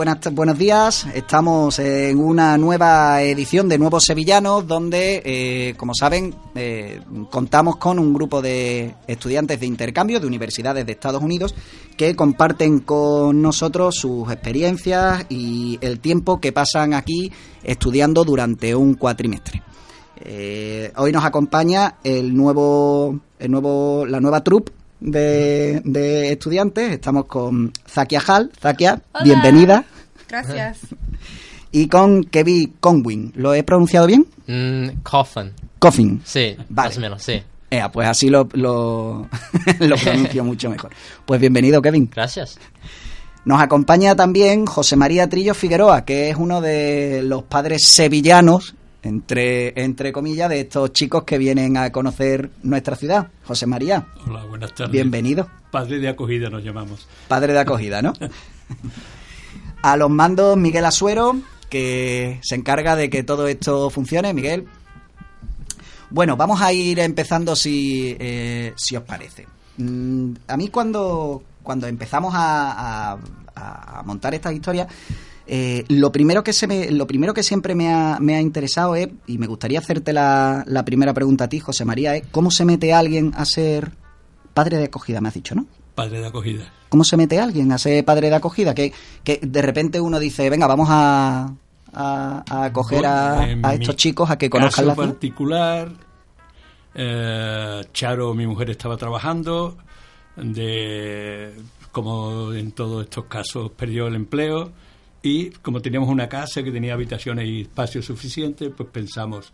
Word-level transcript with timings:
Buenas, 0.00 0.18
buenos 0.32 0.56
días. 0.56 1.06
Estamos 1.14 1.78
en 1.78 2.18
una 2.18 2.56
nueva 2.56 3.20
edición 3.20 3.68
de 3.68 3.76
Nuevos 3.76 4.04
Sevillanos, 4.06 4.66
donde, 4.66 5.20
eh, 5.22 5.74
como 5.76 5.92
saben, 5.94 6.34
eh, 6.54 7.02
contamos 7.28 7.76
con 7.76 7.98
un 7.98 8.14
grupo 8.14 8.40
de 8.40 8.94
estudiantes 9.06 9.60
de 9.60 9.66
intercambio 9.66 10.18
de 10.18 10.26
universidades 10.26 10.86
de 10.86 10.92
Estados 10.92 11.22
Unidos 11.22 11.54
que 11.98 12.16
comparten 12.16 12.78
con 12.78 13.42
nosotros 13.42 13.96
sus 13.96 14.32
experiencias 14.32 15.26
y 15.28 15.78
el 15.82 16.00
tiempo 16.00 16.40
que 16.40 16.50
pasan 16.50 16.94
aquí 16.94 17.30
estudiando 17.62 18.24
durante 18.24 18.74
un 18.74 18.94
cuatrimestre. 18.94 19.62
Eh, 20.16 20.94
hoy 20.96 21.12
nos 21.12 21.26
acompaña 21.26 21.96
el 22.04 22.34
nuevo, 22.34 23.20
el 23.38 23.50
nuevo, 23.50 24.06
la 24.06 24.18
nueva 24.18 24.42
troupe 24.42 24.72
de, 25.00 25.82
de 25.84 26.32
estudiantes. 26.32 26.90
Estamos 26.92 27.24
con 27.26 27.72
Zakia 27.86 28.22
Hall. 28.26 28.50
Zakia, 28.60 29.02
Hola. 29.12 29.24
bienvenida. 29.24 29.84
Gracias. 30.30 30.78
Y 31.72 31.86
con 31.86 32.24
Kevin 32.24 32.74
Conwin. 32.80 33.32
¿Lo 33.36 33.54
he 33.54 33.62
pronunciado 33.62 34.08
bien? 34.08 34.26
Mm, 34.48 35.02
coffin. 35.04 35.52
Coffin. 35.78 36.20
Sí, 36.24 36.56
Vale. 36.68 36.88
más 36.88 36.96
o 36.96 37.00
menos, 37.00 37.22
sí. 37.22 37.40
Ea, 37.70 37.92
pues 37.92 38.08
así 38.08 38.28
lo, 38.28 38.48
lo, 38.54 39.28
lo 39.78 39.96
pronuncio 39.96 40.42
mucho 40.42 40.68
mejor. 40.68 40.90
Pues 41.24 41.40
bienvenido, 41.40 41.80
Kevin. 41.80 42.10
Gracias. 42.12 42.58
Nos 43.44 43.60
acompaña 43.62 44.16
también 44.16 44.66
José 44.66 44.96
María 44.96 45.28
Trillo 45.28 45.54
Figueroa, 45.54 46.04
que 46.04 46.30
es 46.30 46.36
uno 46.36 46.60
de 46.60 47.22
los 47.22 47.44
padres 47.44 47.84
sevillanos, 47.86 48.74
entre, 49.04 49.80
entre 49.80 50.10
comillas, 50.10 50.50
de 50.50 50.62
estos 50.62 50.92
chicos 50.92 51.22
que 51.22 51.38
vienen 51.38 51.76
a 51.76 51.92
conocer 51.92 52.50
nuestra 52.64 52.96
ciudad. 52.96 53.28
José 53.44 53.66
María, 53.66 54.08
Hola, 54.26 54.44
buenas 54.44 54.74
tardes. 54.74 54.90
bienvenido. 54.90 55.48
Padre 55.70 56.00
de 56.00 56.08
acogida 56.08 56.50
nos 56.50 56.64
llamamos. 56.64 57.06
Padre 57.28 57.52
de 57.52 57.60
acogida, 57.60 58.02
¿no? 58.02 58.12
A 59.82 59.96
los 59.96 60.10
mandos 60.10 60.56
Miguel 60.56 60.84
Asuero, 60.84 61.40
que 61.70 62.38
se 62.42 62.54
encarga 62.54 62.96
de 62.96 63.08
que 63.08 63.22
todo 63.22 63.48
esto 63.48 63.88
funcione. 63.88 64.34
Miguel. 64.34 64.66
Bueno, 66.10 66.36
vamos 66.36 66.60
a 66.60 66.72
ir 66.72 66.98
empezando 66.98 67.54
si, 67.54 68.16
eh, 68.18 68.74
si 68.76 68.96
os 68.96 69.04
parece. 69.04 69.46
Mm, 69.78 70.32
a 70.48 70.56
mí 70.56 70.68
cuando, 70.68 71.42
cuando 71.62 71.86
empezamos 71.86 72.34
a, 72.36 73.16
montar 74.04 74.34
estas 74.34 74.54
historias, 74.54 74.88
eh, 75.46 75.84
lo 75.88 76.10
primero 76.10 76.42
que 76.42 76.54
se 76.54 76.66
me, 76.66 76.90
lo 76.90 77.06
primero 77.06 77.34
que 77.34 77.42
siempre 77.42 77.74
me 77.74 77.92
ha, 77.92 78.18
me 78.18 78.34
ha 78.34 78.40
interesado 78.40 78.96
es, 78.96 79.08
y 79.26 79.36
me 79.36 79.46
gustaría 79.46 79.78
hacerte 79.78 80.14
la, 80.14 80.64
la 80.66 80.84
primera 80.84 81.12
pregunta 81.12 81.44
a 81.44 81.48
ti, 81.48 81.60
José 81.60 81.84
María, 81.84 82.16
es 82.16 82.26
¿cómo 82.30 82.50
se 82.50 82.64
mete 82.64 82.94
alguien 82.94 83.32
a 83.36 83.44
ser 83.44 83.92
padre 84.54 84.78
de 84.78 84.84
acogida? 84.84 85.20
Me 85.20 85.28
has 85.28 85.34
dicho, 85.34 85.54
¿no? 85.54 85.66
Padre 86.00 86.20
de 86.20 86.26
acogida. 86.28 86.64
¿Cómo 86.88 87.04
se 87.04 87.18
mete 87.18 87.38
alguien 87.38 87.70
a 87.72 87.76
ser 87.76 88.02
padre 88.06 88.30
de 88.30 88.36
acogida? 88.36 88.74
Que, 88.74 88.90
que 89.22 89.38
de 89.42 89.60
repente 89.60 90.00
uno 90.00 90.18
dice, 90.18 90.48
venga, 90.48 90.66
vamos 90.66 90.88
a, 90.90 91.52
a, 91.92 92.44
a 92.48 92.64
acoger 92.64 93.04
a, 93.04 93.50
En 93.50 93.62
estos 93.64 93.96
chicos 93.96 94.30
a 94.30 94.38
que 94.38 94.48
conozcan 94.48 94.86
la 94.86 94.94
ciudad. 94.94 95.08
particular, 95.10 95.92
eh, 96.94 97.82
Charo, 97.92 98.32
mi 98.32 98.46
mujer, 98.46 98.70
estaba 98.70 98.96
trabajando. 98.96 99.76
De, 100.36 101.52
como 101.92 102.54
en 102.54 102.72
todos 102.72 103.04
estos 103.04 103.26
casos, 103.26 103.72
perdió 103.72 104.06
el 104.06 104.14
empleo. 104.14 104.72
Y 105.22 105.50
como 105.50 105.82
teníamos 105.82 106.08
una 106.08 106.30
casa 106.30 106.62
que 106.62 106.72
tenía 106.72 106.94
habitaciones 106.94 107.46
y 107.46 107.60
espacio 107.60 108.00
suficiente, 108.00 108.70
pues 108.70 108.88
pensamos, 108.90 109.52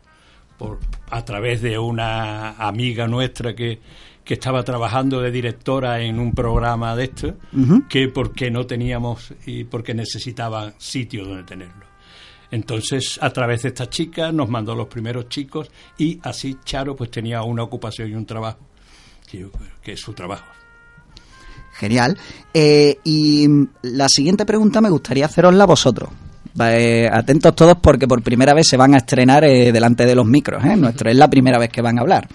por, 0.57 0.79
a 1.11 1.25
través 1.25 1.61
de 1.61 1.77
una 1.77 2.53
amiga 2.53 3.09
nuestra 3.09 3.57
que, 3.57 3.81
que 4.27 4.35
estaba 4.35 4.65
trabajando 4.65 5.21
de 5.21 5.31
directora 5.31 6.01
en 6.01 6.19
un 6.19 6.35
programa 6.35 6.97
de 6.97 7.05
esto, 7.05 7.37
que 7.89 8.09
porque 8.09 8.51
no 8.51 8.67
teníamos 8.67 9.33
y 9.47 9.63
porque 9.63 9.95
necesitaba 9.95 10.75
sitio 10.79 11.25
donde 11.25 11.45
tenerlo. 11.45 11.87
Entonces, 12.51 13.21
a 13.23 13.31
través 13.31 13.63
de 13.63 13.69
esta 13.69 13.89
chica 13.89 14.33
nos 14.33 14.49
mandó 14.49 14.75
los 14.75 14.89
primeros 14.89 15.29
chicos 15.29 15.71
y 15.97 16.19
así 16.25 16.59
Charo 16.65 16.97
pues 16.97 17.09
tenía 17.13 17.43
una 17.45 17.63
ocupación 17.63 18.11
y 18.11 18.15
un 18.15 18.27
trabajo, 18.27 18.59
que, 19.31 19.39
yo 19.39 19.53
creo 19.53 19.71
que 19.81 19.93
es 19.93 20.01
su 20.01 20.13
trabajo. 20.13 20.47
Genial. 21.75 22.19
Eh, 22.53 22.99
y 23.05 23.47
la 23.83 24.09
siguiente 24.09 24.45
pregunta 24.45 24.81
me 24.81 24.91
gustaría 24.91 25.27
hacerosla 25.27 25.63
a 25.63 25.67
vosotros. 25.69 26.11
Eh, 26.59 27.09
atentos 27.13 27.55
todos 27.55 27.77
porque 27.81 28.09
por 28.09 28.23
primera 28.23 28.55
vez 28.55 28.67
se 28.69 28.77
van 28.77 28.95
a 28.95 28.99
estrenar 28.99 29.45
eh, 29.45 29.73
delante 29.73 30.07
de 30.07 30.15
los 30.15 30.27
micros. 30.27 30.65
¿eh? 30.65 30.77
Nuestro 30.77 31.11
es 31.11 31.17
la 31.17 31.29
primera 31.29 31.59
vez 31.59 31.69
que 31.69 31.83
van 31.83 31.99
a 31.99 32.01
hablar. 32.01 32.29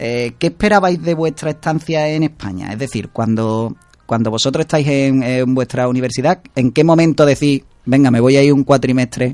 Eh, 0.00 0.34
¿Qué 0.38 0.46
esperabais 0.48 1.02
de 1.02 1.14
vuestra 1.14 1.50
estancia 1.50 2.08
en 2.08 2.22
España? 2.22 2.72
Es 2.72 2.78
decir, 2.78 3.08
cuando, 3.08 3.74
cuando 4.06 4.30
vosotros 4.30 4.62
estáis 4.64 4.86
en, 4.86 5.54
vuestra 5.54 5.88
universidad, 5.88 6.40
¿en 6.54 6.70
qué 6.70 6.84
momento 6.84 7.26
decís, 7.26 7.62
venga, 7.84 8.10
me 8.12 8.20
voy 8.20 8.36
a 8.36 8.42
ir 8.44 8.52
un 8.52 8.62
cuatrimestre 8.62 9.32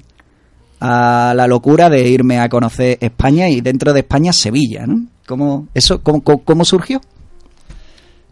a 0.80 1.34
la 1.36 1.46
locura 1.46 1.90
de 1.90 2.08
irme 2.08 2.38
a 2.38 2.48
conocer 2.48 2.96
España 3.00 3.48
y 3.50 3.60
dentro 3.60 3.92
de 3.92 4.00
España 4.00 4.32
Sevilla? 4.32 4.86
¿no? 4.86 5.06
¿Cómo, 5.26 5.68
eso, 5.74 6.02
cómo- 6.02 6.22
cómo 6.22 6.64
surgió? 6.64 7.00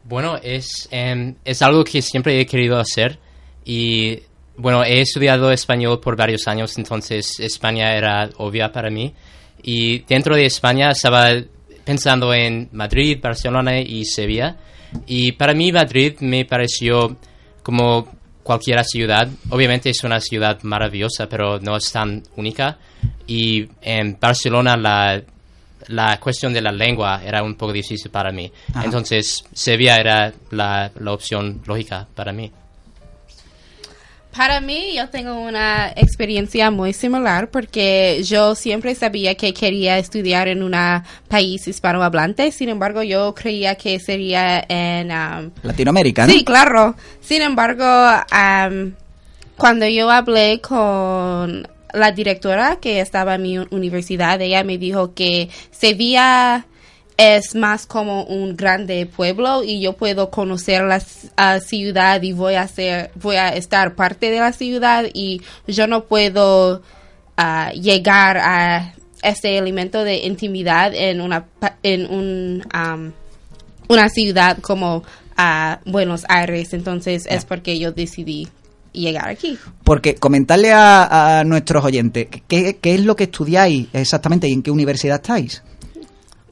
Bueno, 0.05 0.37
es, 0.43 0.89
em, 0.91 1.35
es 1.45 1.63
algo 1.63 1.85
que 1.85 2.03
siempre 2.03 2.41
he 2.41 2.47
querido 2.47 2.79
hacer 2.79 3.19
y 3.65 4.19
bueno, 4.57 4.85
he 4.85 5.01
estudiado 5.01 5.51
español 5.51 6.01
por 6.01 6.17
varios 6.17 6.47
años, 6.49 6.77
entonces 6.77 7.41
España 7.41 7.95
era 7.97 8.29
obvia 8.39 8.71
para 8.73 8.91
mí. 8.91 9.15
Y 9.63 10.01
dentro 10.01 10.35
de 10.35 10.45
España 10.47 10.91
estaba 10.91 11.29
pensando 11.85 12.33
en 12.33 12.69
Madrid, 12.73 13.19
Barcelona 13.21 13.81
y 13.81 14.05
Sevilla. 14.05 14.57
Y 15.07 15.33
para 15.33 15.55
mí 15.55 15.73
Madrid 15.73 16.15
me 16.21 16.45
pareció 16.45 17.17
como 17.63 18.09
cualquier 18.43 18.85
ciudad. 18.85 19.29
Obviamente 19.51 19.91
es 19.91 20.03
una 20.05 20.21
ciudad 20.21 20.63
maravillosa, 20.63 21.29
pero 21.29 21.59
no 21.61 21.77
es 21.77 21.91
tan 21.91 22.23
única. 22.37 22.79
Y 23.27 23.69
en 23.81 24.19
Barcelona 24.21 24.77
la, 24.77 25.23
la 25.89 26.19
cuestión 26.21 26.53
de 26.53 26.61
la 26.61 26.73
lengua 26.73 27.23
era 27.25 27.43
un 27.43 27.55
poco 27.55 27.73
difícil 27.73 28.11
para 28.11 28.33
mí. 28.33 28.51
Ajá. 28.75 28.85
Entonces 28.85 29.45
Sevilla 29.53 29.97
era 29.97 30.33
la, 30.51 30.91
la 30.99 31.13
opción 31.13 31.63
lógica 31.67 32.07
para 32.15 32.33
mí. 32.33 32.51
Para 34.35 34.63
mí, 34.63 34.95
yo 34.97 35.11
tengo 35.11 35.39
una 35.39 35.93
experiencia 35.95 36.71
muy 36.71 36.95
similar 36.95 37.51
porque 37.51 38.23
yo 38.25 38.55
siempre 38.55 38.95
sabía 38.95 39.35
que 39.35 39.53
quería 39.53 39.99
estudiar 39.99 40.49
en 40.49 40.63
un 40.63 40.75
país 41.29 41.69
hispanohablante. 41.69 42.51
Sin 42.51 42.71
embargo, 42.71 43.03
yo 43.03 43.35
creía 43.35 43.75
que 43.75 44.01
sería 44.01 44.65
en 44.69 45.11
um, 45.11 45.51
Latinoamérica, 45.63 46.27
¿no? 46.27 46.33
Sí, 46.33 46.45
claro. 46.45 46.95
Sin 47.21 47.43
embargo, 47.43 47.85
am, 48.31 48.95
cuando 49.59 49.87
yo 49.87 50.11
hablé 50.11 50.63
con 50.63 51.69
la 51.93 52.13
directora 52.13 52.77
que 52.81 53.01
estaba 53.01 53.35
en 53.35 53.43
mi 53.43 53.59
universidad, 53.59 54.41
ella 54.41 54.65
me 54.65 54.79
dijo 54.79 55.13
que 55.13 55.51
Sevilla 55.71 56.65
es 57.23 57.55
más 57.55 57.87
como 57.87 58.25
un 58.25 58.57
grande 58.57 59.07
pueblo 59.07 59.63
y 59.63 59.81
yo 59.81 59.93
puedo 59.93 60.31
conocer 60.31 60.83
la 60.83 61.01
ciudad 61.61 62.21
y 62.21 62.33
voy 62.33 62.55
a 62.55 62.67
ser, 62.67 63.13
voy 63.15 63.37
a 63.37 63.51
estar 63.51 63.95
parte 63.95 64.31
de 64.31 64.41
la 64.41 64.53
ciudad 64.53 65.05
y 65.15 65.41
yo 65.69 65.87
no 65.87 66.05
puedo 66.05 66.83
ah, 67.37 67.71
llegar 67.75 68.39
a 68.39 68.95
ese 69.23 69.57
elemento 69.57 70.03
de 70.03 70.17
intimidad 70.27 70.93
en 70.95 71.21
una 71.21 71.47
en 71.85 72.11
un 72.11 72.65
am, 72.73 73.13
una 73.89 74.09
ciudad 74.09 74.59
como 74.59 75.05
a 75.37 75.79
Buenos 75.87 76.25
Aires, 76.29 76.73
entonces 76.73 77.27
es 77.31 77.45
porque 77.45 77.79
yo 77.79 77.93
decidí 77.93 78.49
llegar 78.93 79.29
aquí. 79.29 79.57
Porque 79.85 80.17
comentarle 80.17 80.73
a, 80.73 81.39
a 81.39 81.45
nuestros 81.45 81.85
oyentes, 81.85 82.27
¿qué, 82.49 82.79
¿qué 82.81 82.95
es 82.97 83.05
lo 83.05 83.15
que 83.15 83.25
estudiáis 83.25 83.87
exactamente 83.93 84.49
y 84.49 84.53
en 84.53 84.63
qué 84.63 84.73
universidad 84.73 85.21
estáis? 85.23 85.63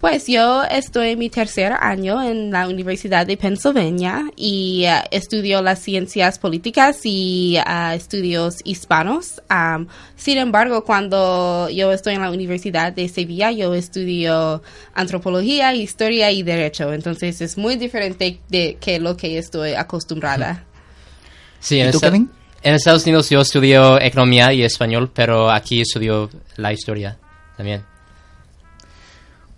Pues 0.00 0.26
yo 0.28 0.62
estoy 0.64 1.10
en 1.10 1.18
mi 1.18 1.28
tercer 1.28 1.72
año 1.78 2.22
en 2.22 2.50
la 2.50 2.66
Universidad 2.68 3.26
de 3.26 3.36
Pennsylvania 3.36 4.24
y 4.34 4.86
ah, 4.86 5.04
estudio 5.10 5.60
las 5.60 5.80
ciencias 5.80 6.38
políticas 6.38 7.00
y 7.04 7.58
ah, 7.66 7.94
estudios 7.94 8.56
hispanos. 8.64 9.42
Am, 9.50 9.88
sin 10.16 10.38
embargo, 10.38 10.84
cuando 10.84 11.68
yo 11.68 11.92
estoy 11.92 12.14
en 12.14 12.22
la 12.22 12.30
Universidad 12.30 12.94
de 12.94 13.10
Sevilla, 13.10 13.50
yo 13.50 13.74
estudio 13.74 14.62
antropología, 14.94 15.74
historia 15.74 16.30
y 16.30 16.42
derecho. 16.44 16.94
Entonces 16.94 17.42
es 17.42 17.58
muy 17.58 17.76
diferente 17.76 18.40
de 18.48 18.78
que 18.80 19.00
lo 19.00 19.18
que 19.18 19.36
estoy 19.36 19.74
acostumbrada. 19.74 20.64
Sí, 21.58 21.76
¿Y 21.76 21.80
en, 21.80 21.90
tú, 21.90 21.98
esta- 21.98 22.06
Kevin? 22.06 22.30
en 22.62 22.74
Estados 22.74 23.04
Unidos 23.04 23.28
yo 23.28 23.42
estudio 23.42 24.00
economía 24.00 24.50
y 24.54 24.62
español, 24.62 25.10
pero 25.12 25.50
aquí 25.50 25.82
estudio 25.82 26.30
la 26.56 26.72
historia 26.72 27.18
también. 27.58 27.89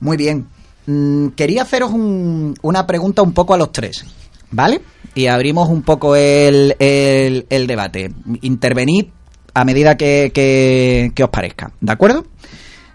Muy 0.02 0.16
bien. 0.16 0.48
Mm, 0.86 1.28
quería 1.28 1.62
haceros 1.62 1.92
un- 1.92 2.54
una 2.62 2.86
pregunta 2.88 3.22
un 3.22 3.32
poco 3.32 3.54
a 3.54 3.56
los 3.56 3.70
tres, 3.70 4.04
¿vale? 4.50 4.82
Y 5.14 5.26
abrimos 5.28 5.68
un 5.68 5.82
poco 5.82 6.16
el, 6.16 6.74
el- 6.80 7.46
el 7.48 7.66
debate. 7.68 8.12
Intervenid 8.40 9.06
a 9.54 9.64
medida 9.64 9.96
que, 9.96 10.32
que- 10.34 11.22
os 11.22 11.30
parezca, 11.30 11.70
¿de 11.80 11.92
acuerdo? 11.92 12.24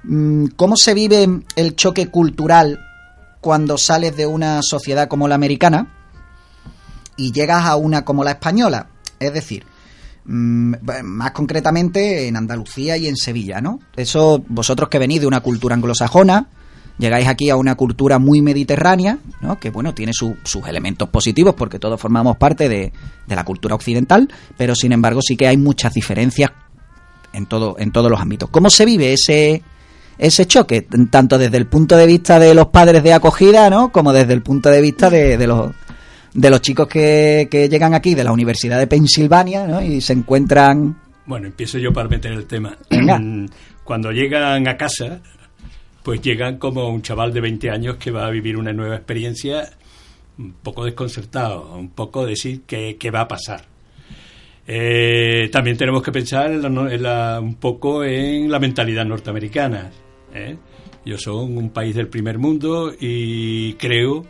Mm, 0.03 0.47
¿Cómo 0.57 0.75
se 0.75 0.93
vive 0.93 1.27
el 1.55 1.75
choque 1.77 2.07
cultural 2.07 2.77
cuando 3.39 3.77
sales 3.77 4.17
de 4.17 4.25
una 4.27 4.59
sociedad 4.61 5.07
como 5.07 5.29
la 5.29 5.35
americana 5.35 5.93
y 7.15 7.31
llegas 7.31 7.63
a 7.65 7.77
una 7.77 8.03
como 8.03 8.25
la 8.25 8.31
española? 8.31 8.87
Es 9.17 9.31
decir, 9.33 9.63
mm, 10.25 10.73
más 11.03 11.31
concretamente 11.31 12.27
en 12.27 12.35
Andalucía 12.35 12.97
y 12.97 13.07
en 13.07 13.15
Sevilla, 13.15 13.61
¿no? 13.61 13.79
Eso, 13.95 14.43
vosotros 14.49 14.89
que 14.89 14.99
venís 14.99 15.21
de 15.21 15.27
una 15.27 15.39
cultura 15.39 15.73
anglosajona, 15.73 16.49
llegáis 16.97 17.27
aquí 17.27 17.49
a 17.49 17.55
una 17.55 17.75
cultura 17.75 18.19
muy 18.19 18.41
mediterránea, 18.41 19.19
¿no? 19.41 19.59
que 19.59 19.69
bueno, 19.69 19.93
tiene 19.93 20.13
sus 20.13 20.67
elementos 20.67 21.09
positivos 21.09 21.55
porque 21.55 21.79
todos 21.79 21.99
formamos 21.99 22.37
parte 22.37 22.69
de, 22.69 22.91
de, 23.27 23.35
la 23.35 23.43
cultura 23.43 23.75
occidental, 23.75 24.27
pero 24.57 24.75
sin 24.75 24.91
embargo 24.91 25.21
sí 25.21 25.35
que 25.37 25.47
hay 25.47 25.57
muchas 25.57 25.93
diferencias 25.93 26.51
en, 27.33 27.45
todo, 27.45 27.75
en 27.79 27.91
todos 27.91 28.09
los 28.09 28.19
ámbitos. 28.19 28.49
¿Cómo 28.49 28.69
se 28.69 28.85
vive 28.85 29.13
ese, 29.13 29.61
ese 30.17 30.45
choque, 30.45 30.87
tanto 31.09 31.37
desde 31.37 31.57
el 31.57 31.67
punto 31.67 31.95
de 31.95 32.05
vista 32.05 32.39
de 32.39 32.53
los 32.53 32.67
padres 32.67 33.03
de 33.03 33.13
acogida, 33.13 33.69
¿no? 33.69 33.91
como 33.91 34.13
desde 34.13 34.33
el 34.33 34.41
punto 34.41 34.69
de 34.69 34.81
vista 34.81 35.09
de, 35.09 35.37
de 35.37 35.47
los 35.47 35.71
de 36.33 36.51
los 36.51 36.61
chicos 36.61 36.87
que, 36.87 37.47
que, 37.49 37.67
llegan 37.67 37.95
aquí 37.95 38.13
de 38.13 38.23
la 38.23 38.31
Universidad 38.31 38.77
de 38.77 38.85
Pensilvania 38.85 39.65
¿no? 39.65 39.81
y 39.81 40.01
se 40.01 40.13
encuentran... 40.13 40.95
Bueno, 41.25 41.47
empiezo 41.47 41.79
yo 41.79 41.91
para 41.91 42.07
meter 42.07 42.31
el 42.31 42.45
tema. 42.45 42.77
Venga. 42.91 43.19
Cuando 43.83 44.11
llegan 44.11 44.67
a 44.67 44.77
casa, 44.77 45.19
pues 46.07 46.21
llegan 46.21 46.57
como 46.57 46.87
un 46.87 47.01
chaval 47.01 47.33
de 47.33 47.41
20 47.41 47.69
años 47.69 47.97
que 47.97 48.11
va 48.11 48.25
a 48.25 48.29
vivir 48.29 48.55
una 48.55 48.71
nueva 48.71 48.95
experiencia 48.95 49.71
un 50.37 50.53
poco 50.53 50.85
desconcertado, 50.85 51.75
un 51.75 51.89
poco 51.89 52.25
decir 52.25 52.61
qué, 52.65 52.95
qué 52.97 53.11
va 53.11 53.19
a 53.19 53.27
pasar. 53.27 53.65
Eh, 54.65 55.49
también 55.51 55.75
tenemos 55.75 56.01
que 56.01 56.13
pensar 56.13 56.49
en 56.49 57.03
la, 57.03 57.41
un 57.41 57.55
poco 57.55 58.05
en 58.05 58.49
la 58.49 58.57
mentalidad 58.57 59.03
norteamericana. 59.03 59.91
¿eh? 60.33 60.55
Ellos 61.05 61.21
son 61.21 61.57
un 61.57 61.71
país 61.71 61.93
del 61.93 62.07
primer 62.07 62.37
mundo 62.37 62.93
y 62.97 63.73
creo 63.73 64.25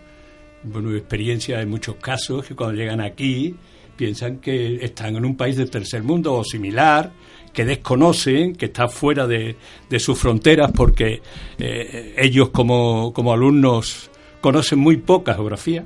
bueno, 0.63 0.95
experiencia 0.95 1.61
en 1.61 1.69
muchos 1.69 1.97
casos 1.97 2.43
que 2.43 2.55
cuando 2.55 2.75
llegan 2.75 3.01
aquí 3.01 3.55
piensan 3.97 4.37
que 4.37 4.75
están 4.75 5.15
en 5.15 5.25
un 5.25 5.35
país 5.35 5.57
del 5.57 5.69
tercer 5.69 6.03
mundo 6.03 6.33
o 6.35 6.43
similar, 6.43 7.11
que 7.51 7.65
desconocen, 7.65 8.55
que 8.55 8.67
está 8.67 8.87
fuera 8.87 9.25
de, 9.25 9.55
de 9.89 9.99
sus 9.99 10.17
fronteras 10.17 10.71
porque 10.71 11.21
eh, 11.57 12.13
ellos 12.15 12.49
como, 12.49 13.11
como, 13.11 13.33
alumnos 13.33 14.11
conocen 14.41 14.79
muy 14.79 14.97
poca 14.97 15.33
geografía. 15.33 15.83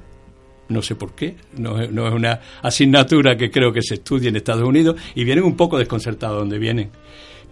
No 0.68 0.81
sé 0.81 0.96
por 0.96 1.13
qué, 1.13 1.36
no, 1.58 1.81
es 1.81 1.90
una 1.92 2.40
asignatura 2.62 3.36
que 3.36 3.50
creo 3.50 3.74
que 3.74 3.81
se 3.81 3.96
estudie 3.96 4.30
en 4.30 4.36
Estados 4.36 4.63
Unidos 4.63 4.96
y 5.16 5.24
vienen 5.24 5.44
un 5.44 5.56
poco 5.56 5.78
desconcertados 5.78 6.40
donde 6.40 6.60
vienen. 6.60 6.92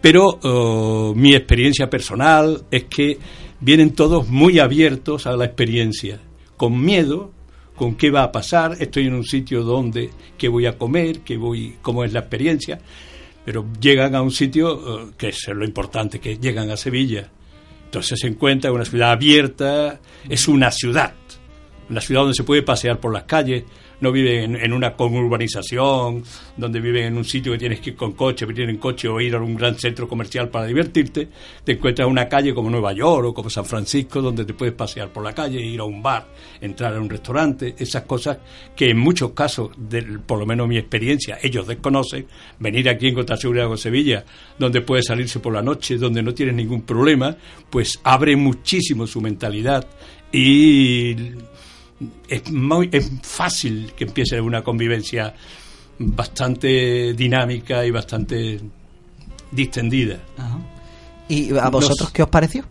Pero 0.02 0.40
oh, 0.44 1.14
mi 1.16 1.34
experiencia 1.34 1.90
personal 1.90 2.64
es 2.72 2.86
que 2.86 3.20
vienen 3.60 3.92
todos 3.92 4.28
muy 4.30 4.60
abiertos 4.60 5.28
a 5.28 5.36
la 5.36 5.46
experiencia 5.46 6.20
con 6.56 6.82
miedo, 6.82 7.32
con 7.80 7.96
qué 7.96 8.12
va 8.12 8.24
a 8.24 8.32
pasar, 8.34 8.76
estoy 8.78 9.08
en 9.08 9.14
un 9.14 9.24
sitio 9.24 9.64
donde, 9.64 10.10
qué 10.38 10.50
voy 10.50 10.66
a 10.66 10.78
comer, 10.78 11.22
qué 11.22 11.38
voy, 11.38 11.78
cómo 11.82 12.04
es 12.04 12.12
la 12.12 12.20
experiencia, 12.20 12.78
pero 13.46 13.66
llegan 13.80 14.16
a 14.16 14.22
un 14.22 14.32
sitio 14.32 14.74
uh, 14.74 15.12
que 15.18 15.30
es 15.30 15.48
lo 15.48 15.64
importante, 15.64 16.20
que 16.20 16.38
llegan 16.38 16.70
a 16.72 16.76
Sevilla. 16.76 17.32
Entonces 17.86 18.20
se 18.20 18.28
encuentra 18.28 18.74
una 18.74 18.84
ciudad 18.84 19.12
abierta, 19.12 19.98
es 20.28 20.50
una 20.50 20.72
ciudad, 20.72 21.14
una 21.90 22.02
ciudad 22.02 22.24
donde 22.24 22.36
se 22.36 22.44
puede 22.44 22.64
pasear 22.64 23.00
por 23.00 23.14
las 23.14 23.24
calles, 23.24 23.64
no 24.02 24.12
viven 24.12 24.56
en, 24.56 24.74
una 24.74 24.96
urbanización 24.98 26.24
donde 26.56 26.80
viven 26.80 27.06
en 27.06 27.18
un 27.18 27.26
sitio 27.26 27.52
que 27.52 27.58
tienes 27.58 27.80
que 27.80 27.92
ir 27.92 27.96
con 27.96 28.14
coche, 28.14 28.46
venir 28.46 28.70
en 28.70 28.78
coche 28.78 29.08
o 29.08 29.20
ir 29.20 29.36
a 29.36 29.40
un 29.40 29.56
gran 29.56 29.78
centro 29.78 30.08
comercial 30.08 30.50
para 30.50 30.66
divertirte, 30.66 31.30
te 31.64 31.74
encuentras 31.74 32.08
una 32.08 32.28
calle 32.28 32.54
como 32.54 32.70
Nueva 32.70 32.94
York 32.94 33.28
o 33.28 33.34
como 33.34 33.50
San 33.50 33.66
Francisco 33.66 34.22
donde 34.22 34.46
te 34.46 34.54
puedes 34.54 34.74
pasear 34.74 35.10
por 35.12 35.24
la 35.24 35.34
calle, 35.34 35.62
ir 35.62 35.80
a 35.80 35.84
un 35.84 36.02
bar, 36.02 36.28
entrar 36.62 36.94
a 36.96 37.00
un 37.00 37.10
restaurante, 37.10 37.76
esas 37.78 38.04
cosas 38.04 38.38
que 38.76 38.90
en 38.90 38.98
muchos 38.98 39.32
casos, 39.32 39.72
de, 39.78 40.02
por 40.26 40.40
lo 40.40 40.46
menos 40.46 40.68
mi 40.68 40.78
experiencia, 40.78 41.38
ellos 41.42 41.68
desconocen, 41.68 42.28
venir 42.60 42.90
aquí 42.90 43.08
en 43.08 43.16
Costa 43.16 43.38
Seguridad 43.38 43.68
con 43.68 43.78
Sevilla, 43.78 44.24
donde 44.58 44.82
puedes 44.82 45.06
salirse 45.06 45.40
por 45.40 45.54
la 45.54 45.62
noche, 45.62 45.98
donde 45.98 46.22
no 46.22 46.34
tienes 46.34 46.56
ningún 46.56 46.84
problema, 46.84 47.36
pues 47.70 48.00
abre 48.04 48.36
muchísimo 48.36 49.08
su 49.08 49.22
mentalidad 49.22 49.88
y 50.32 51.16
es, 52.28 52.52
muy, 52.52 52.90
es 52.92 53.10
fácil 53.24 53.94
que 53.96 54.06
empiece 54.06 54.40
una 54.40 54.64
convivencia 54.64 55.34
bastante 55.98 57.14
dinámica 57.14 57.86
y 57.86 57.92
bastante 57.92 58.60
distendida. 59.52 60.20
Ajá. 60.38 60.60
¿Y 61.30 61.56
a 61.56 61.70
vosotros 61.70 62.10
qué 62.12 62.24
os 62.24 62.30
pareció? 62.30 62.66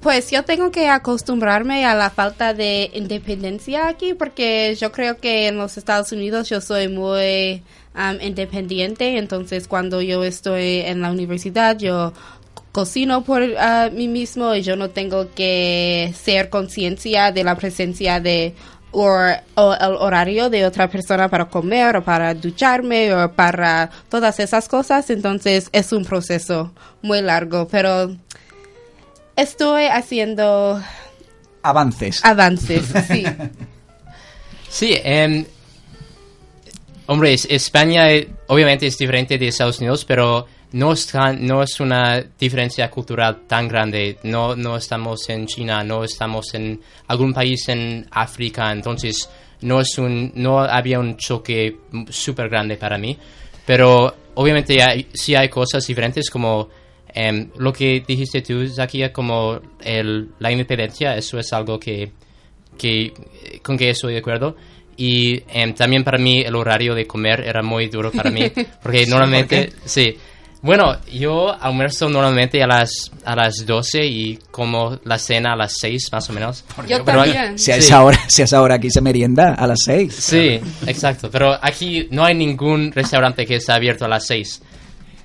Pues 0.00 0.30
yo 0.30 0.44
tengo 0.44 0.70
que 0.70 0.88
acostumbrarme 0.88 1.84
a 1.84 1.94
la 1.96 2.08
falta 2.08 2.54
de 2.54 2.88
independencia 2.94 3.88
aquí 3.88 4.14
porque 4.14 4.76
yo 4.80 4.92
creo 4.92 5.18
que 5.18 5.48
en 5.48 5.58
los 5.58 5.76
Estados 5.76 6.12
Unidos 6.12 6.48
yo 6.48 6.60
soy 6.60 6.86
muy 6.86 7.64
um, 7.96 8.24
independiente, 8.24 9.18
entonces 9.18 9.66
cuando 9.66 10.00
yo 10.00 10.22
estoy 10.22 10.82
en 10.82 11.00
la 11.00 11.10
universidad 11.10 11.76
yo 11.76 12.12
cocino 12.78 13.24
por 13.24 13.42
uh, 13.42 13.90
mí 13.92 14.06
mismo 14.06 14.54
y 14.54 14.62
yo 14.62 14.76
no 14.76 14.90
tengo 14.90 15.34
que 15.34 16.14
ser 16.16 16.48
conciencia 16.48 17.32
de 17.32 17.42
la 17.42 17.56
presencia 17.56 18.20
de 18.20 18.54
o, 18.92 19.18
o, 19.56 19.74
el 19.74 19.94
horario 19.96 20.48
de 20.48 20.64
otra 20.64 20.88
persona 20.88 21.28
para 21.28 21.46
comer 21.46 21.96
o 21.96 22.04
para 22.04 22.34
ducharme 22.34 23.12
o 23.12 23.32
para 23.32 23.90
todas 24.08 24.38
esas 24.38 24.68
cosas. 24.68 25.10
Entonces 25.10 25.68
es 25.72 25.90
un 25.90 26.04
proceso 26.04 26.72
muy 27.02 27.20
largo, 27.20 27.66
pero 27.66 28.16
estoy 29.34 29.86
haciendo 29.86 30.80
avances. 31.64 32.24
Avances, 32.24 32.84
sí. 33.08 33.24
sí, 34.70 34.94
um, 35.04 35.44
hombre, 37.06 37.34
España 37.34 38.04
obviamente 38.46 38.86
es 38.86 38.96
diferente 38.96 39.36
de 39.36 39.48
Estados 39.48 39.80
Unidos, 39.80 40.04
pero 40.04 40.46
no 40.72 40.92
es, 40.92 41.06
tan, 41.06 41.46
no 41.46 41.62
es 41.62 41.80
una 41.80 42.22
diferencia 42.38 42.90
cultural 42.90 43.42
tan 43.46 43.68
grande. 43.68 44.18
No, 44.24 44.54
no 44.54 44.76
estamos 44.76 45.28
en 45.30 45.46
China, 45.46 45.82
no 45.82 46.04
estamos 46.04 46.52
en 46.54 46.80
algún 47.06 47.32
país 47.32 47.68
en 47.68 48.06
África, 48.10 48.70
entonces 48.72 49.28
no, 49.62 49.80
es 49.80 49.96
un, 49.98 50.32
no 50.34 50.60
había 50.60 50.98
un 50.98 51.16
choque 51.16 51.76
súper 52.08 52.48
grande 52.48 52.76
para 52.76 52.98
mí. 52.98 53.16
Pero 53.64 54.14
obviamente 54.34 54.82
hay, 54.82 55.06
sí 55.12 55.34
hay 55.34 55.48
cosas 55.48 55.86
diferentes 55.86 56.30
como 56.30 56.68
um, 57.14 57.48
lo 57.58 57.72
que 57.72 58.02
dijiste 58.06 58.42
tú, 58.42 58.66
Zakia, 58.68 59.12
como 59.12 59.60
el, 59.82 60.30
la 60.38 60.52
independencia, 60.52 61.16
eso 61.16 61.38
es 61.38 61.52
algo 61.52 61.78
que, 61.78 62.10
que, 62.76 63.12
con 63.62 63.76
que 63.76 63.90
estoy 63.90 64.14
de 64.14 64.20
acuerdo. 64.20 64.56
Y 64.96 65.40
um, 65.54 65.74
también 65.74 66.02
para 66.02 66.18
mí 66.18 66.40
el 66.40 66.54
horario 66.56 66.94
de 66.94 67.06
comer 67.06 67.40
era 67.40 67.62
muy 67.62 67.88
duro 67.88 68.10
para 68.10 68.30
mí, 68.30 68.50
porque 68.82 69.06
normalmente, 69.06 69.72
sí, 69.84 70.16
bueno, 70.60 70.96
yo 71.12 71.52
almuerzo 71.60 72.08
normalmente 72.08 72.62
a 72.62 72.66
las 72.66 73.12
a 73.24 73.36
las 73.36 73.64
12 73.64 74.04
y 74.06 74.38
como 74.50 74.98
la 75.04 75.18
cena 75.18 75.52
a 75.52 75.56
las 75.56 75.78
6 75.78 76.08
más 76.12 76.28
o 76.28 76.32
menos. 76.32 76.64
Yo 76.88 77.04
pero 77.04 77.22
también. 77.22 77.58
Si 77.58 77.70
a, 77.70 77.74
sí. 77.74 77.80
esa 77.80 78.02
hora, 78.02 78.18
si 78.28 78.42
a 78.42 78.44
esa 78.44 78.60
hora 78.60 78.74
aquí 78.74 78.90
se 78.90 79.00
merienda 79.00 79.54
a 79.54 79.66
las 79.66 79.82
6. 79.84 80.12
Sí, 80.14 80.60
exacto. 80.86 81.30
Pero 81.30 81.56
aquí 81.62 82.08
no 82.10 82.24
hay 82.24 82.34
ningún 82.34 82.90
restaurante 82.90 83.46
que 83.46 83.56
esté 83.56 83.72
abierto 83.72 84.04
a 84.04 84.08
las 84.08 84.26
6. 84.26 84.62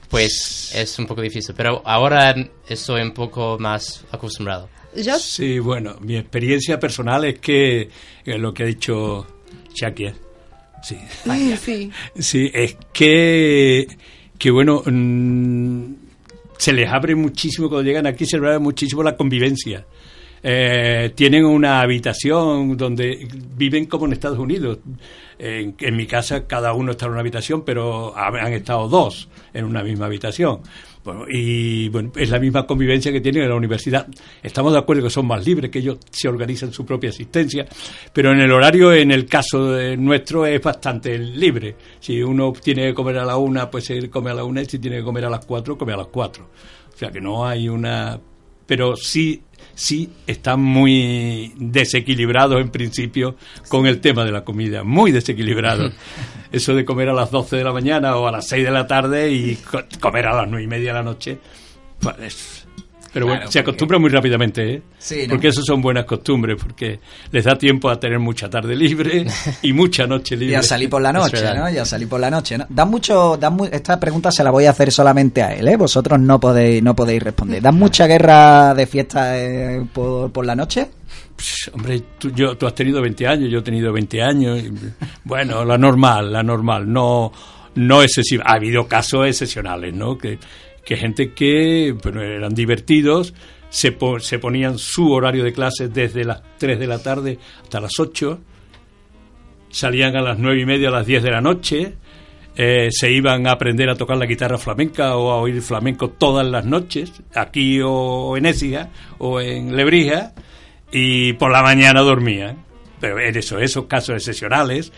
Pues 0.09 0.71
es 0.75 0.99
un 0.99 1.07
poco 1.07 1.21
difícil. 1.21 1.55
Pero 1.57 1.81
ahora 1.83 2.35
estoy 2.67 3.01
un 3.01 3.11
poco 3.11 3.57
más 3.59 4.05
acostumbrado. 4.11 4.69
¿Yo? 4.95 5.17
Sí, 5.17 5.57
bueno, 5.57 5.95
mi 6.01 6.15
experiencia 6.17 6.79
personal 6.79 7.25
es 7.25 7.39
que 7.39 7.81
eh, 7.81 8.37
lo 8.37 8.53
que 8.53 8.63
ha 8.63 8.65
dicho 8.67 9.25
Shakir. 9.73 10.13
Sí. 10.83 10.97
sí. 11.57 11.91
Sí, 12.19 12.51
es 12.53 12.75
que 12.91 13.87
que 14.43 14.51
bueno, 14.51 14.83
mmm, 14.85 15.93
se 16.57 16.73
les 16.73 16.89
abre 16.89 17.15
muchísimo 17.15 17.69
cuando 17.69 17.87
llegan 17.87 18.05
aquí, 18.05 18.25
se 18.25 18.37
les 18.37 18.45
abre 18.47 18.59
muchísimo 18.59 19.01
la 19.01 19.15
convivencia. 19.15 19.85
Eh, 20.43 21.13
tienen 21.15 21.45
una 21.45 21.79
habitación 21.79 22.75
donde 22.75 23.25
viven 23.55 23.85
como 23.85 24.05
en 24.05 24.11
Estados 24.11 24.37
Unidos. 24.39 24.79
En, 25.39 25.75
en, 25.79 25.95
mi 25.95 26.05
casa 26.07 26.45
cada 26.45 26.73
uno 26.73 26.91
está 26.91 27.05
en 27.05 27.11
una 27.13 27.21
habitación, 27.21 27.63
pero 27.63 28.13
han 28.17 28.51
estado 28.51 28.89
dos 28.89 29.29
en 29.53 29.63
una 29.63 29.81
misma 29.81 30.07
habitación. 30.07 30.59
Bueno, 31.03 31.25
y 31.29 31.89
bueno, 31.89 32.11
es 32.15 32.29
la 32.29 32.39
misma 32.39 32.65
convivencia 32.65 33.11
que 33.11 33.19
tienen 33.19 33.43
en 33.43 33.49
la 33.49 33.55
universidad. 33.55 34.07
Estamos 34.41 34.71
de 34.71 34.79
acuerdo 34.79 35.03
que 35.03 35.09
son 35.09 35.27
más 35.27 35.45
libres, 35.45 35.69
que 35.69 35.79
ellos 35.79 35.97
se 36.09 36.29
organizan 36.29 36.71
su 36.71 36.85
propia 36.85 37.09
asistencia, 37.09 37.65
pero 38.13 38.31
en 38.31 38.39
el 38.39 38.51
horario, 38.51 38.93
en 38.93 39.11
el 39.11 39.25
caso 39.25 39.77
nuestro, 39.97 40.45
es 40.45 40.61
bastante 40.61 41.17
libre. 41.17 41.75
Si 41.99 42.23
uno 42.23 42.53
tiene 42.53 42.87
que 42.87 42.93
comer 42.93 43.17
a 43.17 43.25
la 43.25 43.35
una, 43.35 43.69
pues 43.69 43.89
él 43.89 44.09
come 44.09 44.31
a 44.31 44.33
la 44.33 44.45
una, 44.45 44.61
y 44.61 44.65
si 44.65 44.79
tiene 44.79 44.97
que 44.97 45.03
comer 45.03 45.25
a 45.25 45.29
las 45.29 45.45
cuatro, 45.45 45.77
come 45.77 45.91
a 45.91 45.97
las 45.97 46.07
cuatro. 46.07 46.49
O 46.93 46.97
sea 46.97 47.11
que 47.11 47.19
no 47.19 47.45
hay 47.45 47.67
una... 47.67 48.19
Pero 48.65 48.95
sí 48.95 49.41
sí 49.75 50.09
están 50.27 50.61
muy 50.61 51.53
desequilibrados 51.57 52.61
en 52.61 52.69
principio 52.69 53.35
con 53.69 53.85
el 53.85 53.99
tema 53.99 54.25
de 54.25 54.31
la 54.31 54.43
comida, 54.43 54.83
muy 54.83 55.11
desequilibrados. 55.11 55.93
Eso 56.51 56.75
de 56.75 56.85
comer 56.85 57.09
a 57.09 57.13
las 57.13 57.31
12 57.31 57.55
de 57.55 57.63
la 57.63 57.73
mañana 57.73 58.15
o 58.15 58.27
a 58.27 58.31
las 58.31 58.47
6 58.47 58.65
de 58.65 58.71
la 58.71 58.85
tarde 58.85 59.31
y 59.31 59.57
comer 59.99 60.27
a 60.27 60.35
las 60.35 60.47
9 60.47 60.63
y 60.63 60.67
media 60.67 60.89
de 60.89 60.93
la 60.93 61.03
noche, 61.03 61.39
pues 61.99 62.62
Pero 63.13 63.27
bueno, 63.27 63.41
Claro, 63.41 63.51
se 63.51 63.59
porque- 63.59 63.69
acostumbra 63.71 63.99
muy 63.99 64.09
rápidamente, 64.09 64.73
¿eh? 64.73 64.81
Sí, 64.97 65.23
¿no? 65.27 65.35
Porque 65.35 65.49
eso 65.49 65.61
son 65.61 65.81
buenas 65.83 66.05
costumbres, 66.05 66.57
porque 66.59 66.99
les 67.31 67.43
da 67.43 67.55
tiempo 67.55 67.89
a 67.89 67.99
tener 67.99 68.17
mucha 68.17 68.49
tarde 68.49 68.75
libre 68.75 69.25
y 69.61 69.71
mucha 69.71 70.07
noche 70.07 70.35
libre. 70.35 70.53
Y 70.53 70.55
a 70.55 70.63
salir 70.63 70.89
por 70.89 71.01
la 71.01 71.13
noche. 71.13 71.37
¿no? 71.55 71.69
Y 71.69 71.77
a 71.77 71.85
salir 71.85 72.09
por 72.09 72.19
la 72.19 72.31
noche, 72.31 72.57
¿no? 72.57 72.65
Dan 72.69 72.89
mucho, 72.89 73.37
dan 73.37 73.53
mu- 73.55 73.65
esta 73.65 73.99
pregunta 73.99 74.31
se 74.31 74.43
la 74.43 74.49
voy 74.49 74.65
a 74.65 74.71
hacer 74.71 74.91
solamente 74.91 75.43
a 75.43 75.53
él, 75.53 75.67
¿eh? 75.67 75.77
Vosotros 75.77 76.19
no 76.19 76.39
podéis, 76.39 76.81
no 76.81 76.95
podéis 76.95 77.21
responder. 77.21 77.61
¿Dan 77.61 77.75
mucha 77.75 78.07
guerra 78.07 78.73
de 78.73 78.87
fiesta 78.87 79.37
eh, 79.37 79.85
por, 79.93 80.31
por 80.31 80.45
la 80.45 80.55
noche? 80.55 80.89
Psh, 81.37 81.69
Hombre, 81.73 82.01
tú, 82.17 82.31
yo, 82.31 82.57
tú 82.57 82.65
has 82.65 82.73
tenido 82.73 82.99
20 83.01 83.27
años, 83.27 83.49
yo 83.51 83.59
he 83.59 83.63
tenido 83.63 83.93
20 83.93 84.21
años. 84.23 84.59
y, 84.59 84.71
bueno, 85.23 85.63
la 85.63 85.77
normal, 85.77 86.31
la 86.33 86.41
normal, 86.41 86.91
no, 86.91 87.31
no 87.75 88.01
excesiva. 88.01 88.43
Ha 88.47 88.53
habido 88.55 88.87
casos 88.87 89.27
excepcionales, 89.27 89.93
¿no? 89.93 90.17
Que, 90.17 90.39
que 90.85 90.97
gente 90.97 91.33
que 91.33 91.95
bueno, 92.03 92.21
eran 92.21 92.53
divertidos, 92.53 93.33
se, 93.69 93.91
po- 93.91 94.19
se 94.19 94.39
ponían 94.39 94.77
su 94.77 95.11
horario 95.11 95.43
de 95.43 95.53
clases 95.53 95.93
desde 95.93 96.23
las 96.23 96.41
3 96.57 96.77
de 96.79 96.87
la 96.87 97.01
tarde 97.01 97.39
hasta 97.63 97.79
las 97.81 97.99
8, 97.99 98.39
salían 99.69 100.15
a 100.15 100.21
las 100.21 100.37
9 100.39 100.61
y 100.61 100.65
media, 100.65 100.89
a 100.89 100.91
las 100.91 101.05
10 101.07 101.23
de 101.23 101.31
la 101.31 101.41
noche, 101.41 101.93
eh, 102.55 102.89
se 102.91 103.11
iban 103.11 103.47
a 103.47 103.53
aprender 103.53 103.89
a 103.89 103.95
tocar 103.95 104.17
la 104.17 104.25
guitarra 104.27 104.57
flamenca 104.59 105.15
o 105.17 105.31
a 105.31 105.37
oír 105.37 105.61
flamenco 105.61 106.09
todas 106.11 106.45
las 106.45 106.65
noches, 106.65 107.11
aquí 107.33 107.79
o 107.83 108.37
en 108.37 108.45
Écija 108.45 108.89
o 109.17 109.41
en 109.41 109.75
Lebrija, 109.75 110.33
y 110.91 111.33
por 111.33 111.51
la 111.51 111.63
mañana 111.63 112.01
dormían. 112.01 112.63
Pero 113.03 113.19
en 113.19 113.35
eso, 113.35 113.59
esos 113.59 113.83
casos 113.85 114.15
excepcionales 114.15 114.89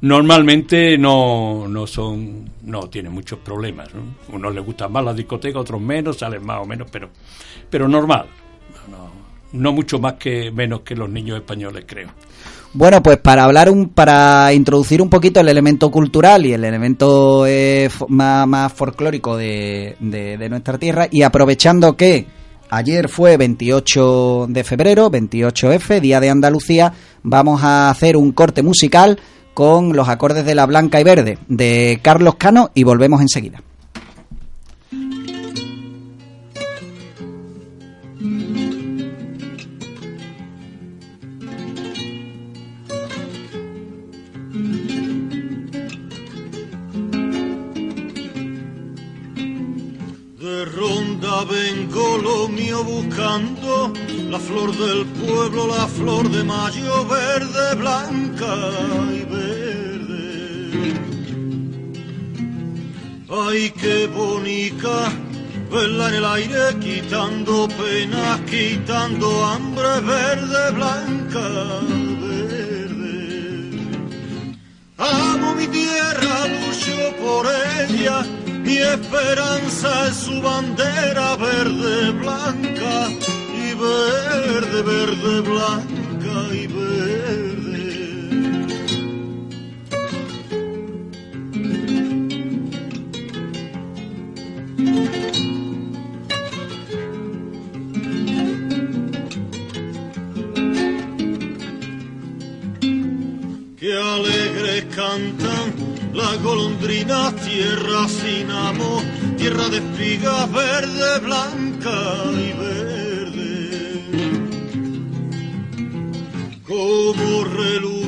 normalmente 0.00 0.96
no, 0.96 1.68
no 1.68 1.86
son, 1.86 2.48
no 2.64 2.88
tienen 2.88 3.12
muchos 3.12 3.38
problemas. 3.40 3.88
¿no? 3.94 4.34
Unos 4.34 4.54
les 4.54 4.64
gustan 4.64 4.90
más 4.90 5.04
las 5.04 5.14
discotecas, 5.14 5.60
otros 5.60 5.78
menos, 5.78 6.16
salen 6.16 6.42
más 6.42 6.62
o 6.62 6.64
menos, 6.64 6.88
pero, 6.90 7.10
pero 7.68 7.86
normal. 7.86 8.24
No, 9.52 9.72
mucho 9.72 9.98
más 9.98 10.14
que 10.14 10.50
menos 10.50 10.80
que 10.80 10.94
los 10.94 11.10
niños 11.10 11.36
españoles, 11.38 11.84
creo. 11.86 12.08
Bueno, 12.72 13.02
pues 13.02 13.18
para 13.18 13.44
hablar 13.44 13.68
un, 13.68 13.90
para 13.90 14.54
introducir 14.54 15.02
un 15.02 15.10
poquito 15.10 15.40
el 15.40 15.48
elemento 15.50 15.90
cultural 15.90 16.46
y 16.46 16.54
el 16.54 16.64
elemento 16.64 17.46
eh, 17.46 17.90
más, 18.08 18.46
más 18.48 18.72
folclórico 18.72 19.36
de, 19.36 19.96
de- 20.00 20.38
de 20.38 20.48
nuestra 20.48 20.78
tierra 20.78 21.08
y 21.10 21.20
aprovechando 21.22 21.94
que 21.94 22.26
ayer 22.70 23.08
fue 23.08 23.36
28 23.36 24.46
de 24.48 24.62
febrero, 24.62 25.10
28F, 25.10 26.00
Día 26.00 26.20
de 26.20 26.30
Andalucía, 26.30 26.92
vamos 27.22 27.62
a 27.62 27.90
hacer 27.90 28.16
un 28.16 28.32
corte 28.32 28.62
musical 28.62 29.18
con 29.54 29.94
los 29.94 30.08
acordes 30.08 30.44
de 30.44 30.54
la 30.54 30.66
blanca 30.66 31.00
y 31.00 31.04
verde 31.04 31.38
de 31.48 32.00
Carlos 32.02 32.36
Cano 32.36 32.70
y 32.74 32.84
volvemos 32.84 33.20
enseguida. 33.20 33.62
De 50.40 50.64
ronda 50.64 51.44
vengo 51.44 52.18
lo 52.18 52.48
mío 52.48 52.82
buscando, 52.82 53.92
la 54.30 54.38
flor 54.38 54.70
del 54.76 55.04
pueblo, 55.06 55.66
la 55.66 55.88
flor 55.88 56.30
de 56.30 56.44
mayo, 56.44 57.04
verde, 57.06 57.74
blanca 57.74 58.54
y 59.12 59.24
verde. 59.34 60.94
Ay, 63.28 63.72
qué 63.80 64.06
bonita, 64.06 65.10
verla 65.72 66.08
en 66.10 66.14
el 66.14 66.24
aire, 66.24 66.78
quitando 66.80 67.66
penas, 67.68 68.40
quitando 68.42 69.44
hambre, 69.46 70.00
verde, 70.00 70.70
blanca, 70.78 71.48
verde. 72.22 73.80
Amo 74.96 75.54
mi 75.56 75.66
tierra, 75.66 76.46
lucho 76.46 77.16
por 77.20 77.46
ella, 77.80 78.24
mi 78.64 78.76
esperanza 78.76 80.06
es 80.06 80.14
su 80.14 80.40
bandera 80.40 81.34
verde, 81.34 82.12
blanca 82.12 83.08
verde, 83.80 84.82
verde, 84.82 85.40
blanca 85.40 86.54
y 86.54 86.66
verde. 86.66 87.60
que 103.78 103.96
alegres 103.96 104.84
cantan 104.94 105.72
las 106.12 106.42
golondrinas, 106.42 107.34
tierra 107.36 108.06
sin 108.08 108.50
amor, 108.50 109.02
tierra 109.38 109.70
de 109.70 109.78
espigas 109.78 110.52
verde, 110.52 111.18
blanca 111.20 111.98
y 112.34 112.52
verde. 112.52 112.99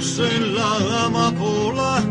Relucen 0.03 0.55
la 0.57 1.05
amapola 1.05 2.03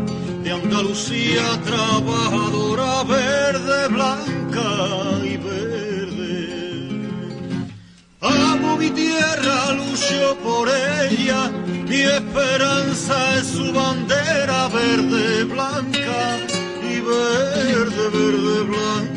de 0.42 0.50
Andalucía, 0.50 1.60
trabajadora 1.62 3.04
verde, 3.04 3.88
blanca 3.88 4.68
y 5.22 5.36
verde. 5.36 6.88
Amo 8.20 8.76
mi 8.78 8.90
tierra, 8.90 9.72
lucho 9.72 10.38
por 10.42 10.68
ella, 10.68 11.50
mi 11.86 12.00
esperanza 12.00 13.38
es 13.38 13.48
su 13.48 13.72
bandera 13.72 14.68
verde, 14.68 15.44
blanca 15.44 16.38
y 16.82 17.00
verde, 17.00 18.08
verde, 18.08 18.62
blanca 18.64 19.11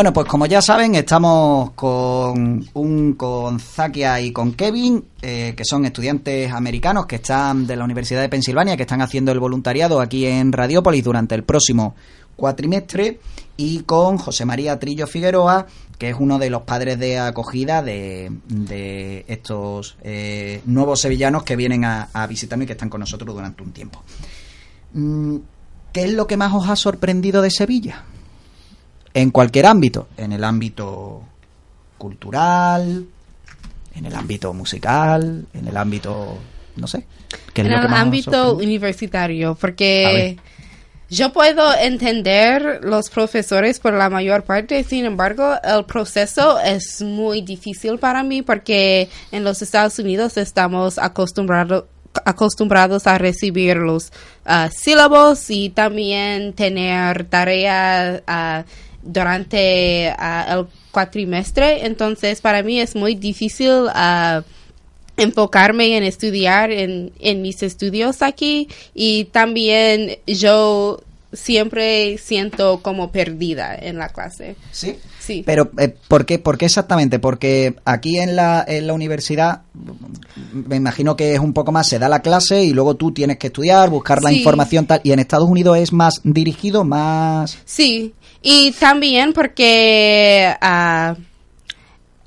Bueno, 0.00 0.14
pues 0.14 0.28
como 0.28 0.46
ya 0.46 0.62
saben, 0.62 0.94
estamos 0.94 1.72
con 1.72 2.66
un 2.72 3.12
con 3.12 3.60
Zakia 3.60 4.18
y 4.18 4.32
con 4.32 4.54
Kevin, 4.54 5.04
eh, 5.20 5.52
que 5.54 5.62
son 5.62 5.84
estudiantes 5.84 6.50
americanos 6.50 7.04
que 7.04 7.16
están 7.16 7.66
de 7.66 7.76
la 7.76 7.84
Universidad 7.84 8.22
de 8.22 8.30
Pensilvania, 8.30 8.78
que 8.78 8.84
están 8.84 9.02
haciendo 9.02 9.30
el 9.30 9.38
voluntariado 9.38 10.00
aquí 10.00 10.24
en 10.24 10.52
Radiópolis 10.52 11.04
durante 11.04 11.34
el 11.34 11.42
próximo 11.42 11.94
cuatrimestre, 12.34 13.20
y 13.58 13.80
con 13.80 14.16
José 14.16 14.46
María 14.46 14.78
Trillo 14.78 15.06
Figueroa, 15.06 15.66
que 15.98 16.08
es 16.08 16.16
uno 16.18 16.38
de 16.38 16.48
los 16.48 16.62
padres 16.62 16.98
de 16.98 17.18
acogida 17.18 17.82
de, 17.82 19.26
estos 19.28 19.98
eh, 20.02 20.62
nuevos 20.64 20.98
sevillanos 20.98 21.42
que 21.42 21.56
vienen 21.56 21.84
a, 21.84 22.08
a 22.14 22.26
visitarnos 22.26 22.64
y 22.64 22.66
que 22.68 22.72
están 22.72 22.88
con 22.88 23.00
nosotros 23.00 23.34
durante 23.34 23.62
un 23.62 23.72
tiempo. 23.72 24.02
Mm, 24.94 25.36
¿Qué 25.92 26.04
es 26.04 26.12
lo 26.14 26.26
que 26.26 26.38
más 26.38 26.54
os 26.54 26.70
ha 26.70 26.76
sorprendido 26.76 27.42
de 27.42 27.50
Sevilla? 27.50 28.06
En 29.14 29.30
cualquier 29.30 29.66
ámbito, 29.66 30.08
en 30.16 30.32
el 30.32 30.44
ámbito 30.44 31.22
cultural, 31.98 33.06
en 33.94 34.06
el 34.06 34.14
ámbito 34.14 34.52
musical, 34.52 35.46
en 35.52 35.68
el 35.68 35.76
ámbito, 35.76 36.38
no 36.76 36.86
sé. 36.86 37.04
¿qué 37.52 37.62
es 37.62 37.66
en 37.66 37.72
lo 37.72 37.80
que 37.80 37.86
el 37.86 37.94
ámbito 37.94 38.56
universitario, 38.56 39.56
porque 39.60 40.38
yo 41.10 41.32
puedo 41.32 41.74
entender 41.74 42.80
los 42.84 43.10
profesores 43.10 43.80
por 43.80 43.94
la 43.94 44.08
mayor 44.08 44.44
parte, 44.44 44.84
sin 44.84 45.04
embargo, 45.04 45.54
el 45.62 45.84
proceso 45.84 46.60
es 46.60 47.02
muy 47.02 47.42
difícil 47.42 47.98
para 47.98 48.22
mí 48.22 48.42
porque 48.42 49.08
en 49.32 49.42
los 49.42 49.60
Estados 49.60 49.98
Unidos 49.98 50.36
estamos 50.36 50.98
acostumbrados 50.98 51.84
acostumbrados 52.24 53.06
a 53.06 53.18
recibir 53.18 53.76
los 53.76 54.12
ah, 54.44 54.68
sílabos 54.72 55.48
y 55.48 55.70
también 55.70 56.54
tener 56.54 57.22
tareas 57.24 58.22
ah, 58.26 58.64
durante 59.02 60.12
ah, 60.18 60.46
el 60.58 60.66
cuatrimestre 60.92 61.86
entonces 61.86 62.40
para 62.40 62.62
mí 62.62 62.80
es 62.80 62.94
muy 62.96 63.14
difícil 63.14 63.86
ah, 63.94 64.42
enfocarme 65.16 65.96
en 65.96 66.02
estudiar 66.04 66.70
en, 66.70 67.12
en 67.20 67.42
mis 67.42 67.62
estudios 67.62 68.22
aquí 68.22 68.68
y 68.94 69.24
también 69.26 70.18
yo 70.26 71.00
siempre 71.32 72.18
siento 72.18 72.80
como 72.82 73.12
perdida 73.12 73.76
en 73.76 73.98
la 73.98 74.08
clase. 74.08 74.56
Sí. 74.72 74.96
Sí. 75.20 75.44
Pero, 75.46 75.70
eh, 75.78 75.94
¿por, 76.08 76.26
qué, 76.26 76.40
¿por 76.40 76.58
qué 76.58 76.64
exactamente? 76.66 77.20
Porque 77.20 77.76
aquí 77.84 78.18
en 78.18 78.34
la, 78.34 78.64
en 78.66 78.88
la 78.88 78.94
universidad, 78.94 79.62
me 80.52 80.74
imagino 80.74 81.14
que 81.14 81.34
es 81.34 81.38
un 81.38 81.52
poco 81.52 81.70
más, 81.70 81.86
se 81.88 82.00
da 82.00 82.08
la 82.08 82.20
clase 82.20 82.64
y 82.64 82.72
luego 82.72 82.96
tú 82.96 83.12
tienes 83.12 83.38
que 83.38 83.48
estudiar, 83.48 83.90
buscar 83.90 84.22
la 84.24 84.30
Sí. 84.30 84.38
información 84.38 84.86
tal. 84.86 85.00
Y 85.04 85.12
en 85.12 85.20
Estados 85.20 85.48
Unidos 85.48 85.78
es 85.78 85.92
más 85.92 86.20
dirigido, 86.24 86.82
más... 86.82 87.58
Sí, 87.64 88.12
y 88.42 88.72
también 88.72 89.32
porque 89.32 90.54
ah, 90.60 91.16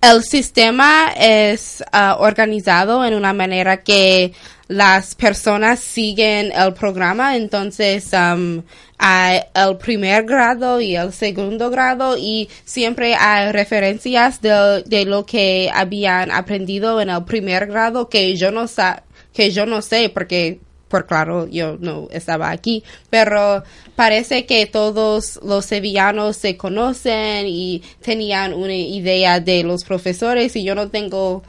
el 0.01 0.23
sistema 0.23 1.13
es 1.17 1.83
ah, 1.91 2.17
organizado 2.19 3.05
en 3.05 3.13
una 3.13 3.33
manera 3.33 3.83
que 3.83 4.33
las 4.67 5.15
personas 5.15 5.79
siguen 5.79 6.51
el 6.51 6.73
programa, 6.73 7.35
entonces 7.35 8.13
am, 8.13 8.63
hay 8.97 9.41
el 9.53 9.77
primer 9.77 10.25
grado 10.25 10.79
y 10.79 10.95
el 10.95 11.13
segundo 11.13 11.69
grado 11.69 12.15
y 12.17 12.49
siempre 12.63 13.15
hay 13.15 13.51
referencias 13.51 14.41
de, 14.41 14.83
de 14.85 15.05
lo 15.05 15.25
que 15.25 15.69
habían 15.73 16.31
aprendido 16.31 17.01
en 17.01 17.09
el 17.09 17.23
primer 17.23 17.67
grado 17.67 18.09
que 18.09 18.35
yo 18.35 18.51
no 18.51 18.67
sa 18.67 19.03
que 19.33 19.51
yo 19.51 19.65
no 19.65 19.81
sé 19.81 20.09
porque 20.09 20.59
por 20.93 21.07
claro, 21.07 21.47
yo 21.49 21.75
no 21.79 22.07
estaba 22.11 22.51
aquí, 22.51 22.83
pero 23.09 23.63
parece 23.95 24.45
que 24.45 24.67
todos 24.67 25.39
los 25.43 25.65
sevillanos 25.65 26.37
se 26.37 26.55
conocen 26.55 27.47
y 27.47 27.81
tenían 28.03 28.53
una 28.53 28.75
idea 28.75 29.39
de 29.39 29.63
los 29.63 29.83
profesores 29.85 30.55
y 30.55 30.63
yo 30.63 30.75
no 30.75 30.89
tengo 30.89 31.41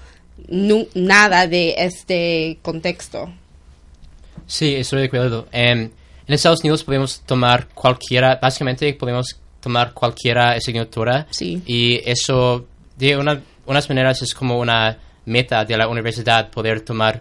nada 0.49 1.47
de 1.47 1.75
este 1.77 2.57
contexto. 2.63 3.31
Sí, 4.47 4.75
estoy 4.77 5.01
de 5.01 5.07
acuerdo. 5.09 5.47
Em, 5.53 5.91
en 6.27 6.35
Estados 6.35 6.61
Unidos 6.61 6.85
podemos 6.85 7.21
tomar 7.21 7.69
cualquiera, 7.69 8.39
básicamente 8.41 8.95
podemos 8.95 9.27
tomar 9.61 9.93
cualquiera 9.93 10.53
asignatura. 10.53 11.27
Sí. 11.31 11.63
Y 11.67 12.01
eso, 12.09 12.65
de 12.97 13.17
una- 13.19 13.43
unas 13.67 13.89
maneras, 13.91 14.23
es 14.23 14.33
como 14.33 14.59
una 14.59 14.97
meta 15.27 15.67
de 15.67 15.77
la 15.77 15.89
universidad 15.89 16.49
poder 16.51 16.81
tomar 16.81 17.21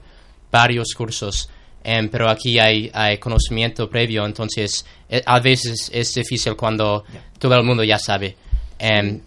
varios 0.51 0.93
cursos. 0.95 1.49
Em, 1.83 2.07
pero 2.09 2.29
aquí 2.29 2.59
hay, 2.59 2.89
hay 2.93 3.17
conocimiento 3.17 3.89
previo, 3.89 4.25
entonces 4.25 4.85
eh, 5.09 5.21
a 5.25 5.39
veces 5.39 5.91
es 5.93 6.13
difícil 6.13 6.55
cuando 6.55 7.03
todo 7.39 7.55
el 7.55 7.63
mundo 7.63 7.83
ya 7.83 7.99
sabe. 7.99 8.35
Em, 8.79 9.19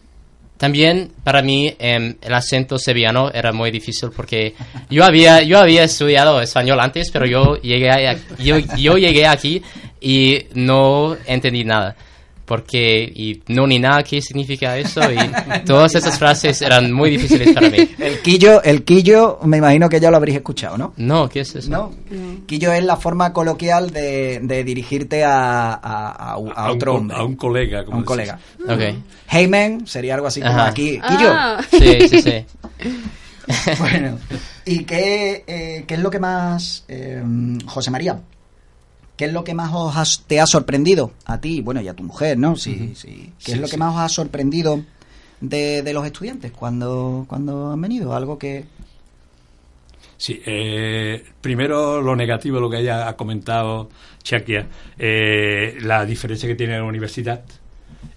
también 0.57 1.13
para 1.23 1.43
mí 1.43 1.75
em, 1.79 2.17
el 2.23 2.33
acento 2.33 2.79
sevillano 2.79 3.31
era 3.31 3.53
muy 3.53 3.71
difícil 3.71 4.09
porque 4.15 4.55
yo 4.91 5.05
había 5.05 5.43
yo 5.43 5.59
había 5.59 5.85
estudiado 5.85 6.41
español 6.41 6.81
antes, 6.81 7.11
pero 7.11 7.27
yo 7.27 7.57
llegué 7.61 7.91
a- 7.91 8.17
yo, 8.39 8.57
yo 8.79 8.97
llegué 8.97 9.27
aquí 9.27 9.61
y 10.01 10.45
no 10.55 11.15
entendí 11.27 11.63
nada 11.65 11.95
porque 12.47 13.03
y 13.15 13.43
no 13.49 13.67
ni 13.67 13.79
nada 13.79 14.03
qué 14.03 14.23
significa 14.23 14.79
eso 14.79 15.01
y 15.13 15.17
todas 15.67 15.95
esas 15.95 16.19
frases 16.19 16.63
eran 16.63 16.93
muy 16.93 17.11
difíciles 17.11 17.53
para 17.53 17.69
mí. 17.69 17.77
El 17.99 18.23
quillo, 18.23 18.63
el 18.63 18.85
quillo, 18.85 19.39
me 19.45 19.59
imagino 19.59 19.89
que 19.89 20.01
ya 20.01 20.11
lo 20.11 20.17
habréis 20.17 20.37
escuchado, 20.39 20.79
¿no? 20.79 20.95
No, 20.97 21.29
¿qué 21.29 21.41
es 21.41 21.55
eso? 21.57 21.69
¿No? 21.71 21.93
Quillo 22.47 22.73
es 22.73 22.85
la 22.85 22.97
forma 22.97 23.33
coloquial 23.33 23.91
de, 23.91 24.41
de 24.43 24.65
dirigirte 24.65 25.25
a, 25.25 25.73
a, 25.75 25.75
a- 25.75 26.11
a 26.31 26.33
a, 26.33 26.39
un, 26.39 26.53
otro 26.57 26.93
co- 26.93 26.99
hombre. 26.99 27.17
a 27.17 27.23
un 27.25 27.37
colega. 27.37 27.81
A 27.81 27.85
como 27.85 27.99
un 27.99 28.05
decís. 28.05 28.09
colega. 28.09 28.39
Ok. 28.69 28.97
Hey 29.29 29.49
man 29.49 29.87
sería 29.87 30.15
algo 30.15 30.29
así 30.29 30.41
como 30.41 30.53
Ajá. 30.53 30.69
aquí. 30.69 31.01
Quillo. 31.07 31.31
Ah. 31.33 31.61
Sí, 31.71 32.09
sí, 32.09 32.23
sí. 32.23 32.45
Bueno, 33.79 34.19
¿y 34.65 34.85
qué, 34.85 35.45
eh, 35.47 35.85
qué 35.87 35.95
es 35.95 36.01
lo 36.01 36.11
que 36.11 36.19
más, 36.19 36.85
eh, 36.89 37.23
José 37.67 37.91
María? 37.91 38.19
¿Qué 39.17 39.25
es 39.27 39.33
lo 39.33 39.45
que 39.45 39.55
más 39.55 39.71
os 39.73 39.97
has- 39.97 40.25
te 40.27 40.41
ha 40.41 40.47
sorprendido 40.47 41.13
a 41.25 41.41
ti, 41.41 41.61
bueno, 41.63 41.81
y 41.81 41.89
a 41.89 41.95
tu 41.95 42.03
mujer, 42.03 42.37
¿no? 42.39 42.57
Sí, 42.57 42.93
sí. 42.95 43.33
¿Qué 43.45 43.53
es 43.53 43.57
Sí, 43.57 43.61
lo 43.63 43.69
que 43.69 43.77
más 43.79 43.95
os 43.95 44.01
ha 44.01 44.09
sorprendido 44.09 44.83
de, 45.41 45.83
de 45.83 45.93
los 45.95 46.05
estudiantes 46.05 46.53
cuando, 46.53 47.25
cuando 47.29 47.71
han 47.73 47.81
venido? 47.81 48.15
Algo 48.15 48.39
que... 48.39 48.65
Sí, 50.19 50.41
eh, 50.47 51.23
primero 51.41 52.01
lo 52.01 52.17
negativo, 52.17 52.59
lo 52.59 52.71
que 52.71 52.79
ella 52.81 53.07
ha 53.09 53.17
comentado 53.17 53.91
Chakia, 54.23 54.67
eh, 54.99 55.77
la 55.83 56.05
diferencia 56.07 56.49
que 56.49 56.55
tiene 56.55 56.77
la 56.79 56.85
universidad. 56.85 57.43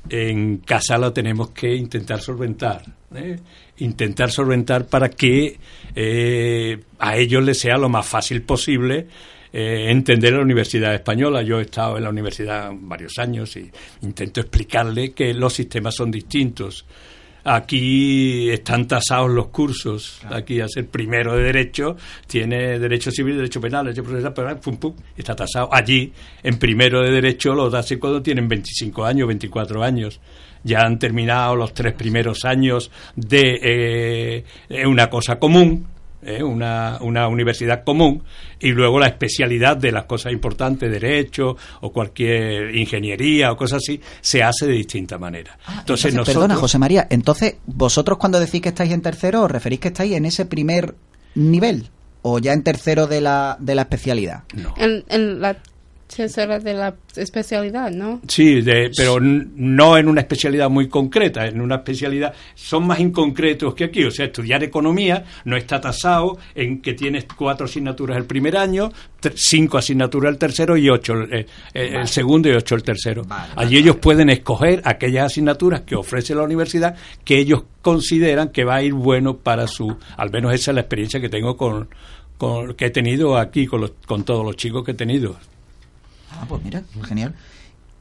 En 0.09 0.57
casa 0.59 0.97
lo 0.97 1.13
tenemos 1.13 1.49
que 1.51 1.75
intentar 1.75 2.19
solventar, 2.21 2.83
¿eh? 3.13 3.37
intentar 3.77 4.31
solventar 4.31 4.87
para 4.87 5.09
que 5.09 5.59
a 6.99 7.15
ellos 7.17 7.43
les 7.43 7.59
sea 7.59 7.77
lo 7.77 7.89
más 7.89 8.05
fácil 8.07 8.41
posible 8.41 9.07
eh, 9.51 9.89
entender 9.89 10.33
la 10.33 10.41
universidad 10.41 10.93
española. 10.93 11.41
Yo 11.41 11.59
he 11.59 11.63
estado 11.63 11.97
en 11.97 12.03
la 12.03 12.09
universidad 12.09 12.71
varios 12.73 13.17
años 13.17 13.55
y 13.57 13.69
intento 14.01 14.41
explicarle 14.41 15.11
que 15.11 15.33
los 15.33 15.53
sistemas 15.53 15.95
son 15.95 16.11
distintos. 16.11 16.85
Aquí 17.43 18.49
están 18.49 18.87
tasados 18.87 19.31
los 19.31 19.47
cursos. 19.47 20.21
Aquí, 20.29 20.59
al 20.59 20.69
ser 20.69 20.87
primero 20.87 21.35
de 21.35 21.43
Derecho, 21.43 21.95
tiene 22.27 22.77
Derecho 22.77 23.11
Civil, 23.11 23.37
Derecho 23.37 23.61
Penal, 23.61 23.85
Derecho 23.85 24.03
Procesal, 24.03 24.33
Penal, 24.33 24.59
pum, 24.59 24.77
pum, 24.77 24.93
está 25.17 25.35
tasado. 25.35 25.69
Allí, 25.71 26.11
en 26.43 26.59
primero 26.59 27.01
de 27.01 27.11
Derecho, 27.11 27.53
los 27.55 27.73
hace 27.73 27.97
cuando 27.97 28.21
tienen 28.21 28.47
25 28.47 29.05
años, 29.05 29.27
24 29.27 29.83
años. 29.83 30.19
Ya 30.63 30.81
han 30.81 30.99
terminado 30.99 31.55
los 31.55 31.73
tres 31.73 31.93
primeros 31.93 32.43
años 32.43 32.91
de 33.15 34.43
eh, 34.69 34.85
una 34.85 35.09
cosa 35.09 35.39
común, 35.39 35.87
¿eh? 36.21 36.43
una, 36.43 36.97
una 37.01 37.27
universidad 37.27 37.83
común 37.83 38.23
y 38.59 38.69
luego 38.69 38.99
la 38.99 39.07
especialidad 39.07 39.77
de 39.77 39.91
las 39.91 40.05
cosas 40.05 40.31
importantes, 40.31 40.91
derecho 40.91 41.55
o 41.81 41.91
cualquier 41.91 42.75
ingeniería 42.75 43.51
o 43.51 43.57
cosas 43.57 43.81
así, 43.83 43.99
se 44.21 44.43
hace 44.43 44.67
de 44.67 44.73
distinta 44.73 45.17
manera. 45.17 45.57
Entonces, 45.79 46.15
Perdona, 46.25 46.55
José 46.55 46.77
María, 46.77 47.07
entonces, 47.09 47.57
¿vosotros 47.65 48.17
cuando 48.17 48.39
decís 48.39 48.61
que 48.61 48.69
estáis 48.69 48.91
en 48.91 49.01
tercero, 49.01 49.43
os 49.43 49.51
referís 49.51 49.79
que 49.79 49.89
estáis 49.89 50.13
en 50.13 50.25
ese 50.25 50.45
primer 50.45 50.95
nivel? 51.35 51.89
¿O 52.21 52.39
ya 52.39 52.51
en 52.51 52.63
tercero 52.63 53.07
de 53.07 53.21
la, 53.21 53.55
de 53.59 53.75
la 53.75 53.83
especialidad? 53.83 54.43
No. 54.53 54.73
En, 54.77 55.05
en 55.07 55.39
la 55.39 55.57
tercera 56.15 56.59
de 56.59 56.73
la 56.73 56.95
especialidad, 57.15 57.91
¿no? 57.91 58.19
Sí, 58.27 58.61
de- 58.61 58.91
pero 58.95 59.19
no 59.21 59.97
en 59.97 60.07
una 60.07 60.21
especialidad 60.21 60.69
muy 60.69 60.87
concreta, 60.89 61.45
en 61.47 61.61
una 61.61 61.75
especialidad 61.75 62.33
son 62.55 62.87
más 62.87 62.99
inconcretos 62.99 63.75
que 63.75 63.85
aquí, 63.85 64.03
o 64.03 64.11
sea, 64.11 64.25
estudiar 64.25 64.63
economía 64.63 65.23
no 65.45 65.55
está 65.55 65.79
tasado 65.79 66.37
en 66.55 66.81
que 66.81 66.93
tienes 66.93 67.25
cuatro 67.37 67.65
asignaturas 67.65 68.17
el 68.17 68.25
primer 68.25 68.57
año, 68.57 68.91
cinco 69.35 69.77
asignaturas 69.77 70.31
el 70.33 70.37
tercero 70.39 70.75
y 70.77 70.89
ocho 70.89 71.13
el, 71.13 71.33
el- 71.33 71.45
el 71.95 72.07
segundo 72.07 72.49
y 72.49 72.53
ocho 72.53 72.75
el 72.75 72.83
tercero. 72.83 73.23
Vale, 73.25 73.51
Allí 73.55 73.77
ellos 73.77 73.97
pueden 73.97 74.29
escoger 74.29 74.81
aquellas 74.85 75.27
asignaturas 75.27 75.81
que 75.81 75.95
ofrece 75.95 76.33
la 76.33 76.43
universidad 76.43 76.95
que 77.23 77.37
ellos 77.37 77.63
consideran 77.81 78.49
que 78.49 78.63
va 78.63 78.75
a 78.77 78.83
ir 78.83 78.93
bueno 78.93 79.37
para 79.37 79.67
su, 79.67 79.95
al 80.17 80.31
menos 80.31 80.53
esa 80.53 80.71
es 80.71 80.75
la 80.75 80.81
experiencia 80.81 81.19
que 81.21 81.29
tengo 81.29 81.55
con, 81.55 81.87
con 82.37 82.73
que 82.73 82.85
he 82.85 82.89
tenido 82.89 83.37
aquí 83.37 83.67
con, 83.67 83.81
los, 83.81 83.91
con 84.07 84.23
todos 84.23 84.43
los 84.45 84.55
chicos 84.55 84.83
que 84.83 84.91
he 84.91 84.95
tenido. 84.95 85.37
Ah, 86.39 86.45
pues 86.47 86.63
mira, 86.63 86.83
genial. 87.03 87.35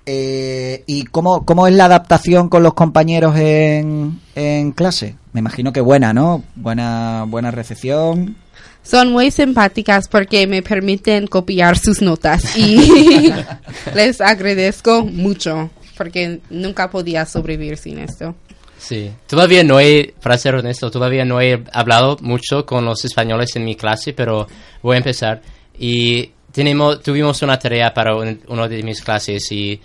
Eh, 0.06 0.84
¿Y 0.86 1.04
cómo, 1.04 1.44
cómo 1.44 1.66
es 1.66 1.74
la 1.74 1.86
adaptación 1.86 2.48
con 2.48 2.62
los 2.62 2.74
compañeros 2.74 3.36
en, 3.36 4.20
en 4.34 4.72
clase? 4.72 5.16
Me 5.32 5.40
imagino 5.40 5.72
que 5.72 5.80
buena, 5.80 6.14
¿no? 6.14 6.44
Buena, 6.54 7.24
buena 7.26 7.50
recepción. 7.50 8.36
Son 8.82 9.12
muy 9.12 9.30
simpáticas 9.30 10.08
porque 10.08 10.46
me 10.46 10.62
permiten 10.62 11.26
copiar 11.26 11.76
sus 11.76 12.00
notas 12.00 12.56
y 12.56 13.30
les 13.94 14.20
agradezco 14.20 15.04
mucho 15.04 15.68
porque 15.96 16.40
nunca 16.48 16.90
podía 16.90 17.26
sobrevivir 17.26 17.76
sin 17.76 17.98
esto. 17.98 18.34
Sí, 18.78 19.10
todavía 19.26 19.64
no 19.64 19.80
he, 19.80 20.14
para 20.22 20.38
ser 20.38 20.54
honesto, 20.54 20.90
todavía 20.90 21.24
no 21.24 21.40
he 21.40 21.64
hablado 21.72 22.16
mucho 22.20 22.64
con 22.64 22.84
los 22.84 23.04
españoles 23.04 23.56
en 23.56 23.64
mi 23.64 23.74
clase, 23.74 24.12
pero 24.12 24.46
voy 24.80 24.94
a 24.94 24.98
empezar. 24.98 25.42
Y 25.78 26.30
tenemos, 26.52 27.02
tuvimos 27.02 27.42
una 27.42 27.58
tarea 27.58 27.92
para 27.92 28.14
un- 28.16 28.40
una 28.48 28.68
de 28.68 28.82
mis 28.82 29.00
clases 29.02 29.50
y 29.52 29.80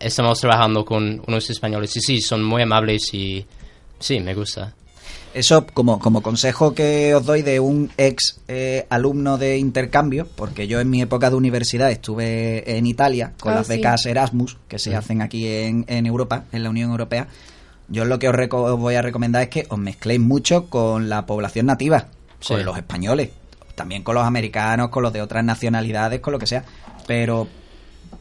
estamos 0.00 0.40
trabajando 0.40 0.84
con 0.84 1.22
unos 1.26 1.50
españoles. 1.50 1.96
Y 1.96 2.00
sí, 2.00 2.20
son 2.20 2.42
muy 2.44 2.62
amables 2.62 3.12
y 3.14 3.44
sí, 3.98 4.20
me 4.20 4.34
gusta. 4.34 4.72
Eso 5.34 5.66
como, 5.66 5.98
como 5.98 6.22
consejo 6.22 6.74
que 6.74 7.14
os 7.14 7.26
doy 7.26 7.42
de 7.42 7.60
un 7.60 7.90
ex 7.98 8.40
eh, 8.48 8.86
alumno 8.88 9.36
de 9.36 9.58
intercambio, 9.58 10.26
porque 10.34 10.66
yo 10.66 10.80
en 10.80 10.88
mi 10.88 11.02
época 11.02 11.28
de 11.28 11.36
universidad 11.36 11.90
estuve 11.90 12.78
en 12.78 12.86
Italia 12.86 13.34
con 13.38 13.52
Ah, 13.52 13.56
las 13.56 13.66
sí. 13.66 13.74
becas 13.74 14.06
Erasmus 14.06 14.56
que 14.66 14.78
se 14.78 14.96
hacen 14.96 15.20
aquí 15.20 15.46
en, 15.46 15.84
en 15.88 16.06
Europa, 16.06 16.44
en 16.52 16.62
la 16.62 16.70
Unión 16.70 16.90
Europea. 16.90 17.28
Yo 17.88 18.06
lo 18.06 18.18
que 18.18 18.28
os, 18.30 18.34
reco- 18.34 18.62
os 18.72 18.78
voy 18.80 18.94
a 18.94 19.02
recomendar 19.02 19.42
es 19.42 19.48
que 19.50 19.66
os 19.68 19.78
mezcléis 19.78 20.20
mucho 20.20 20.70
con 20.70 21.10
la 21.10 21.26
población 21.26 21.66
nativa, 21.66 22.08
con 22.46 22.58
Sí. 22.58 22.64
los 22.64 22.76
españoles, 22.78 23.28
también 23.76 24.02
con 24.02 24.16
los 24.16 24.24
americanos, 24.24 24.88
con 24.88 25.04
los 25.04 25.12
de 25.12 25.22
otras 25.22 25.44
nacionalidades, 25.44 26.18
con 26.18 26.32
lo 26.32 26.40
que 26.40 26.48
sea, 26.48 26.64
pero 27.06 27.46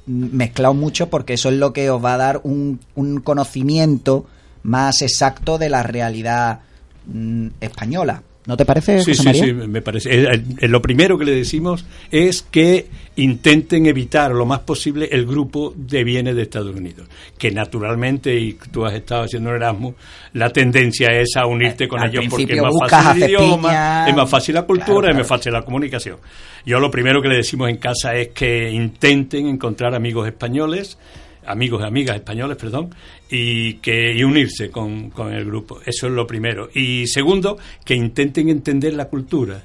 mezclaos 0.05 0.75
mucho 0.75 1.09
porque 1.09 1.33
eso 1.33 1.49
es 1.49 1.55
lo 1.55 1.73
que 1.73 1.89
os 1.89 2.03
va 2.03 2.13
a 2.13 2.17
dar 2.17 2.41
un, 2.43 2.79
un 2.93 3.21
conocimiento 3.21 4.27
más 4.61 5.01
exacto 5.01 5.57
de 5.57 5.69
la 5.69 5.81
realidad 5.81 6.59
mm, 7.07 7.47
española. 7.61 8.21
¿No 8.45 8.55
te 8.55 8.63
parece, 8.65 8.99
Sí, 9.01 9.11
José 9.11 9.15
sí, 9.15 9.25
María? 9.25 9.43
sí, 9.45 9.53
me 9.53 9.81
parece. 9.81 10.09
Eh, 10.13 10.27
eh, 10.33 10.43
eh, 10.59 10.67
lo 10.67 10.81
primero 10.81 11.17
que 11.17 11.25
le 11.25 11.31
decimos 11.33 11.85
es 12.11 12.43
que 12.43 12.87
intenten 13.15 13.87
evitar 13.87 14.31
lo 14.31 14.45
más 14.45 14.59
posible 14.59 15.07
el 15.11 15.25
grupo 15.25 15.73
de 15.75 16.03
bienes 16.03 16.35
de 16.35 16.43
Estados 16.43 16.75
Unidos. 16.75 17.07
Que 17.37 17.49
naturalmente, 17.51 18.37
y 18.37 18.53
tú 18.71 18.85
has 18.85 18.93
estado 18.93 19.23
haciendo 19.23 19.49
un 19.49 19.55
Erasmus, 19.55 19.95
la 20.33 20.49
tendencia 20.51 21.07
es 21.09 21.35
a 21.37 21.47
unirte 21.47 21.87
con 21.87 22.01
al 22.01 22.09
ellos 22.09 22.25
porque 22.29 22.53
es 22.53 22.61
más 22.61 22.73
fácil 22.89 23.23
el 23.23 23.29
idioma, 23.29 23.69
piña. 23.69 24.07
es 24.09 24.15
más 24.15 24.29
fácil 24.29 24.55
la 24.55 24.61
cultura, 24.63 24.85
Claro, 25.07 25.11
es 25.11 25.17
más 25.17 25.27
fácil 25.27 25.51
la 25.53 25.61
comunicación. 25.63 26.17
Yo 26.65 26.79
lo 26.79 26.91
primero 26.91 27.21
que 27.21 27.29
le 27.29 27.37
decimos 27.37 27.69
en 27.69 27.77
casa 27.77 28.13
es 28.15 28.27
que 28.29 28.69
intenten 28.69 29.47
encontrar 29.47 29.95
amigos 29.95 30.27
españoles 30.27 30.97
amigos 31.45 31.81
y 31.81 31.87
amigas 31.87 32.15
españoles, 32.15 32.57
perdón, 32.57 32.93
y 33.29 33.75
que 33.75 34.13
y 34.15 34.23
unirse 34.23 34.69
con, 34.69 35.09
con 35.09 35.33
el 35.33 35.45
grupo. 35.45 35.79
Eso 35.85 36.07
es 36.07 36.13
lo 36.13 36.25
primero. 36.25 36.69
Y 36.73 37.07
segundo, 37.07 37.57
que 37.83 37.95
intenten 37.95 38.49
entender 38.49 38.93
la 38.93 39.05
cultura. 39.05 39.61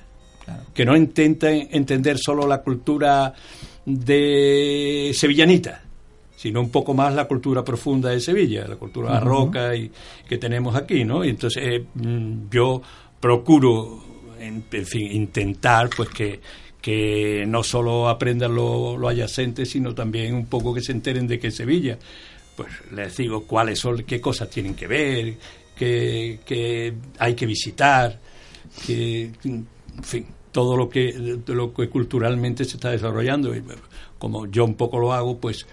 Que 0.75 0.85
no 0.85 0.97
intenten 0.97 1.69
entender 1.71 2.19
solo 2.19 2.47
la 2.47 2.61
cultura 2.61 3.33
de 3.85 5.13
sevillanita, 5.15 5.83
sino 6.37 6.61
un 6.61 6.71
poco 6.71 6.93
más 6.93 7.15
la 7.15 7.27
cultura 7.27 7.65
profunda 7.65 8.11
de 8.11 8.21
Sevilla, 8.21 8.67
la 8.67 8.77
cultura 8.77 9.11
barroca 9.11 9.77
y, 9.77 9.91
que 10.29 10.39
tenemos 10.39 10.75
aquí, 10.75 11.05
¿no? 11.05 11.25
Y 11.25 11.31
entonces 11.31 11.63
eh, 11.65 11.85
mm, 11.95 12.51
yo 12.51 12.83
procuro, 13.21 14.03
en, 14.41 14.65
en 14.73 14.87
fin, 14.87 15.13
intentar 15.13 15.89
pues 15.97 16.09
que, 16.09 16.41
que 16.81 17.45
no 17.47 17.63
solo 17.63 18.09
aprendan 18.09 18.55
lo, 18.55 18.97
lo 18.97 19.09
adyacente, 19.09 19.67
sino 19.67 19.95
también 19.95 20.35
un 20.35 20.47
poco 20.47 20.73
que 20.73 20.81
se 20.81 20.93
enteren 20.93 21.27
de 21.27 21.39
que 21.39 21.51
Sevilla, 21.51 21.99
pues 22.57 22.69
les 22.93 23.17
digo 23.17 23.45
cuáles 23.45 23.79
son, 23.79 24.03
qué 24.05 24.21
cosas 24.21 24.49
tienen 24.51 24.75
que 24.75 24.87
ver, 24.87 25.37
que, 25.77 26.41
que 26.45 26.95
hay 27.19 27.35
que 27.35 27.47
visitar, 27.47 28.19
que, 28.87 29.31
en 29.45 29.67
fin, 30.03 30.27
todo 30.53 30.77
lo 30.77 30.89
que, 30.89 31.39
lo 31.47 31.73
que 31.73 31.89
culturalmente 31.89 32.65
se 32.65 32.77
está 32.77 32.91
desarrollando. 32.91 33.55
Y 33.55 33.63
como 34.19 34.47
yo 34.47 34.65
un 34.65 34.75
poco 34.75 34.99
lo 34.99 35.13
hago, 35.13 35.39
pues 35.39 35.67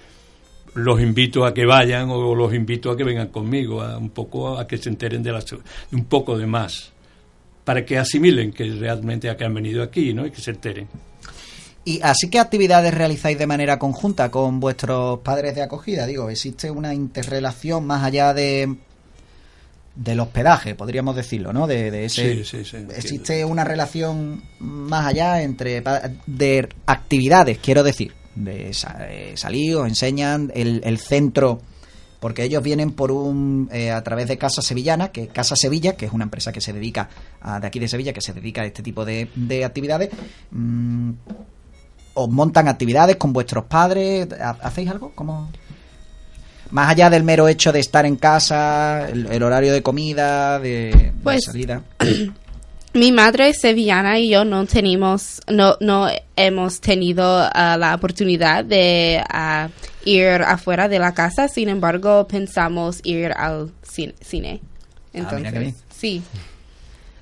los 0.75 1.01
invito 1.01 1.45
a 1.45 1.53
que 1.53 1.65
vayan 1.65 2.09
o 2.09 2.35
los 2.35 2.53
invito 2.53 2.91
a 2.91 2.97
que 2.97 3.03
vengan 3.03 3.29
conmigo, 3.29 3.81
a 3.81 3.97
un 3.97 4.11
poco 4.11 4.57
a 4.57 4.67
que 4.67 4.77
se 4.77 4.89
enteren 4.89 5.23
de, 5.23 5.31
la, 5.31 5.39
de 5.39 5.57
un 5.95 6.05
poco 6.05 6.37
de 6.37 6.45
más, 6.45 6.93
para 7.67 7.83
que 7.85 7.97
asimilen 7.97 8.53
que 8.53 8.63
realmente 8.63 9.29
a 9.29 9.35
que 9.35 9.43
han 9.43 9.53
venido 9.53 9.83
aquí, 9.83 10.13
¿no? 10.13 10.25
Y 10.25 10.31
que 10.31 10.39
se 10.39 10.51
enteren. 10.51 10.87
Y 11.83 11.99
así 12.01 12.29
que 12.29 12.39
actividades 12.39 12.93
realizáis 12.93 13.37
de 13.37 13.45
manera 13.45 13.77
conjunta 13.77 14.31
con 14.31 14.61
vuestros 14.61 15.19
padres 15.19 15.53
de 15.53 15.63
acogida, 15.63 16.05
digo, 16.05 16.29
existe 16.29 16.71
una 16.71 16.93
interrelación 16.93 17.85
más 17.85 18.05
allá 18.05 18.33
de 18.33 18.73
del 19.95 20.19
hospedaje, 20.21 20.75
podríamos 20.75 21.15
decirlo, 21.15 21.51
¿no? 21.51 21.65
De, 21.67 21.89
de 21.91 22.05
ese, 22.05 22.43
Sí, 22.45 22.63
sí, 22.63 22.63
sí, 22.63 22.77
existe 22.95 23.43
una 23.43 23.63
relación 23.65 24.43
más 24.59 25.07
allá 25.07 25.41
entre 25.41 25.83
de 26.25 26.69
actividades, 26.85 27.57
quiero 27.57 27.83
decir, 27.83 28.13
de 28.35 28.73
sa- 28.73 29.07
eh, 29.09 29.33
salir, 29.35 29.75
os 29.75 29.87
enseñan 29.87 30.51
el, 30.55 30.81
el 30.85 30.99
centro, 30.99 31.61
porque 32.19 32.43
ellos 32.43 32.63
vienen 32.63 32.91
por 32.91 33.11
un 33.11 33.69
eh, 33.71 33.91
a 33.91 34.03
través 34.03 34.27
de 34.27 34.37
Casa 34.37 34.61
Sevillana, 34.61 35.09
que 35.09 35.27
Casa 35.27 35.55
Sevilla, 35.55 35.93
que 35.95 36.05
es 36.07 36.11
una 36.13 36.23
empresa 36.23 36.51
que 36.51 36.61
se 36.61 36.73
dedica 36.73 37.09
a, 37.41 37.59
de 37.59 37.67
aquí 37.67 37.79
de 37.79 37.87
Sevilla, 37.87 38.13
que 38.13 38.21
se 38.21 38.33
dedica 38.33 38.61
a 38.61 38.65
este 38.65 38.81
tipo 38.83 39.05
de, 39.05 39.29
de 39.35 39.63
actividades. 39.65 40.09
mm, 40.51 41.11
os 42.15 42.29
montan 42.29 42.67
actividades 42.67 43.15
con 43.17 43.31
vuestros 43.31 43.65
padres, 43.65 44.27
¿Ha- 44.41 44.57
¿hacéis 44.63 44.89
algo? 44.89 45.11
¿Cómo? 45.13 45.51
Más 46.71 46.89
allá 46.89 47.09
del 47.11 47.23
mero 47.23 47.47
hecho 47.47 47.71
de 47.71 47.79
estar 47.79 48.05
en 48.05 48.15
casa, 48.17 49.07
el, 49.07 49.27
el 49.31 49.43
horario 49.43 49.71
de 49.71 49.83
comida, 49.83 50.59
de, 50.59 50.91
de 50.91 51.13
Pues, 51.23 51.43
salida. 51.45 51.83
Mi 52.97 53.11
madre 53.11 53.49
es 53.49 53.61
sevillana 53.61 54.17
y 54.17 54.29
yo 54.29 54.43
no 54.43 54.65
tenemos, 54.65 55.41
no, 55.47 55.77
no 55.79 56.09
hemos 56.35 56.81
tenido 56.81 57.23
ah, 57.23 57.77
la 57.77 57.93
oportunidad 57.93 58.65
de 58.65 59.21
ah, 59.29 59.69
ir 60.03 60.41
afuera 60.41 60.87
de 60.87 60.97
la 60.97 61.13
casa. 61.13 61.47
Sin 61.47 61.69
embargo, 61.69 62.27
pensamos 62.27 62.99
ir 63.03 63.31
al 63.33 63.71
cine. 63.83 64.15
cine. 64.19 64.61
Ah, 65.13 65.31
mira 65.35 65.51
qué 65.51 65.59
bien. 65.59 65.75
sí. 65.95 66.23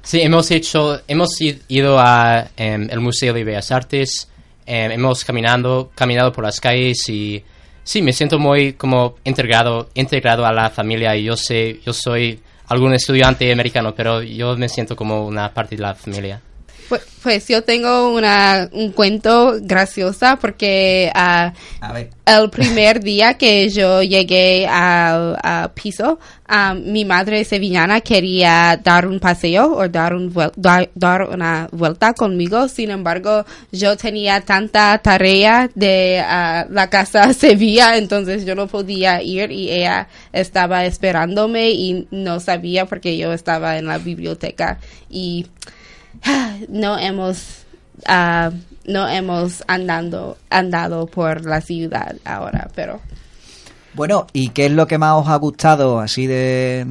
Sí, 0.02 0.22
hemos 0.22 0.50
hecho, 0.52 1.02
hemos 1.08 1.42
ido 1.42 2.00
a 2.00 2.48
em, 2.56 2.88
el 2.90 3.00
Museo 3.02 3.34
de 3.34 3.44
Bellas 3.44 3.72
Artes, 3.72 4.30
em, 4.66 4.92
hemos 4.92 5.26
caminando, 5.26 5.92
caminado 5.94 6.32
por 6.32 6.46
las 6.46 6.62
calles 6.62 7.10
y 7.10 7.44
sí, 7.84 8.02
me 8.02 8.14
siento 8.14 8.40
muy 8.40 8.74
como 8.74 9.16
integrado, 9.26 9.90
integrado 9.96 10.46
a 10.46 10.54
la 10.54 10.70
familia 10.70 11.18
y 11.18 11.24
yo 11.24 11.36
sé, 11.36 11.82
yo 11.84 11.92
soy 11.92 12.40
algún 12.68 12.94
estudiante 12.94 13.52
americano, 13.52 13.94
pero 13.96 14.22
yo 14.22 14.56
me 14.58 14.70
siento 14.70 14.96
como 14.96 15.26
una 15.26 15.54
parte 15.54 15.76
de 15.76 15.82
la 15.82 15.96
familia. 15.96 16.42
Pues, 16.88 17.02
pues 17.24 17.48
yo 17.48 17.64
tengo 17.64 18.14
una, 18.14 18.70
un 18.72 18.92
cuento 18.92 19.56
graciosa 19.60 20.38
porque 20.40 21.10
ah, 21.16 21.52
el 22.28 22.50
primer 22.52 23.00
día 23.02 23.34
que 23.36 23.70
yo 23.70 24.04
llegué 24.04 24.68
al 24.68 25.36
al 25.42 25.72
piso, 25.74 26.20
ah, 26.48 26.76
mi 26.76 27.04
madre 27.04 27.44
sevillana 27.44 28.02
quería 28.02 28.80
dar 28.84 29.08
un 29.08 29.20
paseo 29.20 29.74
o 29.76 29.90
dar, 29.90 30.14
un 30.14 30.32
vuel- 30.32 30.52
dar, 30.56 30.88
dar 30.94 31.24
una 31.24 31.68
vuelta 31.72 32.14
conmigo. 32.14 32.68
Sin 32.68 32.92
embargo, 32.92 33.46
yo 33.72 33.98
tenía 33.98 34.42
tanta 34.42 34.96
tarea 35.00 35.68
de 35.74 36.20
ah, 36.24 36.68
la 36.70 36.88
casa 36.92 37.34
Sevilla, 37.34 37.98
entonces 37.98 38.46
yo 38.46 38.54
no 38.54 38.68
podía 38.68 39.24
ir 39.24 39.52
y 39.52 39.72
ella 39.72 40.08
estaba 40.32 40.86
esperándome 40.86 41.72
y 41.72 42.08
no 42.12 42.40
sabía 42.40 42.86
porque 42.86 43.18
yo 43.18 43.34
estaba 43.34 43.80
en 43.80 43.88
la 43.88 43.98
biblioteca 43.98 44.78
y 45.10 45.48
no 46.70 46.98
hemos 46.98 47.66
ah, 48.08 48.52
no 48.86 49.08
hemos 49.08 49.64
andando 49.68 50.38
andado 50.50 51.08
por 51.08 51.46
la 51.46 51.62
ciudad 51.62 52.16
ahora 52.26 52.70
pero 52.76 53.00
Bueno, 53.94 54.28
¿y 54.34 54.50
qué 54.50 54.66
es 54.66 54.72
lo 54.72 54.88
que 54.88 54.98
más 54.98 55.14
os 55.22 55.28
ha 55.30 55.36
gustado 55.38 56.00
así 56.00 56.28
de, 56.28 56.86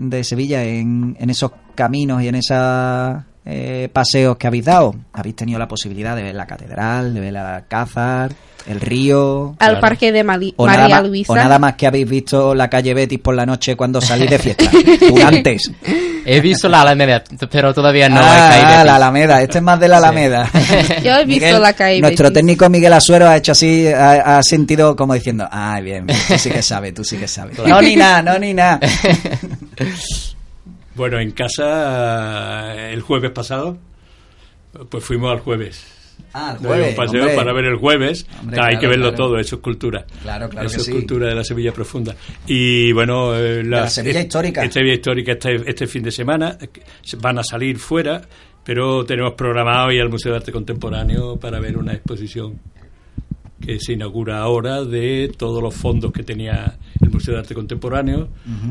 de, 0.00 0.24
Sevilla 0.24 0.62
en, 0.64 1.16
en 1.18 1.30
esos 1.30 1.50
caminos 1.74 2.22
y 2.22 2.28
en 2.28 2.36
esos 2.36 3.24
eh, 3.44 3.88
paseos 3.92 4.36
que 4.36 4.46
habéis 4.46 4.64
dado? 4.64 4.94
¿Habéis 5.12 5.36
tenido 5.36 5.58
la 5.58 5.66
posibilidad 5.66 6.14
de 6.14 6.22
ver 6.22 6.34
la 6.34 6.46
catedral, 6.46 7.14
de 7.14 7.20
ver 7.20 7.28
el 7.30 7.36
Alcázar, 7.36 8.32
el 8.68 8.80
río? 8.80 9.50
al 9.58 9.68
Claro. 9.68 9.80
parque 9.80 10.12
de 10.12 10.24
Mali- 10.24 10.54
O 10.56 10.66
María 10.66 10.88
nada, 10.88 11.00
más, 11.02 11.08
Luisa 11.10 11.32
o 11.32 11.36
nada 11.36 11.58
más 11.58 11.74
que 11.74 11.86
habéis 11.86 12.08
visto 12.08 12.54
la 12.54 12.68
calle 12.68 12.94
Betis 12.94 13.18
por 13.20 13.34
la 13.34 13.46
noche 13.46 13.76
cuando 13.76 14.00
salís 14.00 14.28
de 14.30 14.38
fiesta. 14.38 14.70
Tú 15.08 15.16
antes. 15.24 15.70
He 16.28 16.40
visto 16.40 16.68
la 16.68 16.80
Alameda, 16.82 17.22
pero 17.50 17.72
todavía 17.72 18.08
no 18.08 18.18
ah, 18.20 18.82
la 18.84 18.96
Alameda. 18.96 19.40
Este 19.42 19.58
es 19.58 19.64
más 19.64 19.78
de 19.78 19.86
la 19.88 19.98
Alameda. 19.98 20.50
Yo 21.04 21.14
he 21.16 21.24
visto 21.24 21.58
la 21.60 21.72
calle 21.72 22.00
Nuestro 22.00 22.24
Betis. 22.24 22.34
técnico 22.34 22.68
Miguel 22.68 22.92
Asuero 22.92 23.28
ha 23.28 23.36
hecho 23.36 23.52
así, 23.52 23.86
ha, 23.86 24.38
ha 24.38 24.42
sentido 24.42 24.96
como 24.96 25.14
diciendo, 25.14 25.46
ah, 25.50 25.78
bien, 25.80 26.06
tú 26.08 26.14
sí 26.38 26.50
que 26.50 26.62
sabes, 26.62 26.94
tú 26.94 27.04
sí 27.04 27.16
que 27.16 27.28
sabes. 27.28 27.56
No, 27.58 27.80
ni 27.80 27.94
nada, 27.94 28.22
no, 28.22 28.38
ni 28.38 28.52
nada. 28.54 28.80
Bueno, 30.94 31.20
en 31.20 31.30
casa 31.32 32.74
el 32.90 33.02
jueves 33.02 33.30
pasado, 33.30 33.76
pues 34.88 35.04
fuimos 35.04 35.30
al 35.30 35.40
jueves. 35.40 35.84
Ah, 36.38 36.56
jueves, 36.60 36.90
un 36.90 36.96
paseo 36.96 37.20
hombre. 37.22 37.34
para 37.36 37.52
ver 37.54 37.64
el 37.64 37.76
jueves. 37.76 38.26
Hombre, 38.42 38.60
hay 38.60 38.78
que 38.78 38.86
verlo 38.86 39.08
claro. 39.10 39.16
todo, 39.16 39.38
eso 39.38 39.56
es 39.56 39.62
cultura. 39.62 40.04
Claro, 40.22 40.48
claro 40.50 40.66
Eso 40.66 40.76
que 40.76 40.80
es 40.82 40.86
sí. 40.86 40.92
cultura 40.92 41.28
de 41.28 41.34
la 41.34 41.44
Sevilla 41.44 41.72
profunda. 41.72 42.14
Y 42.46 42.92
bueno, 42.92 43.34
eh, 43.34 43.64
la 43.64 43.88
Sevilla 43.88 44.20
histórica. 44.20 44.62
Esta 44.62 44.74
Sevilla 44.74 44.94
histórica 44.94 45.32
este, 45.32 45.54
este 45.68 45.86
fin 45.86 46.02
de 46.02 46.10
semana 46.10 46.58
eh, 46.60 46.68
van 47.20 47.38
a 47.38 47.42
salir 47.42 47.78
fuera, 47.78 48.20
pero 48.64 49.04
tenemos 49.06 49.32
programado 49.34 49.90
ir 49.92 50.02
al 50.02 50.10
Museo 50.10 50.32
de 50.32 50.38
Arte 50.38 50.52
Contemporáneo 50.52 51.36
para 51.38 51.58
ver 51.58 51.78
una 51.78 51.94
exposición 51.94 52.60
que 53.58 53.80
se 53.80 53.94
inaugura 53.94 54.40
ahora 54.40 54.84
de 54.84 55.32
todos 55.36 55.62
los 55.62 55.74
fondos 55.74 56.12
que 56.12 56.22
tenía 56.22 56.76
el 57.00 57.10
Museo 57.10 57.32
de 57.34 57.40
Arte 57.40 57.54
Contemporáneo, 57.54 58.28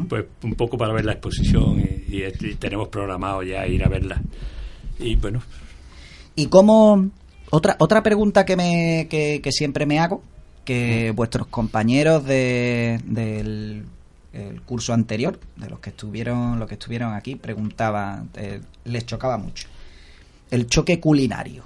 pues 0.07 0.25
un 0.43 0.53
poco 0.53 0.77
para 0.77 0.93
ver 0.93 1.05
la 1.05 1.13
exposición 1.13 1.79
y, 1.79 2.15
y- 2.17 2.23
y 2.25 2.55
tenemos 2.55 2.89
programado 2.89 3.41
ya 3.41 3.65
ir 3.65 3.83
a 3.83 3.89
verla. 3.89 4.21
Y 4.99 5.15
bueno, 5.15 5.41
¿Y 6.35 6.45
cómo... 6.47 7.09
Otra, 7.55 7.77
otra 7.79 8.03
pregunta 8.03 8.43
que, 8.43 8.57
me, 8.57 9.07
que, 9.09 9.39
que 9.41 9.51
siempre 9.53 9.85
me 9.85 9.99
hago, 9.99 10.21
que 10.65 11.11
vuestros 11.15 11.47
compañeros 11.47 12.25
de, 12.25 12.99
del 13.05 13.85
el 14.33 14.61
curso 14.63 14.93
anterior, 14.93 15.39
de 15.55 15.69
los 15.69 15.79
que 15.79 15.91
estuvieron, 15.91 16.59
los 16.59 16.67
que 16.67 16.73
estuvieron 16.73 17.13
aquí, 17.13 17.37
preguntaban, 17.37 18.29
eh, 18.35 18.59
les 18.83 19.05
chocaba 19.05 19.37
mucho. 19.37 19.69
El 20.51 20.67
choque 20.67 20.99
culinario. 20.99 21.63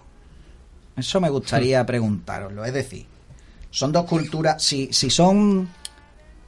Eso 0.96 1.20
me 1.20 1.30
gustaría 1.32 1.84
preguntaroslo. 1.88 2.64
Es 2.66 2.74
decir, 2.74 3.08
son 3.72 3.92
dos 3.92 4.06
culturas, 4.06 4.62
si, 4.62 4.94
si 4.94 5.10
son 5.10 5.70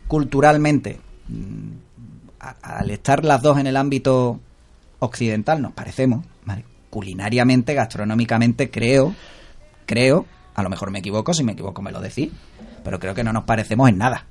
culturalmente, 0.08 1.00
mm, 1.30 1.72
al 2.62 2.92
estar 2.92 3.26
las 3.26 3.42
dos 3.42 3.58
en 3.58 3.66
el 3.66 3.76
ámbito 3.76 4.40
occidental, 5.00 5.64
nos 5.64 5.72
parecemos, 5.72 6.24
¿vale? 6.46 6.71
Culinariamente, 6.92 7.74
gastronómicamente, 7.74 8.70
creo, 8.70 9.16
creo, 9.88 10.28
a 10.54 10.62
lo 10.62 10.70
mejor 10.70 10.92
me 10.92 11.00
equivoco, 11.00 11.34
si 11.34 11.44
me 11.44 11.54
equivoco 11.54 11.82
me 11.82 11.92
lo 11.92 12.00
decís, 12.00 12.30
pero 12.84 13.00
creo 13.00 13.16
que 13.16 13.24
no 13.24 13.34
nos 13.34 13.46
parecemos 13.46 13.90
en 13.90 13.98
nada. 13.98 14.28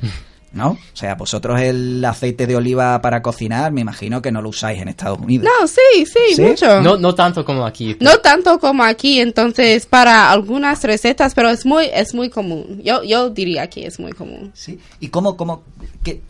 ¿no? 0.54 0.70
O 0.70 0.78
sea, 0.96 1.16
vosotros 1.16 1.60
el 1.60 2.04
aceite 2.04 2.46
de 2.46 2.56
oliva 2.56 3.00
para 3.02 3.20
cocinar, 3.20 3.72
me 3.72 3.80
imagino 3.80 4.22
que 4.22 4.30
no 4.30 4.40
lo 4.40 4.50
usáis 4.50 4.80
en 4.80 4.88
Estados 4.88 5.18
Unidos. 5.18 5.46
No, 5.46 5.66
sí, 5.66 6.06
sí, 6.06 6.36
¿Sí? 6.36 6.42
mucho. 6.42 6.80
No, 6.80 6.96
no 6.96 7.14
tanto 7.14 7.44
como 7.44 7.66
aquí. 7.66 7.96
No 8.00 8.18
tanto 8.18 8.58
como 8.58 8.84
aquí, 8.84 9.20
entonces 9.20 9.84
para 9.86 10.30
algunas 10.30 10.82
recetas, 10.84 11.34
pero 11.34 11.50
es 11.50 11.66
muy 11.66 11.86
es 11.92 12.14
muy 12.14 12.30
común. 12.30 12.80
Yo 12.84 13.02
yo 13.02 13.30
diría 13.30 13.68
que 13.68 13.86
es 13.86 13.98
muy 13.98 14.12
común. 14.12 14.52
Sí. 14.54 14.78
¿Y 15.00 15.08
cómo, 15.08 15.36
cómo, 15.36 15.64
qué, 16.04 16.22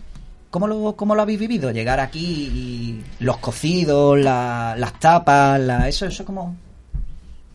cómo, 0.55 0.69
lo, 0.69 0.95
cómo 0.95 1.17
lo 1.17 1.23
habéis 1.23 1.41
vivido? 1.41 1.73
Llegar 1.73 1.99
aquí 1.99 2.21
y 2.55 3.03
los 3.19 3.39
cocidos, 3.39 4.17
la- 4.21 4.77
las 4.79 5.01
tapas, 5.01 5.59
la, 5.61 5.89
eso, 5.89 6.07
eso 6.07 6.25
como... 6.25 6.55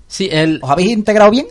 Sí, 0.05 0.27
el, 0.29 0.59
¿Os 0.61 0.69
habéis 0.69 0.91
integrado 0.91 1.31
bien? 1.31 1.47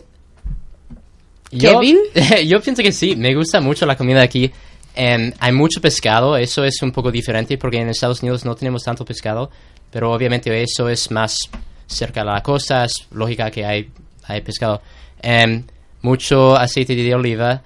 Yo, 1.51 1.79
Kevin? 1.79 1.97
yo 2.47 2.61
pienso 2.61 2.83
que 2.83 2.91
sí, 2.91 3.15
me 3.15 3.33
gusta 3.33 3.61
mucho 3.61 3.87
la 3.87 3.97
comida 3.97 4.21
aquí. 4.21 4.51
Em, 4.93 5.33
hay 5.39 5.51
mucho 5.51 5.81
pescado, 5.81 6.37
eso 6.37 6.63
es 6.63 6.83
un 6.83 6.91
poco 6.91 7.11
diferente 7.11 7.57
porque 7.57 7.77
en 7.77 7.89
Estados 7.89 8.21
Unidos 8.21 8.45
no 8.45 8.53
tenemos 8.53 8.83
tanto 8.83 9.03
pescado, 9.03 9.49
pero 9.89 10.11
obviamente 10.11 10.61
eso 10.61 10.87
es 10.87 11.09
más 11.09 11.35
cerca 11.87 12.19
de 12.19 12.27
la 12.27 12.43
costa, 12.43 12.85
es 12.85 13.07
lógica 13.09 13.49
que 13.49 13.65
hay, 13.65 13.89
hay 14.25 14.41
pescado. 14.41 14.83
Em, 15.19 15.63
mucho 16.03 16.55
aceite 16.55 16.93
de 16.93 17.15
oliva 17.15 17.63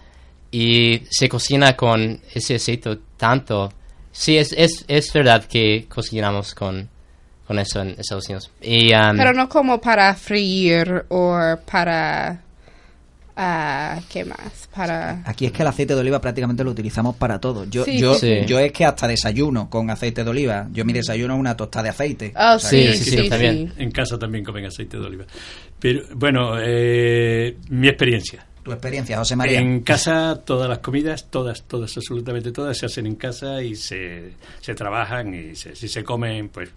y 0.53 1.01
se 1.09 1.27
cocina 1.27 1.75
con 1.75 2.21
ese 2.33 2.55
aceite 2.55 2.97
tanto. 3.17 3.73
Sí, 4.11 4.37
es, 4.37 4.53
es, 4.55 4.85
es 4.87 5.11
verdad 5.11 5.43
que 5.45 5.85
cocinamos 5.89 6.53
con, 6.53 6.87
con 7.47 7.57
eso 7.57 7.81
en 7.81 7.95
Estados 7.97 8.25
Unidos. 8.29 8.51
Y, 8.61 8.93
em, 8.93 9.17
Pero 9.17 9.33
no 9.33 9.49
como 9.49 9.81
para 9.81 10.13
freír 10.13 11.05
o 11.09 11.35
para 11.69 12.39
ah, 13.35 13.99
¿qué 14.11 14.23
más? 14.25 14.69
Para 14.75 15.23
Aquí 15.25 15.47
es 15.47 15.51
que 15.51 15.63
el 15.63 15.67
aceite 15.67 15.95
de 15.95 16.01
oliva 16.01 16.21
prácticamente 16.21 16.63
lo 16.63 16.69
utilizamos 16.69 17.15
para 17.15 17.39
todo. 17.39 17.65
Yo, 17.65 17.83
Sí, 17.85 17.97
yo, 17.97 18.13
sí. 18.13 18.41
yo 18.45 18.59
es 18.59 18.71
que 18.71 18.85
hasta 18.85 19.07
desayuno 19.07 19.69
con 19.71 19.89
aceite 19.89 20.23
de 20.23 20.29
oliva. 20.29 20.67
Yo 20.71 20.85
mi 20.85 20.93
desayuno 20.93 21.33
es 21.33 21.39
una 21.39 21.57
tostada 21.57 21.83
de 21.85 21.89
aceite. 21.89 22.33
Oh, 22.35 22.55
O 22.55 22.59
sea 22.59 22.69
sí, 22.69 22.77
que- 22.85 22.93
sí, 22.93 23.03
sí, 23.05 23.09
sí, 23.11 23.23
sí, 23.23 23.29
también. 23.29 23.73
En 23.77 23.89
casa 23.91 24.19
también 24.19 24.43
comen 24.45 24.65
aceite 24.65 24.97
de 24.97 25.05
oliva. 25.07 25.25
Pero 25.79 26.03
bueno, 26.15 26.59
eh, 26.61 27.57
mi 27.69 27.87
experiencia. 27.87 28.45
Tu 28.63 28.71
experiencia, 28.71 29.17
José 29.17 29.36
María. 29.36 29.60
En 29.60 29.82
casa 29.82 30.41
todas 30.45 30.69
las 30.69 30.80
comidas, 30.80 31.30
todas, 31.30 31.63
todas, 31.63 31.97
absolutamente 31.97 32.54
todas, 32.54 32.78
se 32.78 32.86
hacen 32.86 33.06
en 33.08 33.15
casa 33.15 33.62
y 33.62 33.76
se, 33.76 34.34
se 34.62 34.73
trabajan 34.73 35.34
y 35.34 35.56
se, 35.56 35.76
si 35.76 35.89
se 35.89 36.02
comen, 36.02 36.47
pues 36.47 36.69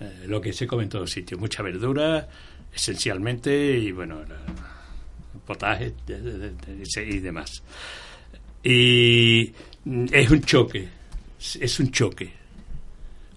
eh, 0.00 0.24
lo 0.26 0.40
que 0.40 0.52
se 0.52 0.66
come 0.66 0.84
en 0.84 0.88
todos 0.88 1.10
sitios. 1.10 1.38
Mucha 1.38 1.62
verdura, 1.62 2.28
esencialmente, 2.74 3.78
y 3.78 3.92
bueno, 3.92 4.22
potaje 5.46 5.94
y 6.08 7.18
demás. 7.20 7.62
Y 8.64 9.52
mm, 9.84 10.06
es 10.10 10.30
un 10.30 10.42
choque, 10.42 10.88
es 11.60 11.80
un 11.80 11.90
choque. 11.92 12.32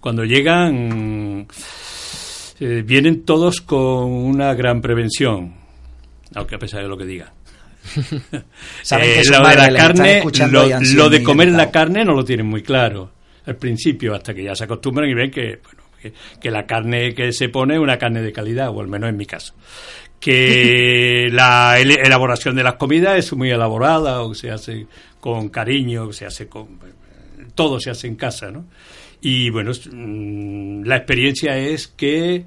Cuando 0.00 0.24
llegan, 0.24 1.46
eh, 2.60 2.82
vienen 2.84 3.24
todos 3.24 3.60
con 3.60 4.10
una 4.10 4.52
gran 4.54 4.80
prevención, 4.80 5.54
aunque 6.34 6.56
a 6.56 6.58
pesar 6.58 6.82
de 6.82 6.88
lo 6.88 6.96
que 6.96 7.06
digan. 7.06 7.43
Saben 8.82 9.06
que 9.06 9.20
Eh, 9.20 9.24
sus 9.24 9.38
lo 9.38 9.48
de 9.48 9.56
la 9.56 9.74
carne, 9.74 10.22
lo, 10.94 11.10
de 11.10 11.22
comer 11.22 11.48
la 11.48 11.70
carne 11.70 12.04
no 12.04 12.14
lo 12.14 12.24
tienen 12.24 12.46
muy 12.46 12.62
claro 12.62 13.12
al 13.46 13.56
principio, 13.56 14.14
hasta 14.14 14.32
que 14.34 14.42
ya 14.42 14.54
se 14.54 14.64
acostumbran 14.64 15.08
y 15.08 15.14
ven 15.14 15.30
que, 15.30 15.60
bueno, 15.62 15.82
que, 16.00 16.12
que 16.40 16.50
la 16.50 16.66
carne 16.66 17.14
que 17.14 17.32
se 17.32 17.50
pone 17.50 17.74
es 17.74 17.80
una 17.80 17.98
carne 17.98 18.22
de 18.22 18.32
calidad, 18.32 18.70
o 18.70 18.80
al 18.80 18.88
menos 18.88 19.10
en 19.10 19.16
mi 19.16 19.26
caso. 19.26 19.54
Que 20.18 21.28
la 21.32 21.78
elaboración 21.78 22.56
de 22.56 22.64
las 22.64 22.76
comidas 22.76 23.18
es 23.18 23.32
muy 23.34 23.50
elaborada, 23.50 24.22
o 24.22 24.34
se 24.34 24.50
hace 24.50 24.86
con 25.20 25.50
cariño, 25.50 26.04
o 26.04 26.12
se 26.12 26.26
hace 26.26 26.48
con... 26.48 26.80
Todo 27.54 27.78
se 27.78 27.90
hace 27.90 28.06
en 28.06 28.16
casa, 28.16 28.50
¿no? 28.50 28.64
Y 29.20 29.48
bueno, 29.48 29.72
mm, 29.72 30.84
la 30.84 30.96
experiencia 30.96 31.56
es 31.56 31.88
que 31.88 32.44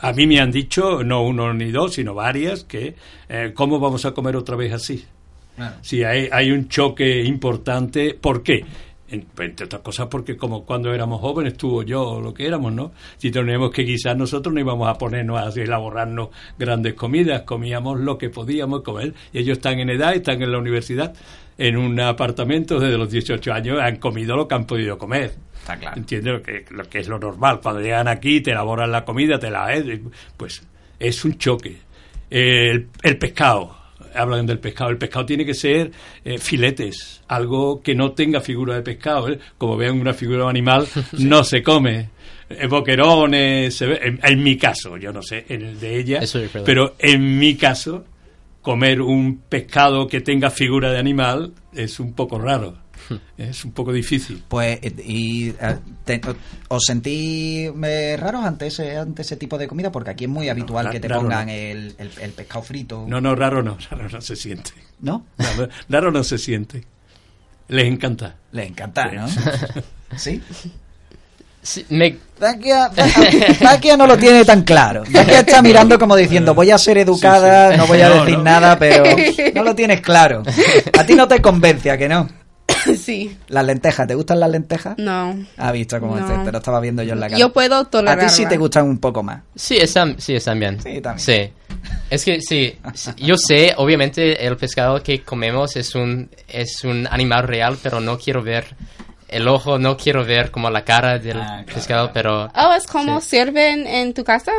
a 0.00 0.12
mí 0.12 0.26
me 0.26 0.40
han 0.40 0.50
dicho, 0.50 1.02
no 1.04 1.22
uno 1.22 1.52
ni 1.54 1.70
dos, 1.70 1.94
sino 1.94 2.14
varias, 2.14 2.64
que 2.64 2.94
eh, 3.28 3.52
¿cómo 3.54 3.78
vamos 3.78 4.04
a 4.04 4.12
comer 4.12 4.36
otra 4.36 4.56
vez 4.56 4.72
así? 4.72 5.04
Sí, 5.82 6.02
hay, 6.04 6.28
hay 6.32 6.50
un 6.52 6.68
choque 6.68 7.22
importante. 7.24 8.14
¿Por 8.14 8.42
qué? 8.42 8.64
En- 9.10 9.26
entre 9.40 9.66
otras 9.66 9.82
cosas 9.82 10.06
porque 10.08 10.36
como 10.36 10.64
cuando 10.64 10.94
éramos 10.94 11.20
jóvenes, 11.20 11.56
tú 11.56 11.80
o 11.80 11.82
yo, 11.82 12.02
o 12.02 12.20
lo 12.20 12.32
que 12.32 12.46
éramos, 12.46 12.72
¿no? 12.72 12.92
Si 13.18 13.30
teníamos 13.30 13.70
que 13.70 13.82
guisar 13.82 14.16
nosotros 14.16 14.54
no 14.54 14.60
íbamos 14.60 14.88
a 14.88 14.94
ponernos 14.94 15.38
a 15.56 15.60
elaborarnos 15.60 16.28
grandes 16.58 16.94
comidas, 16.94 17.42
comíamos 17.42 18.00
lo 18.00 18.16
que 18.16 18.30
podíamos 18.30 18.82
comer. 18.82 19.12
Y 19.32 19.38
ellos 19.40 19.58
están 19.58 19.80
en 19.80 19.90
edad, 19.90 20.14
están 20.14 20.40
en 20.40 20.52
la 20.52 20.58
universidad, 20.58 21.12
en 21.60 21.76
un 21.76 22.00
apartamento 22.00 22.80
desde 22.80 22.96
los 22.98 23.10
18 23.10 23.52
años, 23.52 23.78
han 23.80 23.96
comido 23.96 24.34
lo 24.36 24.48
que 24.48 24.54
han 24.54 24.66
podido 24.66 24.96
comer. 24.98 25.32
Está 25.60 25.76
claro. 25.76 25.96
Entiendo 25.98 26.32
lo 26.32 26.42
que, 26.42 26.64
lo 26.70 26.84
que 26.84 26.98
es 27.00 27.08
lo 27.08 27.18
normal. 27.18 27.60
Cuando 27.62 27.80
llegan 27.80 28.08
aquí, 28.08 28.40
te 28.40 28.50
elaboran 28.52 28.90
la 28.90 29.04
comida, 29.04 29.38
te 29.38 29.50
la... 29.50 29.74
eh, 29.76 30.00
Pues 30.36 30.62
es 30.98 31.24
un 31.24 31.36
choque. 31.38 31.76
El, 32.30 32.88
el 33.02 33.18
pescado, 33.18 33.76
hablan 34.14 34.46
del 34.46 34.58
pescado. 34.58 34.90
El 34.90 34.98
pescado 34.98 35.26
tiene 35.26 35.44
que 35.44 35.54
ser 35.54 35.90
eh, 36.24 36.38
filetes, 36.38 37.22
algo 37.28 37.82
que 37.82 37.94
no 37.94 38.12
tenga 38.12 38.40
figura 38.40 38.74
de 38.74 38.82
pescado. 38.82 39.28
¿eh? 39.28 39.38
Como 39.58 39.76
vean 39.76 40.00
una 40.00 40.14
figura 40.14 40.44
de 40.44 40.50
animal, 40.50 40.86
no 41.18 41.44
se 41.44 41.62
come. 41.62 42.08
Eh, 42.48 42.66
boquerones, 42.66 43.74
se 43.76 43.86
ve- 43.86 44.00
en, 44.02 44.18
en 44.22 44.42
mi 44.42 44.56
caso, 44.56 44.96
yo 44.96 45.12
no 45.12 45.22
sé, 45.22 45.44
en 45.48 45.62
el 45.62 45.78
de 45.78 45.98
ella, 46.00 46.18
es 46.18 46.36
pero 46.64 46.96
en 46.98 47.38
mi 47.38 47.54
caso, 47.54 48.04
comer 48.62 49.00
un 49.00 49.38
pescado 49.48 50.06
que 50.08 50.20
tenga 50.20 50.50
figura 50.50 50.90
de 50.92 50.98
animal 50.98 51.54
es 51.72 52.00
un 52.00 52.12
poco 52.14 52.38
raro. 52.38 52.78
Es 53.38 53.64
un 53.64 53.72
poco 53.72 53.92
difícil. 53.92 54.44
Pues, 54.46 54.78
eh, 54.82 54.94
y, 55.04 55.48
eh, 55.48 55.54
te- 56.04 56.20
¿os 56.68 56.82
sentís 56.84 57.70
eh, 57.82 58.16
raros 58.20 58.44
ante 58.44 58.66
ese, 58.68 58.96
ante 58.98 59.22
ese 59.22 59.36
tipo 59.36 59.58
de 59.58 59.66
comida? 59.66 59.90
Porque 59.90 60.10
aquí 60.10 60.24
es 60.24 60.30
muy 60.30 60.48
habitual 60.48 60.86
ra- 60.86 60.92
que 60.92 61.00
te 61.00 61.08
pongan 61.08 61.46
no. 61.46 61.52
el, 61.52 61.94
el- 61.98 62.10
el 62.20 62.30
pescado 62.32 62.62
frito. 62.62 63.06
No, 63.08 63.20
no, 63.20 63.34
raro 63.34 63.62
no, 63.62 63.78
raro 63.90 64.08
no 64.08 64.20
se 64.20 64.36
siente. 64.36 64.70
¿No? 65.00 65.26
Raro, 65.38 65.68
raro 65.88 66.10
no 66.12 66.22
se 66.22 66.38
siente. 66.38 66.84
Les 67.68 67.86
encanta. 67.86 68.36
Les 68.52 68.68
encanta, 68.68 69.10
¿no? 69.10 69.26
¿Sí? 70.16 70.40
Sí, 71.62 71.84
me, 71.90 72.16
Dakia 72.38 72.90
no 73.96 74.06
lo 74.06 74.16
tiene 74.16 74.44
tan 74.44 74.62
claro. 74.62 75.02
Dakia 75.08 75.40
está 75.40 75.62
mirando 75.62 75.98
como 75.98 76.16
diciendo, 76.16 76.54
voy 76.54 76.70
a 76.70 76.78
ser 76.78 76.98
educada, 76.98 77.68
Sí, 77.68 77.74
sí. 77.74 77.78
no 77.78 77.86
voy 77.86 78.00
a 78.00 78.08
No, 78.08 78.14
decir 78.24 78.38
no. 78.38 78.44
nada, 78.44 78.78
pero 78.78 79.04
no 79.54 79.62
lo 79.64 79.74
tienes 79.74 80.00
claro. 80.00 80.42
A 80.98 81.04
ti 81.04 81.14
no 81.14 81.28
te 81.28 81.40
convence, 81.42 81.90
¿a 81.90 81.98
que 81.98 82.08
no? 82.08 82.28
sí. 82.98 83.36
Las 83.48 83.64
lentejas, 83.66 84.06
¿te 84.06 84.14
gustan 84.14 84.40
las 84.40 84.48
lentejas? 84.50 84.94
No. 84.96 85.36
Ha 85.58 85.72
visto 85.72 85.98
cómo 86.00 86.16
No. 86.16 86.32
es, 86.40 86.44
te 86.44 86.52
lo 86.52 86.58
estaba 86.58 86.80
viendo 86.80 87.02
yo 87.02 87.12
en 87.12 87.20
la 87.20 87.26
cara. 87.26 87.38
Yo 87.38 87.52
puedo 87.52 87.76
A 87.76 87.84
tolerarla. 87.84 88.24
ti 88.28 88.30
sí 88.34 88.46
te 88.46 88.56
gustan 88.56 88.84
un 88.86 88.98
poco 88.98 89.22
más. 89.22 89.42
Sí, 89.54 89.76
están, 89.76 90.18
sí, 90.20 90.34
están 90.36 90.58
bien. 90.58 90.80
Sí, 90.80 91.00
también. 91.00 91.18
Sí. 91.18 91.52
Es 92.08 92.24
que 92.24 92.40
sí, 92.40 92.76
yo 93.18 93.36
sé, 93.36 93.74
obviamente 93.76 94.46
el 94.46 94.56
pescado 94.56 95.02
que 95.02 95.22
comemos 95.22 95.76
es 95.76 95.94
un, 95.94 96.28
es 96.48 96.82
un 96.84 97.06
animal 97.10 97.46
real, 97.46 97.76
pero 97.82 98.00
no 98.00 98.18
quiero 98.18 98.42
ver 98.42 98.64
el 99.30 99.48
ojo, 99.48 99.78
no 99.78 99.96
quiero 99.96 100.24
ver 100.24 100.50
como 100.50 100.68
la 100.70 100.84
cara 100.84 101.18
del 101.18 101.40
Ah, 101.40 101.46
claro, 101.64 101.66
pescado, 101.74 102.10
pero... 102.12 102.50
Oh, 102.54 102.72
¿es 102.74 102.86
como 102.86 103.20
Sí. 103.20 103.30
sirven 103.38 103.86
en 103.86 104.12
tu 104.14 104.24
casa? 104.24 104.52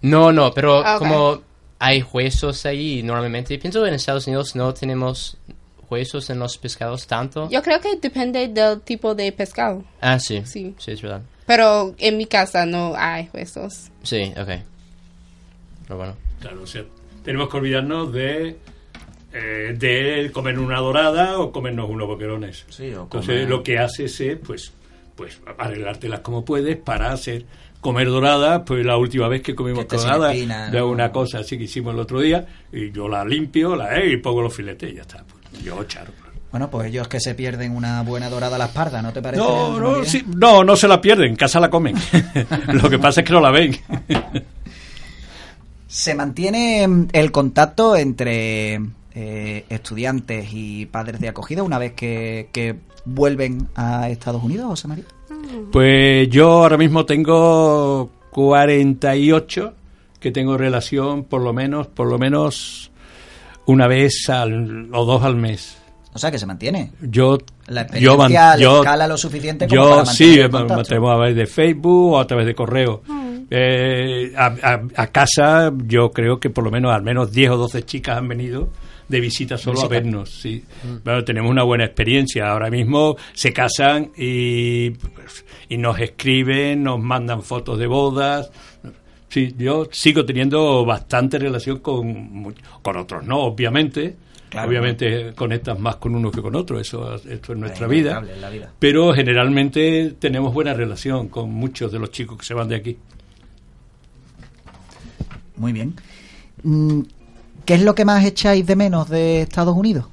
No, 0.00 0.32
no, 0.32 0.52
pero 0.52 0.82
Ah, 0.84 0.96
como 0.98 1.42
hay 1.78 2.02
huesos 2.02 2.66
ahí 2.66 3.02
normalmente, 3.02 3.58
pienso 3.58 3.84
en 3.86 3.94
Estados 3.94 4.26
Unidos 4.26 4.54
no 4.56 4.72
tenemos 4.74 5.36
huesos 5.90 6.30
en 6.30 6.38
los 6.38 6.56
pescados 6.58 7.06
tanto. 7.06 7.48
Yo 7.50 7.62
creo 7.62 7.80
que 7.80 7.96
depende 7.96 8.48
del 8.48 8.80
tipo 8.80 9.14
de 9.14 9.30
pescado. 9.32 9.84
Ah, 10.00 10.18
sí, 10.18 10.42
Sí. 10.44 10.74
sí, 10.78 10.92
es 10.92 11.02
verdad. 11.02 11.22
Pero 11.46 11.94
en 11.98 12.16
mi 12.16 12.26
casa 12.26 12.64
no 12.66 12.94
hay 12.96 13.28
huesos. 13.34 13.90
Sí, 14.02 14.32
ok. 14.36 14.48
Pero 15.84 15.96
bueno. 15.96 16.16
Claro, 16.40 16.62
o 16.62 16.66
sea, 16.66 16.82
tenemos 17.24 17.48
que 17.50 17.56
olvidarnos 17.56 18.12
de, 18.12 18.56
eh, 19.32 19.74
de 19.78 20.30
comer 20.32 20.58
una 20.58 20.78
dorada 20.78 21.38
o 21.38 21.52
comernos 21.52 21.88
unos 21.88 22.06
boquerones. 22.06 22.66
Sí, 22.68 22.92
o 22.94 23.04
Entonces, 23.04 23.48
lo 23.48 23.62
que 23.62 23.78
haces 23.78 24.20
es, 24.20 24.36
pues, 24.38 24.72
pues, 25.16 25.40
arreglártelas 25.58 26.20
como 26.20 26.44
puedes 26.44 26.76
para 26.76 27.12
hacer 27.12 27.44
comer 27.80 28.08
dorada, 28.08 28.64
pues 28.64 28.86
la 28.86 28.96
última 28.96 29.28
vez 29.28 29.42
que 29.42 29.54
comimos 29.54 29.88
dorada, 29.88 30.28
de 30.28 30.46
¿no? 30.46 30.88
una 30.88 31.10
cosa 31.10 31.40
así 31.40 31.58
que 31.58 31.64
hicimos 31.64 31.94
el 31.94 32.00
otro 32.00 32.20
día, 32.20 32.46
y 32.72 32.92
yo 32.92 33.08
la 33.08 33.24
limpio, 33.24 33.74
la 33.74 33.96
eh, 33.98 34.12
y 34.12 34.16
pongo 34.18 34.40
los 34.40 34.54
filetes 34.54 34.92
y 34.92 34.94
ya 34.96 35.02
está. 35.02 35.24
Pues, 35.24 35.64
yo 35.64 35.82
charo. 35.84 36.12
Bueno, 36.52 36.70
pues 36.70 36.88
ellos 36.88 37.08
que 37.08 37.18
se 37.18 37.34
pierden 37.34 37.74
una 37.74 38.02
buena 38.02 38.28
dorada 38.28 38.56
a 38.56 38.58
la 38.58 38.66
espalda, 38.66 39.00
¿no 39.00 39.12
te 39.12 39.22
parece? 39.22 39.42
No, 39.42 39.80
no, 39.80 40.04
sí, 40.04 40.22
no, 40.36 40.62
no 40.62 40.76
se 40.76 40.86
la 40.86 41.00
pierden, 41.00 41.30
en 41.30 41.36
casa 41.36 41.58
la 41.58 41.70
comen. 41.70 41.96
Lo 42.74 42.90
que 42.90 42.98
pasa 42.98 43.22
es 43.22 43.26
que 43.26 43.32
no 43.32 43.40
la 43.40 43.50
ven. 43.50 43.74
¿Se 45.88 46.14
mantiene 46.14 46.86
mm, 46.86 47.08
el 47.12 47.32
contacto 47.32 47.96
entre 47.96 48.80
eh, 49.14 49.64
estudiantes 49.68 50.48
y 50.52 50.86
padres 50.86 51.20
de 51.20 51.28
acogida 51.28 51.62
una 51.62 51.78
vez 51.78 51.92
que, 51.92 52.48
que 52.52 52.76
vuelven 53.04 53.68
a 53.74 54.08
Estados 54.08 54.42
Unidos, 54.42 54.66
José 54.66 54.88
María? 54.88 55.04
Pues 55.72 56.28
yo 56.30 56.50
ahora 56.62 56.76
mismo 56.76 57.04
tengo 57.04 58.10
48 58.30 59.74
que 60.20 60.30
tengo 60.30 60.56
relación 60.56 61.24
por 61.24 61.42
lo 61.42 61.52
menos, 61.52 61.86
por 61.88 62.06
lo 62.08 62.18
menos 62.18 62.90
una 63.66 63.86
vez 63.86 64.28
al, 64.28 64.88
o 64.92 65.04
dos 65.04 65.22
al 65.24 65.36
mes. 65.36 65.78
O 66.14 66.18
sea, 66.18 66.30
que 66.30 66.38
se 66.38 66.44
mantiene. 66.46 66.92
Yo, 67.00 67.38
La 67.68 67.86
yo, 67.98 68.16
man- 68.18 68.30
yo- 68.58 68.78
escala 68.82 69.06
lo 69.08 69.16
suficiente 69.16 69.66
como 69.66 69.82
yo 69.82 69.90
para 69.90 70.06
sí, 70.06 70.38
contacto. 70.42 70.74
mantenemos 70.76 71.10
a 71.10 71.14
través 71.16 71.36
de 71.36 71.46
Facebook 71.46 72.12
o 72.12 72.18
a 72.20 72.26
través 72.26 72.46
de 72.46 72.54
correo. 72.54 73.02
Eh, 73.50 74.32
a, 74.36 74.46
a- 74.62 74.82
a 74.96 75.06
casa 75.08 75.72
yo 75.86 76.10
creo 76.12 76.38
que 76.38 76.50
por 76.50 76.64
lo 76.64 76.70
menos 76.70 76.92
al 76.92 77.02
menos 77.02 77.32
10 77.32 77.50
o 77.52 77.56
12 77.56 77.82
chicas 77.84 78.18
han 78.18 78.28
venido 78.28 78.68
de 79.08 79.20
visita 79.20 79.56
solo 79.58 79.76
Visita. 79.80 79.86
a 79.94 80.00
vernos. 80.00 80.30
Sí. 80.30 80.64
Bueno, 81.04 81.24
tenemos 81.24 81.50
una 81.50 81.62
buena 81.62 81.84
experiencia. 81.84 82.50
Ahora 82.50 82.70
mismo 82.70 83.16
se 83.32 83.52
casan 83.52 84.10
y, 84.16 84.90
pues, 84.90 85.44
y 85.68 85.76
nos 85.76 85.98
escriben, 85.98 86.82
nos 86.82 87.00
mandan 87.00 87.42
fotos 87.42 87.78
de 87.78 87.86
bodas. 87.86 88.50
Sí, 89.28 89.54
yo 89.56 89.88
sigo 89.90 90.24
teniendo 90.24 90.84
bastante 90.84 91.38
relación 91.38 91.78
con, 91.78 92.54
con 92.82 92.96
otros, 92.96 93.24
¿no? 93.24 93.40
Obviamente. 93.40 94.16
Claro. 94.50 94.68
Obviamente 94.68 95.32
conectas 95.34 95.78
más 95.80 95.96
con 95.96 96.14
uno 96.14 96.30
que 96.30 96.42
con 96.42 96.54
otro, 96.54 96.78
eso, 96.78 97.14
esto 97.14 97.54
es 97.54 97.58
nuestra 97.58 97.86
Es 97.86 97.90
vida. 97.90 98.22
la 98.38 98.50
vida. 98.50 98.70
Pero 98.78 99.14
generalmente 99.14 100.14
tenemos 100.18 100.52
buena 100.52 100.74
relación 100.74 101.28
con 101.28 101.50
muchos 101.50 101.90
de 101.90 101.98
los 101.98 102.10
chicos 102.10 102.36
que 102.36 102.44
se 102.44 102.52
van 102.52 102.68
de 102.68 102.76
aquí. 102.76 102.98
Muy 105.56 105.72
bien. 105.72 105.94
Mm, 107.62 107.64
¿Qué 107.64 107.74
es 107.74 107.82
lo 107.82 107.94
que 107.94 108.04
más 108.04 108.24
echáis 108.24 108.66
de 108.66 108.76
menos 108.76 109.08
de 109.08 109.42
Estados 109.42 109.76
Unidos? 109.76 110.06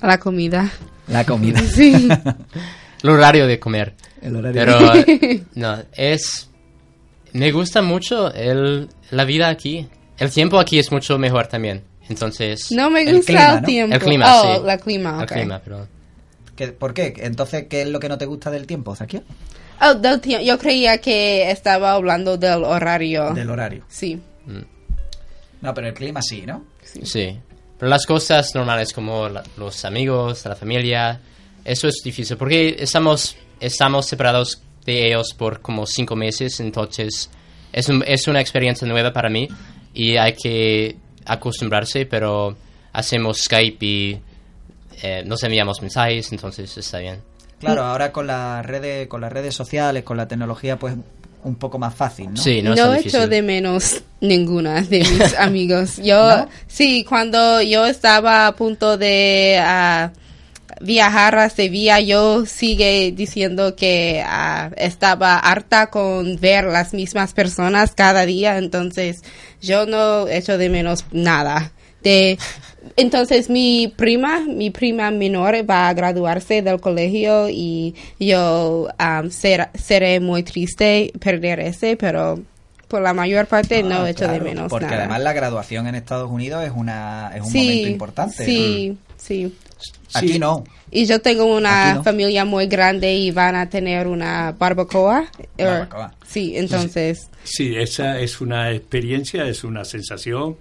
La 0.00 0.18
comida. 0.18 0.70
La 1.08 1.24
comida. 1.24 1.60
Sí. 1.74 2.08
El 3.02 3.10
horario 3.10 3.46
de 3.46 3.60
comer. 3.60 3.94
El 4.20 4.34
horario. 4.36 4.60
Pero 4.60 5.40
no, 5.54 5.78
es... 5.92 6.50
Me 7.32 7.52
gusta 7.52 7.80
mucho 7.82 8.32
el, 8.34 8.88
la 9.10 9.24
vida 9.24 9.48
aquí. 9.48 9.86
El 10.18 10.30
tiempo 10.30 10.58
aquí 10.58 10.78
es 10.80 10.90
mucho 10.90 11.16
mejor 11.18 11.46
también. 11.46 11.84
Entonces... 12.08 12.72
No 12.72 12.90
me 12.90 13.02
El 13.02 13.16
gusta 13.18 13.26
clima, 13.32 13.48
el 13.54 13.60
¿no? 13.60 13.66
tiempo. 13.66 13.94
El 13.94 14.00
clima, 14.02 14.26
oh, 14.42 14.56
sí. 14.56 14.62
la 14.64 14.78
clima, 14.78 15.16
El 15.18 15.22
ok. 15.24 15.32
clima, 15.32 15.60
pero... 15.62 15.86
¿Qué- 16.56 16.68
¿Por 16.72 16.92
qué? 16.94 17.14
Entonces, 17.18 17.66
¿qué 17.68 17.82
es 17.82 17.88
lo 17.88 18.00
que 18.00 18.08
no 18.08 18.18
te 18.18 18.26
gusta 18.26 18.50
del 18.50 18.66
tiempo, 18.66 18.96
Zakia? 18.96 19.22
Oh, 19.80 19.94
del 19.94 20.20
tiempo. 20.20 20.44
Yo 20.44 20.58
creía 20.58 20.98
que 20.98 21.50
estaba 21.52 21.92
hablando 21.92 22.36
del 22.36 22.64
horario. 22.64 23.32
Del 23.34 23.50
horario. 23.50 23.84
Sí. 23.88 24.20
No, 25.60 25.74
pero 25.74 25.88
el 25.88 25.94
clima 25.94 26.20
sí, 26.22 26.44
¿no? 26.46 26.64
Sí. 26.82 27.38
Pero 27.78 27.88
las 27.90 28.06
cosas 28.06 28.54
normales 28.54 28.92
como 28.92 29.28
la- 29.28 29.42
los 29.56 29.84
amigos, 29.84 30.44
la 30.44 30.54
familia, 30.56 31.20
eso 31.64 31.86
es 31.88 32.00
difícil 32.04 32.36
porque 32.36 32.76
estamos, 32.78 33.36
estamos 33.60 34.06
separados 34.06 34.62
de 34.84 35.08
ellos 35.08 35.34
por 35.34 35.60
como 35.60 35.86
cinco 35.86 36.16
meses, 36.16 36.58
entonces 36.60 37.30
es, 37.72 37.88
un- 37.88 38.02
es 38.06 38.26
una 38.26 38.40
experiencia 38.40 38.86
nueva 38.88 39.12
para 39.12 39.28
mí 39.28 39.48
y 39.94 40.16
hay 40.16 40.34
que 40.34 40.96
acostumbrarse, 41.26 42.06
pero 42.06 42.56
hacemos 42.92 43.38
Skype 43.42 43.84
y 43.86 44.20
eh, 45.02 45.22
nos 45.26 45.42
enviamos 45.44 45.80
mensajes, 45.82 46.32
entonces 46.32 46.76
está 46.76 46.98
bien. 46.98 47.20
Claro, 47.60 47.82
ahora 47.84 48.12
con 48.12 48.26
las 48.26 48.64
redes, 48.64 49.06
con 49.08 49.20
las 49.20 49.32
redes 49.32 49.54
sociales, 49.54 50.04
con 50.04 50.16
la 50.16 50.26
tecnología, 50.28 50.78
pues 50.78 50.94
un 51.44 51.54
poco 51.56 51.78
más 51.78 51.94
fácil, 51.94 52.30
¿no? 52.32 52.36
Sí, 52.36 52.62
no, 52.62 52.74
No, 52.74 52.94
echo 52.94 53.28
de 53.28 53.42
menos 53.42 54.02
ninguna 54.20 54.82
de 54.82 54.98
mis 55.00 55.34
amigos. 55.38 55.96
Yo, 55.96 56.38
¿No? 56.38 56.48
sí, 56.66 57.04
cuando 57.08 57.62
yo 57.62 57.86
estaba 57.86 58.46
a 58.46 58.56
punto 58.56 58.98
de 58.98 59.58
ah, 59.60 60.12
viajar 60.80 61.38
a 61.38 61.50
Sevilla, 61.50 62.00
yo 62.00 62.46
sigue 62.46 63.12
diciendo 63.12 63.76
que 63.76 64.22
ah, 64.26 64.70
estaba 64.76 65.38
harta 65.38 65.88
con 65.88 66.36
ver 66.40 66.64
las 66.64 66.94
mismas 66.94 67.32
personas 67.32 67.94
cada 67.94 68.26
día, 68.26 68.58
entonces 68.58 69.22
yo 69.60 69.86
no 69.86 70.28
echo 70.28 70.58
de 70.58 70.68
menos 70.68 71.04
nada. 71.12 71.72
De, 72.02 72.38
entonces 72.96 73.48
mi 73.50 73.92
prima, 73.96 74.40
mi 74.40 74.70
prima 74.70 75.10
menor 75.10 75.54
va 75.68 75.88
a 75.88 75.94
graduarse 75.94 76.62
del 76.62 76.80
colegio 76.80 77.48
y 77.48 77.94
yo 78.18 78.88
ser- 79.30 79.68
seré 79.74 80.20
muy 80.20 80.42
triste 80.42 81.12
perder 81.20 81.60
ese, 81.60 81.96
pero 81.96 82.38
por 82.88 83.02
la 83.02 83.12
mayor 83.12 83.46
parte 83.46 83.82
no 83.82 84.02
Ah, 84.02 84.10
echo 84.10 84.24
de 84.24 84.30
claro, 84.38 84.44
menos 84.44 84.70
Porque 84.70 84.86
nada. 84.86 84.98
además 84.98 85.20
la 85.22 85.32
graduación 85.34 85.86
en 85.88 85.94
Estados 85.94 86.30
Unidos 86.30 86.64
es 86.64 86.72
una 86.74 87.30
es 87.34 87.42
un 87.42 87.50
sí, 87.50 87.58
momento 87.58 87.88
importante. 87.88 88.44
Sí, 88.44 88.96
sí. 89.16 89.54
Aquí 90.14 90.28
Sí. 90.34 90.38
no. 90.38 90.64
Y 90.90 91.04
yo 91.06 91.20
tengo 91.20 91.44
una 91.44 91.94
no. 91.96 92.02
familia 92.04 92.44
muy 92.44 92.66
grande 92.66 93.14
y 93.14 93.30
van 93.30 93.56
a 93.56 93.68
tener 93.68 94.06
una 94.06 94.52
barbacoa. 94.58 95.26
or- 95.58 95.64
Barbacoa. 95.66 96.14
Sí, 96.26 96.56
entonces, 96.56 97.28
Sí, 97.44 97.74
esa 97.76 98.18
es 98.20 98.40
una 98.40 98.70
experiencia, 98.72 99.46
es 99.46 99.64
una 99.64 99.84
sensación 99.84 100.56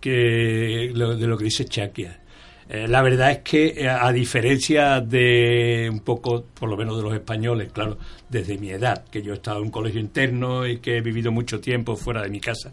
que 0.00 0.90
lo- 0.94 1.16
de 1.16 1.26
lo 1.26 1.36
que 1.38 1.44
dice 1.44 1.64
Chakia. 1.64 2.20
Eh, 2.68 2.88
la 2.88 3.00
verdad 3.00 3.30
es 3.30 3.38
que, 3.38 3.66
eh, 3.76 3.88
a 3.88 4.10
diferencia 4.12 5.00
de 5.00 5.88
un 5.90 6.00
poco, 6.00 6.44
por 6.58 6.68
lo 6.68 6.76
menos 6.76 6.96
de 6.96 7.02
los 7.04 7.14
españoles, 7.14 7.70
claro, 7.72 7.96
desde 8.28 8.58
mi 8.58 8.70
edad, 8.70 9.04
que 9.08 9.22
yo 9.22 9.32
he 9.32 9.36
estado 9.36 9.58
en 9.58 9.64
un 9.66 9.70
colegio 9.70 10.00
interno 10.00 10.66
y 10.66 10.78
que 10.78 10.96
he 10.96 11.00
vivido 11.00 11.30
mucho 11.30 11.60
tiempo 11.60 11.94
fuera 11.94 12.22
de 12.22 12.28
mi 12.28 12.40
casa, 12.40 12.72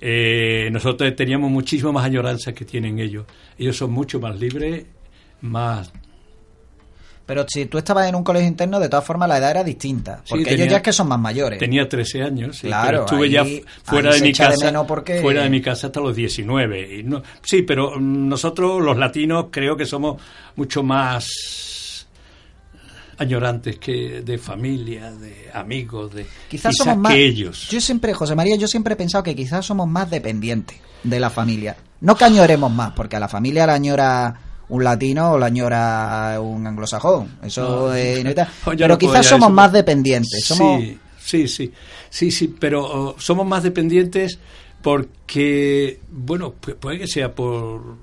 eh, 0.00 0.68
nosotros 0.72 1.14
teníamos 1.14 1.52
muchísimo 1.52 1.92
más 1.92 2.04
añoranzas 2.04 2.52
que 2.52 2.64
tienen 2.64 2.98
ellos. 2.98 3.26
Ellos 3.56 3.76
son 3.76 3.92
mucho 3.92 4.18
más 4.18 4.38
libres, 4.40 4.86
más 5.40 5.92
Pero 7.28 7.44
si 7.46 7.66
tú 7.66 7.76
estabas 7.76 8.08
en 8.08 8.14
un 8.14 8.24
colegio 8.24 8.48
interno, 8.48 8.80
de 8.80 8.88
todas 8.88 9.04
formas 9.04 9.28
la 9.28 9.36
edad 9.36 9.50
era 9.50 9.62
distinta. 9.62 10.22
Sí, 10.24 10.30
Porque 10.30 10.44
tenía- 10.46 10.64
ellos 10.64 10.70
ya 10.72 10.76
es 10.78 10.82
que 10.82 10.92
son 10.94 11.08
más 11.08 11.18
mayores. 11.20 11.58
Tenía 11.58 11.86
13 11.86 12.22
años, 12.22 12.56
sí, 12.56 12.68
Claro, 12.68 12.88
pero 12.88 13.00
estuve 13.04 13.26
ahí- 13.26 13.62
ya 13.62 13.70
fuera 13.84 14.14
de 14.14 14.20
mi 14.22 14.28
de 14.32 14.38
casa, 14.38 14.86
porque- 14.86 15.20
fuera 15.20 15.42
de 15.42 15.50
mi 15.50 15.60
casa 15.60 15.88
hasta 15.88 16.00
los 16.00 16.16
19. 16.16 16.96
Y 17.00 17.02
no, 17.02 17.22
sí, 17.42 17.60
pero 17.62 17.92
mm, 18.00 18.28
nosotros 18.28 18.80
los 18.82 18.96
latinos 18.96 19.48
creo 19.50 19.76
que 19.76 19.84
somos 19.84 20.22
mucho 20.56 20.82
más 20.82 22.06
añorantes 23.18 23.78
que 23.78 24.22
de 24.22 24.38
familia, 24.38 25.10
de 25.12 25.50
amigos, 25.52 26.14
de 26.14 26.26
Quizás 26.48 26.74
somos 26.76 26.96
más. 26.96 27.12
que 27.12 27.26
ellos. 27.26 27.68
Yo 27.68 27.80
siempre, 27.82 28.14
José 28.14 28.34
María, 28.36 28.56
yo 28.56 28.68
siempre 28.68 28.94
he 28.94 28.96
pensado 28.96 29.22
que 29.22 29.34
quizás 29.36 29.66
somos 29.66 29.86
más 29.86 30.08
dependientes 30.08 30.78
de 31.02 31.20
la 31.20 31.28
familia. 31.28 31.76
No 32.00 32.16
que 32.16 32.24
añoremos 32.24 32.72
más, 32.72 32.92
porque 32.92 33.16
a 33.16 33.20
la 33.20 33.28
familia 33.28 33.66
la 33.66 33.74
añora 33.74 34.34
un 34.70 34.84
latino 34.84 35.32
o 35.32 35.38
la 35.38 35.46
añora 35.46 36.38
un 36.40 36.66
anglosajón. 36.66 37.38
Eso 37.42 37.86
No, 37.88 37.94
es 37.94 38.20
inevitable. 38.20 38.52
Pero 38.64 38.88
no 38.88 38.98
quizás 38.98 39.26
somos 39.26 39.46
eso. 39.48 39.54
más 39.54 39.72
dependientes. 39.72 40.44
Somos, 40.44 40.80
Sí, 40.82 40.98
sí, 41.18 41.48
sí, 41.48 41.72
sí, 42.10 42.30
sí, 42.30 42.54
pero 42.58 42.84
oh, 42.84 43.14
somos 43.18 43.46
más 43.46 43.62
dependientes 43.62 44.38
porque, 44.82 46.00
bueno, 46.10 46.54
pu- 46.60 46.76
puede 46.76 46.98
que 46.98 47.06
sea 47.06 47.34
por, 47.34 47.96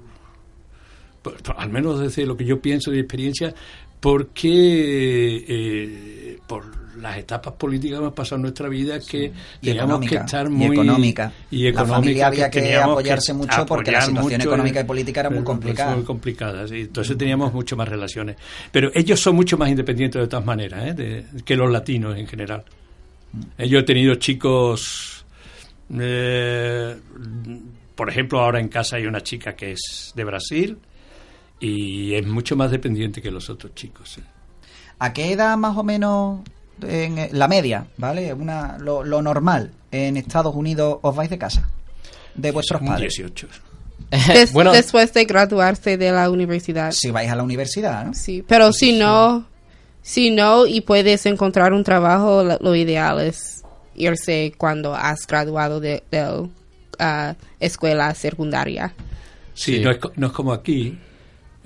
por- 1.22 1.42
por- 1.42 1.56
al 1.60 1.70
menos 1.70 2.00
desde 2.00 2.26
lo 2.26 2.38
que 2.38 2.46
yo 2.46 2.62
pienso 2.62 2.92
de 2.92 3.00
experiencia, 3.00 3.54
porque 4.00 5.44
eh, 5.48 6.40
por 6.48 6.64
las 7.06 7.18
etapas 7.18 7.54
políticas 7.54 7.98
que 8.00 8.04
hemos 8.04 8.14
pasado 8.14 8.38
en 8.38 8.42
nuestra 8.44 8.68
vida 8.68 9.00
que 9.00 9.32
Y 9.62 9.66
teníamos 9.68 10.00
que 10.08 10.16
estar 10.16 10.48
y 10.48 10.50
muy 10.50 10.76
económica. 10.76 11.32
y 11.52 11.64
La 11.64 11.70
económica 11.70 11.96
familia 11.96 12.28
había 12.28 12.50
que 12.50 12.76
apoyarse 12.76 13.34
mucho 13.34 13.66
porque 13.66 13.92
la 13.92 14.02
situación 14.02 14.42
económica 14.42 14.82
y 14.82 14.84
política 14.84 15.20
era 15.22 15.30
muy 15.30 15.44
complicada. 15.44 15.96
muy 15.96 16.04
complicada, 16.04 16.68
sí. 16.68 16.82
Entonces 16.82 17.18
teníamos 17.18 17.54
mucho 17.54 17.76
más 17.78 17.88
relaciones. 17.88 18.38
Pero 18.72 18.90
ellos 18.94 19.20
son 19.20 19.36
mucho 19.36 19.58
más 19.58 19.70
independientes 19.70 20.20
de 20.22 20.28
todas 20.28 20.46
maneras, 20.46 20.86
¿eh? 20.88 20.94
de- 20.94 21.26
que 21.44 21.56
los 21.56 21.72
latinos 21.72 22.18
en 22.18 22.28
general. 22.28 22.64
Eh, 23.58 23.68
Yo 23.70 23.80
he 23.80 23.84
tenido 23.84 24.16
chicos, 24.16 25.26
eh, 26.00 26.96
por 27.96 28.10
ejemplo, 28.10 28.40
ahora 28.40 28.60
en 28.60 28.68
casa 28.68 28.96
hay 28.98 29.06
una 29.06 29.22
chica 29.22 29.56
que 29.56 29.72
es 29.74 30.12
de 30.16 30.24
Brasil 30.24 30.78
y 31.60 32.14
es 32.14 32.26
mucho 32.28 32.56
más 32.56 32.72
dependiente 32.72 33.22
que 33.22 33.32
los 33.32 33.50
otros 33.50 33.74
chicos. 33.76 34.10
sí. 34.10 34.22
¿A 34.98 35.12
qué 35.12 35.34
edad 35.34 35.58
más 35.58 35.76
o 35.78 35.84
menos, 35.84 36.40
en 36.82 37.18
eh, 37.18 37.30
la 37.32 37.48
media, 37.48 37.86
¿vale? 37.98 38.34
Una, 38.34 38.78
lo, 38.80 39.04
lo 39.04 39.22
normal 39.22 39.72
en 39.92 40.18
Estados 40.18 40.56
Unidos 40.56 41.00
os 41.02 41.16
vais 41.16 41.30
de 41.30 41.38
casa? 41.38 41.70
De 42.36 42.52
vuestros 42.52 42.82
padres. 42.82 43.14
18. 43.18 43.48
des- 44.34 44.52
bueno, 44.54 44.72
después 44.74 45.14
de 45.14 45.26
graduarse 45.26 45.98
de 45.98 46.12
la 46.12 46.30
universidad. 46.30 46.92
Si 46.92 47.12
vais 47.12 47.30
a 47.32 47.36
la 47.36 47.44
universidad, 47.44 48.06
¿no? 48.06 48.14
Sí, 48.14 48.44
pero 48.48 48.74
si 48.74 48.98
no, 48.98 49.46
si 50.02 50.32
no 50.32 50.66
y 50.68 50.82
puedes 50.82 51.26
encontrar 51.26 51.74
un 51.74 51.84
trabajo, 51.84 52.44
lo, 52.44 52.58
lo 52.60 52.76
ideal 52.76 53.22
es 53.22 53.64
irse 53.96 54.54
cuando 54.58 54.94
has 54.94 55.26
graduado 55.26 55.80
de, 55.80 56.04
de 56.12 56.50
ah, 57.00 57.36
escuela 57.60 58.14
secundaria. 58.14 58.94
Sí, 59.54 59.78
Sí. 59.78 59.80
No, 59.80 59.92
es, 59.92 60.00
no 60.18 60.28
es 60.28 60.34
como 60.34 60.52
aquí. 60.52 61.00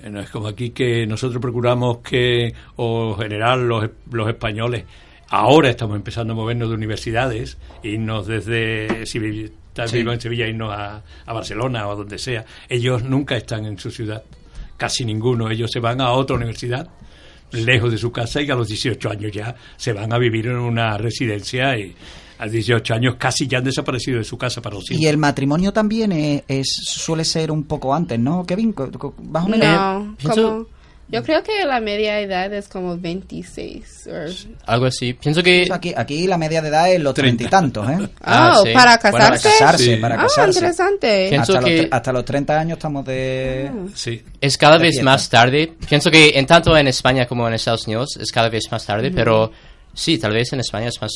No 0.08 0.20
es 0.20 0.30
como 0.30 0.48
aquí 0.48 0.70
que 0.70 1.06
nosotros 1.06 1.40
procuramos 1.42 1.98
que, 1.98 2.54
o 2.76 3.12
en 3.12 3.22
general 3.22 3.68
los, 3.68 3.90
los 4.10 4.28
españoles, 4.28 4.84
ahora 5.28 5.70
estamos 5.70 5.96
empezando 5.96 6.32
a 6.32 6.36
movernos 6.36 6.68
de 6.68 6.74
universidades, 6.74 7.58
irnos 7.82 8.26
desde, 8.26 9.06
si 9.06 9.18
vez 9.18 9.52
Sí. 9.86 9.98
vivo 9.98 10.12
en 10.12 10.20
Sevilla, 10.20 10.46
irnos 10.46 10.72
a, 10.72 11.02
a 11.24 11.32
Barcelona 11.32 11.86
o 11.86 11.92
a 11.92 11.94
donde 11.94 12.18
sea. 12.18 12.44
Ellos 12.68 13.02
nunca 13.02 13.36
están 13.36 13.64
en 13.64 13.78
su 13.78 13.90
ciudad, 13.90 14.22
casi 14.76 15.04
ninguno. 15.04 15.48
Ellos 15.50 15.70
se 15.72 15.80
van 15.80 16.00
a 16.00 16.10
otra 16.10 16.36
universidad, 16.36 16.88
lejos 17.52 17.90
de 17.90 17.96
su 17.98 18.12
casa, 18.12 18.42
y 18.42 18.50
a 18.50 18.54
los 18.54 18.68
18 18.68 19.10
años 19.10 19.32
ya 19.32 19.54
se 19.76 19.92
van 19.92 20.12
a 20.12 20.18
vivir 20.18 20.48
en 20.48 20.56
una 20.56 20.98
residencia 20.98 21.78
y 21.78 21.94
a 22.40 22.44
los 22.44 22.52
18 22.52 22.94
años 22.94 23.14
casi 23.18 23.46
ya 23.46 23.58
han 23.58 23.64
desaparecido 23.64 24.18
de 24.18 24.24
su 24.24 24.36
casa 24.38 24.60
para 24.62 24.76
los 24.76 24.90
Y 24.90 25.06
el 25.06 25.16
matrimonio 25.18 25.72
también 25.72 26.12
es, 26.12 26.42
es- 26.48 26.72
suele 26.84 27.24
ser 27.24 27.50
un 27.50 27.64
poco 27.64 27.94
antes, 27.94 28.18
¿no, 28.18 28.44
Kevin? 28.46 28.74
Más 29.30 29.44
o 29.44 29.48
menos. 29.48 29.66
No, 29.66 30.16
pienso- 30.16 30.42
como 30.42 30.66
Yo 31.12 31.24
creo 31.24 31.42
que 31.42 31.64
la 31.64 31.80
media 31.80 32.20
edad 32.20 32.52
es 32.54 32.68
como 32.68 32.96
26. 32.96 34.06
or- 34.06 34.30
Algo 34.66 34.86
así. 34.86 35.12
Pienso 35.14 35.42
que... 35.42 35.66
O 35.68 35.74
Aquí, 35.74 35.92
aquí 35.96 36.26
la 36.28 36.38
media 36.38 36.62
de 36.62 36.68
edad 36.68 36.92
es 36.92 37.00
los 37.00 37.14
treinta 37.14 37.42
y 37.42 37.46
tantos, 37.48 37.84
¿eh? 37.90 38.08
Ah, 38.22 38.58
Oh, 38.60 38.64
sí. 38.64 38.72
para 38.72 38.96
Bueno, 38.96 39.18
Para 39.18 39.30
casarse. 39.30 39.48
casarse, 39.58 39.84
Sí. 39.84 39.96
para 40.00 40.14
Ah, 40.14 40.18
casarse. 40.22 40.58
interesante. 40.58 41.26
Pienso 41.30 41.52
Hasta, 41.52 41.60
los, 41.62 41.64
que- 41.70 41.82
tre- 41.82 41.88
hasta 41.90 42.12
los 42.12 42.24
30 42.24 42.60
años 42.60 42.76
estamos 42.78 43.04
de... 43.04 43.70
Sí. 43.94 44.22
Es 44.40 44.56
cada 44.56 44.76
de 44.78 44.82
vez 44.84 44.90
fiesta. 44.92 45.04
más 45.04 45.28
tarde. 45.28 45.72
Pienso 45.88 46.10
que 46.12 46.30
en 46.38 46.46
tanto 46.46 46.76
en 46.76 46.86
España 46.86 47.26
como 47.26 47.48
en 47.48 47.54
Estados 47.54 47.86
Unidos 47.88 48.16
es 48.20 48.30
cada 48.30 48.48
vez 48.48 48.62
más 48.70 48.86
tarde, 48.86 49.10
pero 49.10 49.50
sí, 49.92 50.16
tal 50.16 50.32
vez 50.32 50.52
en 50.52 50.60
España 50.60 50.86
es 50.88 51.02
más 51.02 51.10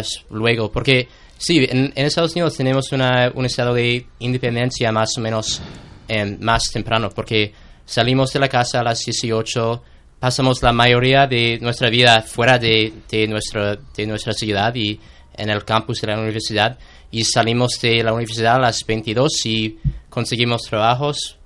es 0.00 0.24
luego, 0.30 0.70
porque 0.70 1.08
sí, 1.36 1.66
en, 1.68 1.92
en 1.94 2.06
Estados 2.06 2.32
Unidos 2.32 2.56
tenemos 2.56 2.92
una, 2.92 3.30
un 3.34 3.44
estado 3.44 3.74
de 3.74 4.06
independencia 4.20 4.90
más 4.92 5.16
o 5.18 5.20
menos 5.20 5.60
em, 6.08 6.38
más 6.40 6.70
temprano, 6.72 7.10
porque 7.10 7.52
salimos 7.84 8.32
de 8.32 8.40
la 8.40 8.48
casa 8.48 8.80
a 8.80 8.82
las 8.82 9.00
18, 9.04 9.82
pasamos 10.18 10.62
la 10.62 10.72
mayoría 10.72 11.26
de 11.26 11.58
nuestra 11.60 11.90
vida 11.90 12.22
fuera 12.22 12.58
de, 12.58 12.92
de, 13.10 13.26
nuestra, 13.26 13.76
de 13.76 14.06
nuestra 14.06 14.32
ciudad 14.32 14.74
y 14.74 14.98
en 15.34 15.50
el 15.50 15.64
campus 15.64 16.00
de 16.00 16.08
la 16.08 16.18
universidad, 16.18 16.78
y 17.10 17.24
salimos 17.24 17.78
de 17.80 18.02
la 18.02 18.12
universidad 18.12 18.56
a 18.56 18.60
las 18.60 18.84
22 18.86 19.46
y 19.46 19.78
conseguimos 20.08 20.62
trabajos 20.62 21.38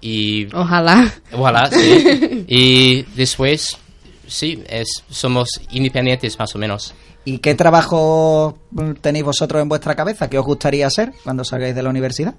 y 0.00 0.54
Ojalá. 0.54 1.12
Ojalá, 1.32 1.70
sí. 1.70 2.44
y 2.48 3.02
después, 3.14 3.78
sí, 4.26 4.62
es, 4.68 5.04
somos 5.10 5.60
independientes 5.70 6.38
más 6.38 6.54
o 6.54 6.58
menos. 6.58 6.94
¿Y 7.24 7.38
qué 7.38 7.54
trabajo 7.54 8.58
tenéis 9.00 9.24
vosotros 9.24 9.60
en 9.60 9.68
vuestra 9.68 9.94
cabeza? 9.96 10.30
¿Qué 10.30 10.38
os 10.38 10.46
gustaría 10.46 10.86
hacer 10.86 11.12
cuando 11.24 11.44
salgáis 11.44 11.74
de 11.74 11.82
la 11.82 11.90
universidad? 11.90 12.34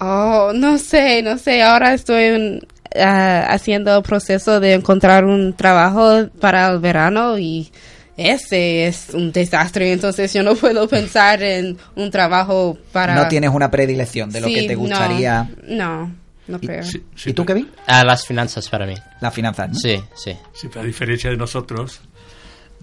Oh, 0.00 0.52
no 0.54 0.78
sé, 0.78 1.22
no 1.22 1.38
sé. 1.38 1.62
Ahora 1.62 1.94
estoy 1.94 2.24
en, 2.24 2.60
ah, 2.96 3.46
haciendo 3.50 3.96
el 3.96 4.02
proceso 4.02 4.58
de 4.58 4.74
encontrar 4.74 5.24
un 5.24 5.54
trabajo 5.54 6.28
para 6.40 6.68
el 6.68 6.80
verano 6.80 7.38
y 7.38 7.70
ese 8.16 8.88
es 8.88 9.10
un 9.14 9.30
desastre. 9.30 9.92
Entonces 9.92 10.32
yo 10.32 10.42
no 10.42 10.56
puedo 10.56 10.88
pensar 10.88 11.42
en 11.42 11.78
un 11.94 12.10
trabajo 12.10 12.78
para... 12.92 13.14
No 13.14 13.28
tienes 13.28 13.50
una 13.50 13.70
predilección 13.70 14.30
de 14.30 14.40
lo 14.40 14.48
Sí, 14.48 14.54
que 14.54 14.62
te 14.68 14.74
gustaría. 14.74 15.48
No, 15.68 16.06
no 16.06 16.20
Y- 16.48 16.66
creo. 16.66 16.82
Sí, 16.82 17.02
sí, 17.14 17.30
¿Y 17.30 17.32
tú, 17.32 17.44
Kevin? 17.44 17.68
A 17.86 18.04
las 18.04 18.26
finanzas 18.26 18.68
para 18.68 18.86
mí. 18.86 18.94
Las 19.20 19.32
finanzas, 19.34 19.68
¿no? 19.68 19.74
Sí, 19.74 20.00
sí. 20.14 20.32
Sí, 20.52 20.68
pero 20.68 20.80
a 20.80 20.84
diferencia 20.84 21.30
de 21.30 21.36
nosotros, 21.36 22.00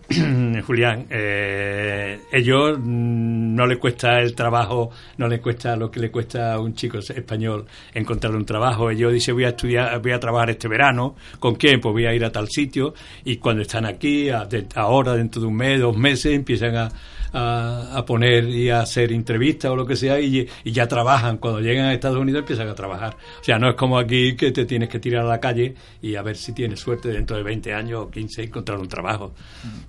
Julián, 0.65 1.05
eh, 1.09 2.19
ellos 2.31 2.77
mm, 2.79 3.55
no 3.55 3.65
le 3.67 3.77
cuesta 3.77 4.19
el 4.21 4.35
trabajo, 4.35 4.89
no 5.17 5.27
le 5.27 5.41
cuesta 5.41 5.75
lo 5.75 5.91
que 5.91 5.99
le 5.99 6.09
cuesta 6.11 6.53
a 6.53 6.59
un 6.61 6.73
chico 6.75 6.99
español 6.99 7.65
encontrar 7.93 8.33
un 8.33 8.45
trabajo. 8.45 8.89
Ellos 8.89 9.11
dicen 9.11 9.35
voy 9.35 9.43
a 9.43 9.49
estudiar, 9.49 10.01
voy 10.01 10.13
a 10.13 10.19
trabajar 10.19 10.49
este 10.51 10.69
verano. 10.69 11.15
¿Con 11.39 11.55
quién? 11.55 11.81
Pues 11.81 11.91
voy 11.91 12.05
a 12.05 12.13
ir 12.13 12.23
a 12.23 12.31
tal 12.31 12.47
sitio 12.47 12.93
y 13.25 13.35
cuando 13.37 13.63
están 13.63 13.85
aquí, 13.85 14.29
a- 14.29 14.45
de- 14.45 14.67
ahora 14.75 15.13
dentro 15.13 15.41
de 15.41 15.47
un 15.47 15.55
mes, 15.57 15.81
dos 15.81 15.97
meses, 15.97 16.33
empiezan 16.33 16.75
a, 16.77 16.89
a, 17.37 18.03
poner 18.05 18.47
y 18.49 18.69
a 18.69 18.81
hacer 18.81 19.11
entrevistas 19.11 19.71
o 19.71 19.75
lo 19.75 19.85
que 19.85 19.95
sea 19.95 20.19
y, 20.19 20.47
y 20.63 20.71
ya 20.71 20.87
trabajan. 20.87 21.37
Cuando 21.37 21.59
llegan 21.59 21.85
a 21.85 21.93
Estados 21.93 22.17
Unidos 22.17 22.41
empiezan 22.41 22.67
a 22.67 22.75
trabajar. 22.75 23.15
O 23.39 23.43
sea, 23.43 23.59
no 23.59 23.69
es 23.69 23.75
como 23.75 23.97
aquí 23.97 24.35
que 24.35 24.51
te 24.51 24.65
tienes 24.65 24.89
que 24.89 24.99
tirar 24.99 25.25
a 25.25 25.29
la 25.29 25.39
calle 25.39 25.75
y 26.01 26.15
a 26.15 26.21
ver 26.21 26.35
si 26.35 26.53
tienes 26.53 26.79
suerte 26.79 27.09
dentro 27.09 27.37
de 27.37 27.43
20 27.43 27.73
años 27.73 28.03
o 28.03 28.09
15 28.09 28.43
encontrar 28.43 28.79
un 28.79 28.87
trabajo. 28.87 29.33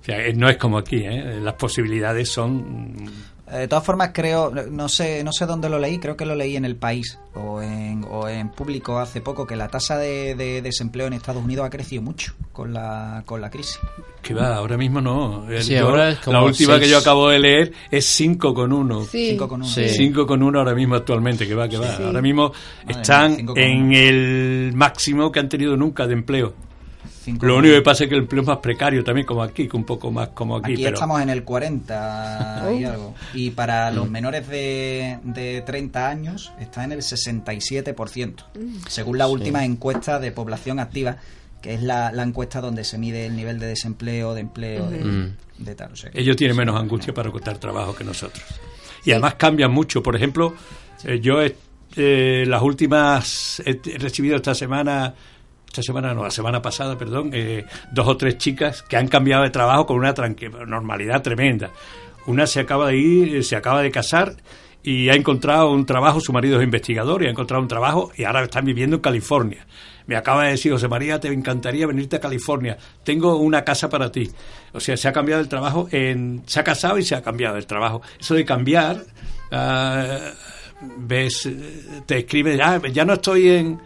O 0.01 0.03
sea, 0.03 0.25
eh, 0.25 0.33
no 0.33 0.49
es 0.49 0.57
como 0.57 0.77
aquí, 0.77 0.97
¿eh? 0.97 1.39
las 1.41 1.55
posibilidades 1.55 2.29
son... 2.29 2.95
Eh, 3.51 3.57
De 3.59 3.67
todas 3.67 3.83
formas, 3.83 4.11
creo, 4.13 4.51
no 4.51 4.87
sé, 4.89 5.23
no 5.23 5.31
sé 5.31 5.45
dónde 5.45 5.69
lo 5.69 5.79
leí, 5.79 5.97
creo 5.99 6.15
que 6.15 6.25
lo 6.25 6.35
leí 6.35 6.55
en 6.55 6.65
El 6.65 6.75
País 6.75 7.17
o 7.33 7.61
en, 7.61 8.05
o 8.09 8.27
en 8.27 8.49
público 8.49 8.99
hace 8.99 9.21
poco, 9.21 9.47
que 9.47 9.55
la 9.55 9.67
tasa 9.69 9.97
de, 9.97 10.35
de 10.35 10.61
desempleo 10.61 11.07
en 11.07 11.13
Estados 11.13 11.43
Unidos 11.43 11.65
ha 11.65 11.69
crecido 11.69 12.01
mucho 12.01 12.33
con 12.53 12.73
la, 12.73 13.23
con 13.25 13.41
la 13.41 13.49
crisis. 13.49 13.79
Que 14.21 14.33
va, 14.33 14.55
ahora 14.57 14.77
mismo 14.77 14.99
no. 15.01 15.49
El- 15.49 15.63
Sí, 15.63 15.73
yo- 15.73 15.87
ahora 15.87 16.09
es 16.09 16.19
como 16.19 16.37
la 16.39 16.43
última 16.43 16.73
seis. 16.73 16.83
que 16.85 16.89
yo 16.91 16.97
acabo 16.97 17.29
de 17.29 17.39
leer 17.39 17.71
es 17.89 18.05
5 18.05 18.53
con 18.53 18.71
1. 18.73 19.05
Sí. 19.05 19.29
Cinco 19.31 19.47
con 19.47 19.61
uno. 19.61 19.69
Sí. 19.71 19.87
5 19.89 20.27
con 20.27 20.43
1 20.43 20.59
ahora 20.59 20.75
mismo 20.75 20.95
actualmente, 20.95 21.47
que 21.47 21.55
va, 21.55 21.67
que 21.69 21.77
va. 21.77 21.95
Sí. 21.95 22.03
Ahora 22.03 22.21
mismo 22.21 22.51
Madre 22.85 23.01
están 23.01 23.37
en 23.57 23.93
el 23.93 24.71
máximo 24.75 25.31
que 25.31 25.39
han 25.39 25.49
tenido 25.49 25.75
nunca 25.77 26.05
de 26.05 26.13
empleo. 26.13 26.53
Lo 27.41 27.57
único 27.57 27.75
que 27.75 27.81
pasa 27.81 28.03
es 28.03 28.09
que 28.09 28.15
el 28.15 28.21
empleo 28.21 28.41
es 28.41 28.47
más 28.47 28.57
precario 28.59 29.03
también, 29.03 29.25
como 29.27 29.43
aquí, 29.43 29.67
que 29.67 29.75
un 29.77 29.83
poco 29.83 30.11
más 30.11 30.29
como 30.29 30.55
aquí. 30.57 30.73
Aquí 30.73 30.83
pero 30.83 30.95
estamos 30.95 31.21
en 31.21 31.29
el 31.29 31.43
40 31.43 32.71
y 32.79 32.83
algo. 32.83 33.15
Y 33.33 33.51
para 33.51 33.91
los 33.91 34.09
menores 34.09 34.47
de, 34.47 35.19
de 35.23 35.61
30 35.65 36.09
años 36.09 36.51
está 36.59 36.83
en 36.83 36.91
el 36.93 36.99
67%, 36.99 38.33
según 38.87 39.17
la 39.17 39.27
última 39.27 39.63
encuesta 39.65 40.19
de 40.19 40.31
población 40.31 40.79
activa, 40.79 41.17
que 41.61 41.73
es 41.73 41.81
la, 41.83 42.11
la 42.11 42.23
encuesta 42.23 42.61
donde 42.61 42.83
se 42.83 42.97
mide 42.97 43.25
el 43.25 43.35
nivel 43.35 43.59
de 43.59 43.67
desempleo, 43.67 44.33
de 44.33 44.41
empleo, 44.41 44.89
de, 44.89 45.03
Mm. 45.03 45.35
de 45.59 45.75
tal. 45.75 45.91
o 45.91 45.95
sea 45.95 46.09
que- 46.09 46.19
ellos 46.21 46.35
tienen 46.37 46.55
menos 46.55 46.75
angustia 46.79 47.13
para 47.13 47.27
encontrar 47.29 47.57
trabajo 47.57 47.93
que 47.95 48.03
nosotros. 48.03 48.43
Y 49.05 49.11
además 49.11 49.35
cambian 49.35 49.71
mucho. 49.71 50.01
Por 50.03 50.15
ejemplo, 50.15 50.53
eh, 51.03 51.19
yo 51.21 51.41
he- 51.41 51.55
eh, 51.95 52.43
las 52.47 52.61
últimas 52.61 53.61
he 53.65 53.79
recibido 53.97 54.35
esta 54.37 54.53
semana, 54.55 55.13
esta 55.69 55.83
semana 55.83 56.15
no, 56.15 56.23
la 56.23 56.31
semana 56.31 56.63
pasada, 56.63 56.97
perdón, 56.97 57.29
eh, 57.31 57.63
dos 57.91 58.07
o 58.07 58.17
tres 58.17 58.39
chicas 58.39 58.81
que 58.81 58.97
han 58.97 59.07
cambiado 59.07 59.43
de 59.43 59.51
trabajo 59.51 59.85
con 59.85 59.97
una 59.97 60.15
normalidad 60.65 61.21
tremenda. 61.21 61.69
Una 62.25 62.47
se 62.47 62.61
acaba 62.61 62.87
de 62.87 62.97
ir, 62.97 63.35
eh, 63.35 63.43
se 63.43 63.55
acaba 63.55 63.83
de 63.83 63.91
casar 63.91 64.35
y 64.81 65.09
ha 65.09 65.13
encontrado 65.13 65.71
un 65.71 65.85
trabajo, 65.85 66.19
su 66.21 66.33
marido 66.33 66.57
es 66.57 66.63
investigador 66.63 67.21
y 67.21 67.27
ha 67.27 67.29
encontrado 67.29 67.61
un 67.61 67.67
trabajo 67.67 68.11
y 68.17 68.23
ahora 68.23 68.43
están 68.43 68.65
viviendo 68.65 68.95
en 68.95 69.01
California. 69.03 69.67
Me 70.07 70.15
acaba 70.15 70.45
de 70.45 70.51
decir, 70.51 70.71
José 70.71 70.87
María, 70.87 71.19
te 71.19 71.27
encantaría 71.27 71.85
venirte 71.85 72.15
a 72.15 72.19
California. 72.19 72.75
Tengo 73.03 73.35
una 73.35 73.63
casa 73.63 73.89
para 73.89 74.11
ti. 74.11 74.27
O 74.73 74.79
sea, 74.79 74.97
se 74.97 75.07
ha 75.07 75.13
cambiado 75.13 75.39
el 75.39 75.47
trabajo, 75.47 75.87
en, 75.91 76.41
se 76.47 76.59
ha 76.59 76.63
casado 76.63 76.97
y 76.97 77.03
se 77.03 77.13
ha 77.13 77.21
cambiado 77.21 77.57
el 77.57 77.67
trabajo. 77.67 78.01
Eso 78.19 78.33
de 78.33 78.43
cambiar, 78.43 79.03
ah, 79.51 80.31
ves, 80.97 81.47
te 82.07 82.17
escribe, 82.17 82.57
ya, 82.57 82.81
ya 82.91 83.05
no 83.05 83.13
estoy 83.13 83.49
en, 83.49 83.79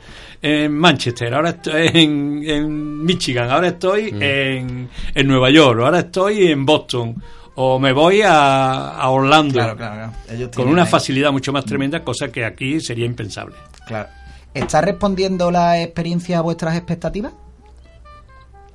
en 0.44 0.78
Manchester, 0.78 1.34
ahora 1.34 1.50
estoy 1.52 1.88
en, 1.94 2.44
en 2.46 3.04
Michigan, 3.04 3.50
ahora 3.50 3.70
estoy 3.70 4.10
en, 4.20 4.89
en 5.16 5.28
Nueva 5.28 5.50
York, 5.50 5.80
ahora 5.82 6.00
estoy 6.00 6.48
en 6.52 6.66
Boston, 6.66 7.16
o 7.56 7.80
me 7.80 7.94
voy 7.94 8.22
a, 8.22 8.89
a 8.91 9.10
Orlando. 9.10 9.54
Claro, 9.54 9.78
claro, 9.78 9.96
claro. 9.96 10.14
Ellos 10.30 10.50
Con 10.56 10.68
una 10.68 10.84
ahí- 10.84 10.89
facilidad 10.89 11.32
mucho 11.32 11.54
más 11.54 11.64
tremenda, 11.66 12.04
cosa 12.04 12.28
que 12.30 12.44
aquí 12.46 12.82
sería 12.82 13.06
impensable. 13.06 13.56
Claro. 13.88 14.10
¿Está 14.54 14.82
respondiendo 14.82 15.50
la 15.50 15.82
experiencia 15.82 16.38
a 16.39 16.41
vuestras 16.41 16.76
expectativas? 16.76 17.34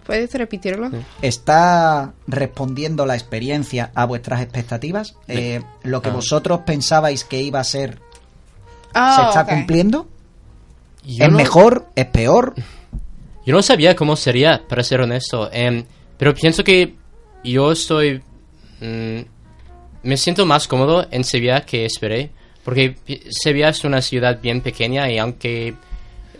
¿Puedes 0.06 0.32
repetirlo? 0.32 0.90
¿Está 1.20 2.14
respondiendo 2.26 3.04
la 3.04 3.14
experiencia 3.14 3.90
a 3.94 4.06
vuestras 4.06 4.40
expectativas? 4.40 5.16
Eh, 5.28 5.60
¿Lo 5.82 6.00
que 6.00 6.08
Ah. 6.08 6.12
vosotros 6.14 6.60
pensabais 6.64 7.24
que 7.24 7.42
iba 7.42 7.60
a 7.60 7.64
ser 7.64 7.98
Oh, 8.94 9.12
se 9.16 9.22
está 9.28 9.42
ok. 9.42 9.48
cumpliendo? 9.50 10.08
Yo 11.08 11.24
¿Es 11.24 11.30
no- 11.30 11.36
mejor? 11.38 11.86
¿Es 11.96 12.06
peor? 12.06 12.54
Yo 13.46 13.54
no 13.54 13.62
sabía 13.62 13.96
cómo 13.96 14.14
sería, 14.14 14.62
para 14.68 14.82
ser 14.82 15.00
honesto. 15.00 15.48
Em, 15.52 15.84
pero 16.18 16.34
pienso 16.34 16.62
que 16.62 16.94
yo 17.42 17.72
estoy... 17.72 18.22
mm, 18.80 19.20
me 20.02 20.16
siento 20.16 20.44
más 20.46 20.68
cómodo 20.68 21.06
en 21.10 21.24
Sevilla 21.24 21.62
que 21.62 21.84
esperé. 21.86 22.30
Porque 22.62 22.96
Sevilla 23.30 23.70
es 23.70 23.82
una 23.84 24.02
ciudad 24.02 24.38
bien 24.40 24.60
pequeña 24.60 25.10
y 25.10 25.18
aunque... 25.18 25.74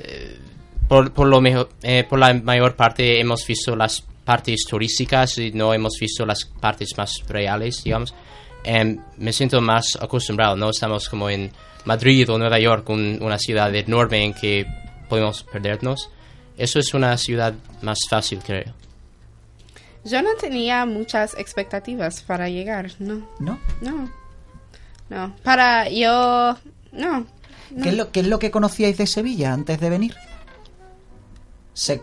eh, 0.01 0.39
por, 0.87 1.13
por, 1.13 1.27
lo 1.29 1.41
mejor, 1.41 1.71
eh, 1.83 2.05
por 2.09 2.19
la 2.19 2.33
mayor 2.35 2.75
parte 2.77 3.21
hemos 3.21 3.47
visto 3.47 3.75
las 3.77 4.03
partes 4.25 4.65
turísticas 4.69 5.37
y 5.39 5.51
no 5.53 5.73
hemos 5.75 5.95
visto 6.01 6.25
las 6.27 6.45
partes 6.45 6.91
más 6.97 7.15
reales, 7.29 7.83
digamos. 7.85 8.15
Em, 8.65 8.99
me 9.17 9.33
siento 9.33 9.61
más 9.61 9.97
acostumbrado, 10.01 10.57
no 10.57 10.71
estamos 10.71 11.09
como 11.09 11.31
en 11.31 11.51
Madrid 11.85 12.29
o 12.31 12.39
Nueva 12.39 12.59
York, 12.59 12.89
un- 12.91 13.19
una 13.23 13.39
ciudad 13.39 13.75
enorme 13.75 14.25
en 14.25 14.35
que 14.35 14.67
podemos 15.09 15.43
perdernos. 15.45 16.11
Eso 16.57 16.79
es 16.79 16.93
una 16.93 17.17
ciudad 17.17 17.55
más 17.83 17.99
fácil, 18.11 18.41
creo. 18.45 18.75
Yo 20.05 20.23
no 20.23 20.31
tenía 20.41 20.85
muchas 20.87 21.35
expectativas 21.39 22.23
para 22.23 22.49
llegar, 22.49 22.91
no, 22.99 23.27
¿No? 23.39 23.59
no, 23.81 24.11
no. 25.09 25.37
Para 25.43 25.89
yo, 25.89 26.57
no. 26.93 27.21
no. 27.71 27.83
¿Qué, 27.83 27.89
es 27.91 27.95
lo, 27.97 28.11
qué 28.11 28.21
es 28.21 28.27
lo 28.27 28.39
que 28.39 28.51
conocíais 28.51 28.97
de 28.99 29.07
Sevilla 29.07 29.53
antes 29.53 29.81
de 29.81 29.91
venir? 29.91 30.15
Se... 31.75 32.03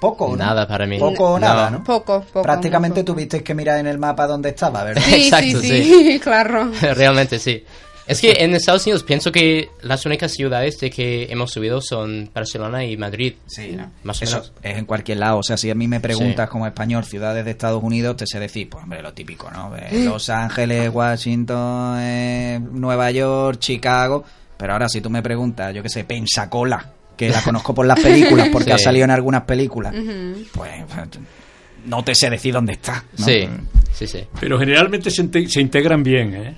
Poco, 0.00 0.28
¿no? 0.30 0.36
Nada 0.36 0.66
para 0.66 0.86
mí. 0.86 0.98
Poco 0.98 1.32
o 1.32 1.38
No. 1.38 1.46
nada, 1.46 1.70
¿no? 1.70 1.84
Poco, 1.84 2.22
poco. 2.22 2.42
Prácticamente 2.42 3.02
poco. 3.02 3.12
tuvisteis 3.12 3.42
que 3.42 3.54
mirar 3.54 3.78
en 3.78 3.86
el 3.86 3.98
mapa 3.98 4.26
dónde 4.26 4.48
estaba, 4.48 4.82
¿verdad? 4.84 5.02
Sí, 5.04 5.14
Exacto, 5.26 5.60
sí, 5.60 5.84
sí, 5.84 6.20
claro. 6.22 6.70
Realmente 6.80 7.38
sí. 7.38 7.62
Es 8.06 8.20
que 8.20 8.32
en 8.40 8.52
Estados 8.56 8.84
Unidos 8.86 9.04
pienso 9.04 9.30
que 9.30 9.70
las 9.82 10.04
únicas 10.04 10.32
ciudades 10.32 10.80
de 10.80 10.90
que 10.90 11.28
hemos 11.30 11.52
subido 11.52 11.80
son 11.80 12.28
Barcelona 12.34 12.84
y 12.84 12.96
Madrid. 12.96 13.34
Sí, 13.46 13.72
¿no? 13.76 13.92
Más 14.02 14.20
o 14.20 14.24
Eso 14.24 14.36
menos. 14.38 14.52
es 14.64 14.78
en 14.78 14.84
cualquier 14.84 15.18
lado. 15.18 15.38
O 15.38 15.42
sea, 15.44 15.56
si 15.56 15.70
a 15.70 15.76
mí 15.76 15.86
me 15.86 16.00
preguntas 16.00 16.46
Sí. 16.48 16.50
como 16.50 16.66
español 16.66 17.04
ciudades 17.04 17.44
de 17.44 17.52
Estados 17.52 17.80
Unidos, 17.84 18.16
te 18.16 18.26
sé 18.26 18.40
decir, 18.40 18.68
pues 18.68 18.82
hombre, 18.82 19.00
lo 19.00 19.12
típico, 19.12 19.48
¿no? 19.52 19.76
Eh, 19.76 20.02
Los 20.04 20.28
Ángeles, 20.28 20.90
Washington, 20.92 21.98
eh, 22.00 22.58
Nueva 22.72 23.12
York, 23.12 23.60
Chicago. 23.60 24.24
Pero 24.56 24.72
ahora 24.72 24.88
si 24.88 25.00
tú 25.00 25.08
me 25.08 25.22
preguntas, 25.22 25.72
yo 25.72 25.80
qué 25.82 25.88
sé, 25.88 26.02
Pensacola, 26.02 26.84
que 27.26 27.28
la 27.28 27.42
conozco 27.42 27.74
por 27.74 27.86
las 27.86 28.00
películas, 28.00 28.48
porque 28.50 28.70
Sí. 28.70 28.72
ha 28.72 28.78
salido 28.78 29.04
en 29.04 29.10
algunas 29.10 29.42
películas, 29.42 29.94
pues 30.52 30.70
no 31.86 32.02
te 32.04 32.14
sé 32.14 32.30
decir 32.30 32.52
dónde 32.54 32.72
está. 32.74 33.04
¿no? 33.18 33.24
Sí, 33.24 33.46
sí, 33.92 34.06
sí. 34.06 34.20
Pero 34.40 34.58
generalmente 34.58 35.10
se, 35.10 35.22
inte- 35.22 35.46
se 35.48 35.60
integran 35.60 36.02
bien, 36.02 36.34
¿eh? 36.34 36.54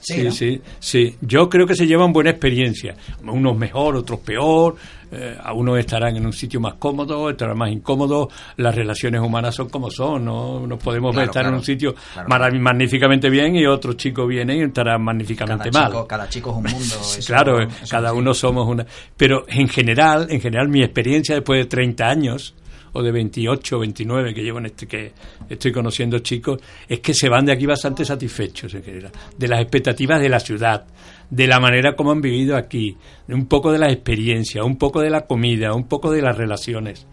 Sí, 0.00 0.14
Sí, 0.14 0.22
¿no? 0.22 0.30
sí, 0.30 0.62
sí. 0.78 1.16
Yo 1.20 1.48
creo 1.48 1.66
que 1.66 1.74
se 1.74 1.86
llevan 1.86 2.12
buena 2.12 2.30
experiencia. 2.30 2.94
Unos 3.24 3.56
mejor, 3.58 3.96
otros 3.96 4.20
peor. 4.20 4.76
Eh, 5.12 5.36
a 5.42 5.52
unos 5.52 5.78
estarán 5.78 6.16
en 6.16 6.26
un 6.26 6.32
sitio 6.32 6.60
más 6.60 6.74
cómodo, 6.74 7.30
estarán 7.30 7.56
más 7.58 7.70
incómodos. 7.70 8.28
Las 8.56 8.74
relaciones 8.74 9.20
humanas 9.20 9.54
son 9.54 9.68
como 9.68 9.90
son. 9.90 10.24
No 10.24 10.66
nos 10.66 10.82
podemos 10.82 11.12
Claro, 11.12 11.20
ver 11.20 11.28
estar 11.28 11.46
en 11.46 11.54
un 11.54 11.62
sitio 11.64 11.94
Claro. 12.12 12.58
magníficamente 12.58 13.30
bien 13.30 13.56
y 13.56 13.66
otro 13.66 13.92
chico 13.94 14.26
viene 14.26 14.56
y 14.56 14.62
estará 14.62 14.92
Cada 14.92 14.98
magníficamente 14.98 15.70
mal. 15.70 15.86
chico, 15.88 16.06
cada 16.06 16.28
chico 16.28 16.50
es 16.50 16.56
un 16.56 16.62
mundo. 16.64 16.94
eso- 17.00 17.26
claro, 17.26 17.60
eso 17.62 17.70
cada 17.90 18.10
sí. 18.10 18.16
uno 18.16 18.34
somos 18.34 18.66
una. 18.68 18.86
Pero 19.16 19.44
en 19.48 19.68
general, 19.68 20.26
en 20.30 20.40
general, 20.40 20.68
mi 20.68 20.82
experiencia 20.82 21.34
después 21.34 21.60
de 21.60 21.66
30 21.66 22.04
años 22.08 22.54
o 22.96 23.02
de 23.02 23.12
28, 23.12 23.78
29 23.78 24.34
que 24.34 24.42
llevo 24.42 24.58
en 24.58 24.66
este 24.66 24.86
que 24.86 25.12
estoy 25.48 25.72
conociendo 25.72 26.18
chicos, 26.20 26.60
es 26.88 27.00
que 27.00 27.14
se 27.14 27.28
van 27.28 27.44
de 27.46 27.52
aquí 27.52 27.66
bastante 27.66 28.04
satisfechos 28.04 28.72
en 28.74 28.82
general, 28.82 29.12
de 29.36 29.48
las 29.48 29.60
expectativas 29.60 30.20
de 30.20 30.28
la 30.28 30.40
ciudad, 30.40 30.86
de 31.30 31.46
la 31.46 31.60
manera 31.60 31.94
como 31.94 32.10
han 32.12 32.20
vivido 32.20 32.56
aquí, 32.56 32.96
de 33.26 33.34
un 33.34 33.46
poco 33.46 33.72
de 33.72 33.78
la 33.78 33.90
experiencia, 33.90 34.64
un 34.64 34.76
poco 34.76 35.00
de 35.00 35.10
la 35.10 35.26
comida, 35.26 35.74
un 35.74 35.84
poco 35.88 36.10
de 36.10 36.22
las 36.22 36.36
relaciones. 36.36 37.06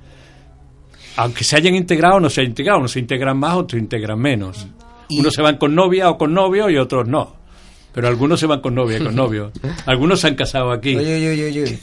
Aunque 1.17 1.43
se 1.43 1.55
hayan 1.55 1.75
integrado 1.75 2.15
o 2.15 2.19
no 2.19 2.29
se 2.29 2.41
hayan 2.41 2.51
integrado, 2.51 2.79
unos 2.79 2.91
se 2.91 2.99
integran 2.99 3.37
más, 3.37 3.53
otros 3.55 3.73
se 3.77 3.83
integran 3.83 4.19
menos. 4.19 4.67
Y- 5.09 5.19
Unos 5.19 5.33
se 5.33 5.41
van 5.41 5.57
con 5.57 5.75
novia 5.75 6.09
o 6.09 6.17
con 6.17 6.33
novio 6.33 6.69
y 6.69 6.77
otros 6.77 7.07
no. 7.07 7.42
Pero 7.93 8.07
algunos 8.07 8.39
se 8.39 8.47
van 8.47 8.59
con 8.59 8.73
novia 8.73 8.97
y 8.97 9.03
con 9.03 9.15
novio. 9.15 9.51
Algunos 9.85 10.19
se 10.19 10.27
han 10.27 10.35
casado 10.35 10.71
aquí. 10.71 10.95
Uy, 10.95 11.03
uy, 11.05 11.29
uy, 11.29 11.61
uy, 11.61 11.79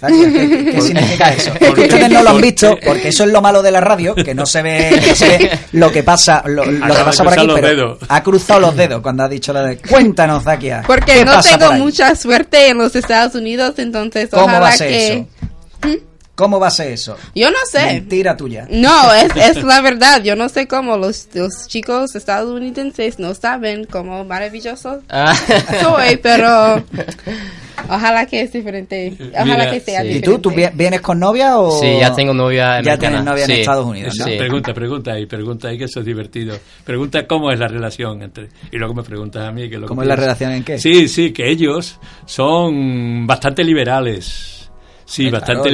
¿Qué, 0.72 0.80
significa 0.82 1.32
eso? 1.34 1.52
Es 1.52 1.58
que 1.60 1.66
Porque- 1.66 1.82
ustedes 1.82 2.10
no 2.10 2.22
lo 2.24 2.30
han 2.30 2.40
visto, 2.40 2.76
porque 2.84 3.08
eso 3.08 3.24
es 3.24 3.30
lo 3.32 3.40
malo 3.40 3.62
de 3.62 3.70
la 3.70 3.80
radio, 3.80 4.14
que 4.16 4.34
no 4.34 4.44
se 4.44 4.60
ve, 4.62 5.00
no 5.06 5.14
se 5.14 5.28
ve 5.38 5.50
lo 5.72 5.92
que 5.92 6.02
pasa, 6.02 6.42
lo, 6.46 6.64
lo 6.66 6.94
que 6.94 7.02
pasa 7.04 7.22
por 7.22 7.32
aquí, 7.34 7.46
los 7.46 7.54
pero 7.54 7.68
dedos. 7.68 7.98
ha 8.08 8.22
cruzado 8.24 8.58
los 8.60 8.74
dedos 8.76 9.00
cuando 9.02 9.22
ha 9.22 9.28
dicho 9.28 9.52
lo 9.52 9.62
de... 9.62 9.76
Cuéntanos, 9.78 10.42
Zakia. 10.42 10.82
Porque 10.86 11.12
¿qué 11.14 11.24
no 11.24 11.32
pasa 11.32 11.50
por 11.50 11.58
tengo 11.60 11.72
ahí? 11.74 11.80
mucha 11.80 12.14
suerte 12.16 12.68
en 12.70 12.78
los 12.78 12.96
Estados 12.96 13.36
Unidos, 13.36 13.74
entonces 13.78 14.28
¿Cómo 14.30 14.44
ojalá 14.46 14.58
va 14.60 14.68
a 14.68 14.72
ser 14.72 14.88
que... 14.88 15.12
eso? 15.12 15.26
¿Cómo 16.40 16.58
va 16.58 16.66
a 16.66 16.70
ser 16.70 16.90
eso? 16.92 17.16
Yo 17.34 17.50
no 17.50 17.58
sé. 17.70 17.84
Mentira 17.84 18.36
tuya. 18.36 18.66
No, 18.70 19.12
es, 19.14 19.30
es 19.56 19.62
la 19.62 19.80
verdad. 19.80 20.22
Yo 20.24 20.34
no 20.34 20.48
sé 20.48 20.66
cómo 20.66 20.96
los, 20.96 21.28
los 21.34 21.66
chicos 21.68 22.14
estadounidenses 22.16 23.18
no 23.20 23.34
saben 23.34 23.84
cómo 23.84 24.24
maravilloso 24.24 25.02
Ah, 25.08 25.34
soy, 25.82 26.16
pero 26.16 26.82
ojalá 27.88 28.26
que 28.26 28.42
es 28.42 28.52
diferente. 28.52 29.14
Ojalá 29.32 29.44
Mira, 29.44 29.70
que 29.70 29.80
sea 29.80 30.00
sí. 30.02 30.06
¿Y 30.08 30.12
diferente. 30.14 30.42
tú, 30.42 30.50
tú 30.50 30.50
vi- 30.50 30.68
vienes 30.74 31.00
con 31.00 31.18
novia 31.20 31.58
o...? 31.58 31.78
sí, 31.80 31.98
ya 32.00 32.12
tengo 32.14 32.32
novia 32.34 32.58
Ya 32.58 32.94
americana. 32.94 32.98
tienes 32.98 33.24
novia 33.24 33.44
en 33.44 33.50
Sí, 33.50 33.60
Estados 33.60 33.86
Unidos, 33.86 34.14
¿no? 34.18 34.24
sí. 34.24 34.32
Pregunta, 34.36 34.72
pregunta 34.74 35.12
ahí, 35.12 35.26
pregunta 35.26 35.68
ahí 35.68 35.78
que 35.78 35.84
eso 35.84 36.00
es 36.00 36.06
divertido. 36.06 36.56
Pregunta 36.84 37.26
cómo 37.26 37.50
es 37.52 37.58
la 37.58 37.68
relación 37.68 38.22
entre 38.22 38.48
y 38.72 38.76
luego 38.78 38.94
me 38.94 39.02
preguntas 39.02 39.46
a 39.46 39.52
mí 39.52 39.68
que 39.68 39.76
lo 39.76 39.82
que 39.82 39.88
¿Cómo 39.88 40.02
es 40.02 40.08
la 40.08 40.16
relación 40.16 40.52
en 40.52 40.64
qué? 40.64 40.78
Sí, 40.78 41.08
sí, 41.08 41.32
que 41.32 41.48
ellos 41.50 41.98
son 42.26 43.26
bastante 43.26 43.62
liberales. 43.64 44.59
Sí, 45.10 45.24
bastante 45.32 45.68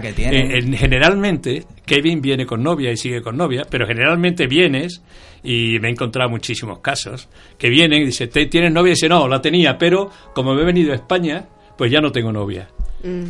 que 0.00 0.12
tienen. 0.12 0.50
Eh, 0.50 0.58
en- 0.58 0.72
generalmente 0.76 1.64
Kevin 1.86 2.20
viene 2.20 2.44
con 2.44 2.62
novia 2.62 2.90
y 2.90 2.96
sigue 2.96 3.22
con 3.22 3.36
novia, 3.36 3.62
pero 3.70 3.86
generalmente 3.86 4.46
vienes 4.46 5.02
y 5.44 5.78
me 5.80 5.88
he 5.88 5.90
encontrado 5.92 6.28
muchísimos 6.28 6.80
casos 6.80 7.28
que 7.58 7.70
vienen 7.70 8.02
y 8.02 8.06
dice, 8.06 8.26
"¿Te- 8.26 8.46
¿tienes 8.46 8.72
novia? 8.72 8.90
Y 8.90 8.94
dice, 8.94 9.08
no, 9.08 9.28
la 9.28 9.40
tenía, 9.40 9.78
pero 9.78 10.10
como 10.34 10.54
me 10.54 10.62
he 10.62 10.64
venido 10.64 10.92
a 10.92 10.96
España, 10.96 11.46
pues 11.78 11.90
ya 11.90 12.00
no 12.00 12.10
tengo 12.12 12.32
novia. 12.32 12.68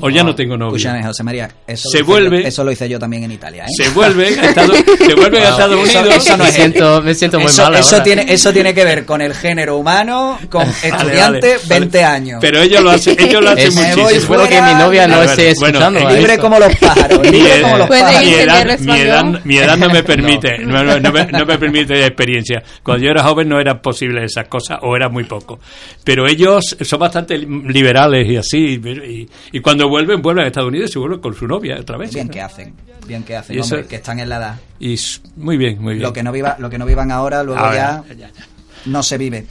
O 0.00 0.10
ya 0.10 0.24
no 0.24 0.34
tengo 0.34 0.56
novia. 0.56 0.76
Escúchame, 0.76 1.04
José 1.04 1.22
María. 1.22 1.48
Eso 1.66 1.88
Se 1.90 1.98
lo 1.98 2.04
hice 2.04 2.12
vuelve- 2.12 2.42
yo- 2.42 2.48
eso 2.48 2.64
lo 2.64 2.72
hice 2.72 2.88
yo 2.88 2.98
también 2.98 3.22
en 3.24 3.32
Italia, 3.32 3.64
¿eh? 3.64 3.68
Se 3.76 3.88
vuelven 3.90 4.38
a 4.40 4.44
Estados, 4.46 4.76
se 4.76 5.14
vuelven 5.14 5.42
a. 5.44 5.48
Estados 5.50 5.88
Eso- 5.88 6.00
Unidos. 6.00 6.16
eso 6.26 6.36
no 6.36 6.44
me, 6.44 6.50
siento, 6.52 7.02
me 7.02 7.14
siento 7.14 7.38
muy 7.38 7.46
eso, 7.46 7.62
mal 7.64 7.74
eso 7.76 8.02
tiene, 8.02 8.24
eso 8.28 8.52
tiene 8.52 8.74
que 8.74 8.84
ver 8.84 9.04
con 9.06 9.20
el 9.20 9.32
género 9.34 9.76
humano, 9.76 10.38
con 10.50 10.62
estudiante, 10.82 11.56
vale, 11.56 11.68
20 11.68 11.98
vale. 11.98 12.04
años. 12.04 12.38
Pero 12.40 12.60
ellos 12.62 12.82
lo 12.82 12.90
hacen, 12.90 13.16
ellos 13.18 13.42
lo 13.44 13.50
hacen 13.50 13.68
Es- 13.68 13.74
muchísimo. 13.76 14.02
voy 14.04 14.14
Espero 14.14 14.48
que 14.48 14.62
mi 14.62 14.74
novia 14.74 15.06
no 15.06 15.14
a 15.14 15.18
ver, 15.20 15.28
esté 15.30 15.50
escuchando. 15.50 16.10
libre 16.10 16.38
como 16.38 16.58
los 16.58 16.76
pájaros, 16.76 17.20
Mi 17.20 17.30
libre 17.30 17.54
edad- 17.54 17.62
como 17.62 17.78
los 17.78 17.88
pájaros. 17.88 18.24
mi 18.24 18.34
edad, 18.34 18.60
entender 18.62 18.80
mi, 18.80 19.00
edad, 19.00 19.14
español? 19.18 19.40
mi 19.44 19.56
edad 19.58 19.76
no 19.76 19.90
me 19.90 20.02
permite, 20.02 20.58
no, 20.58 20.82
no, 20.84 20.98
no 21.00 21.12
me, 21.12 21.24
no 21.26 21.46
me 21.46 21.58
permite 21.58 21.94
la 21.98 22.06
experiencia. 22.06 22.62
Cuando 22.82 23.04
yo 23.04 23.10
era 23.10 23.22
joven 23.22 23.48
no 23.48 23.60
eran 23.60 23.80
posibles 23.80 24.32
esas 24.32 24.48
cosas, 24.48 24.78
o 24.82 24.96
era 24.96 25.08
muy 25.08 25.24
poco. 25.24 25.60
Pero 26.02 26.26
ellos 26.26 26.76
son 26.80 26.98
bastante 26.98 27.38
liberales 27.38 28.26
y 28.28 28.36
así, 28.36 28.80
y, 28.84 29.28
y 29.52 29.59
cuando 29.62 29.88
vuelven, 29.88 30.22
vuelven 30.22 30.44
a 30.44 30.46
Estados 30.48 30.68
Unidos 30.68 30.94
y 30.94 30.98
vuelven 30.98 31.20
con 31.20 31.34
su 31.34 31.46
novia 31.46 31.76
otra 31.80 31.96
vez. 31.96 32.12
Bien 32.14 32.28
que 32.28 32.40
hacen, 32.40 32.74
bien 33.06 33.22
que 33.22 33.36
hacen, 33.36 33.58
eso- 33.58 33.74
hombre, 33.76 33.88
que 33.88 33.96
están 33.96 34.18
en 34.20 34.28
la 34.28 34.36
edad. 34.36 34.60
Y 34.78 34.96
muy 35.36 35.56
bien, 35.56 35.80
muy 35.82 35.94
bien. 35.94 36.02
Lo 36.02 36.12
que 36.12 36.22
no 36.22 36.32
viva, 36.32 36.56
lo 36.58 36.70
que 36.70 36.78
no 36.78 36.86
vivan 36.86 37.10
ahora, 37.10 37.42
luego 37.42 37.60
Ahora, 37.60 38.04
ya 38.08 38.14
ya, 38.14 38.28
ya. 38.28 38.44
no 38.86 39.02
se 39.02 39.18
vive. 39.18 39.46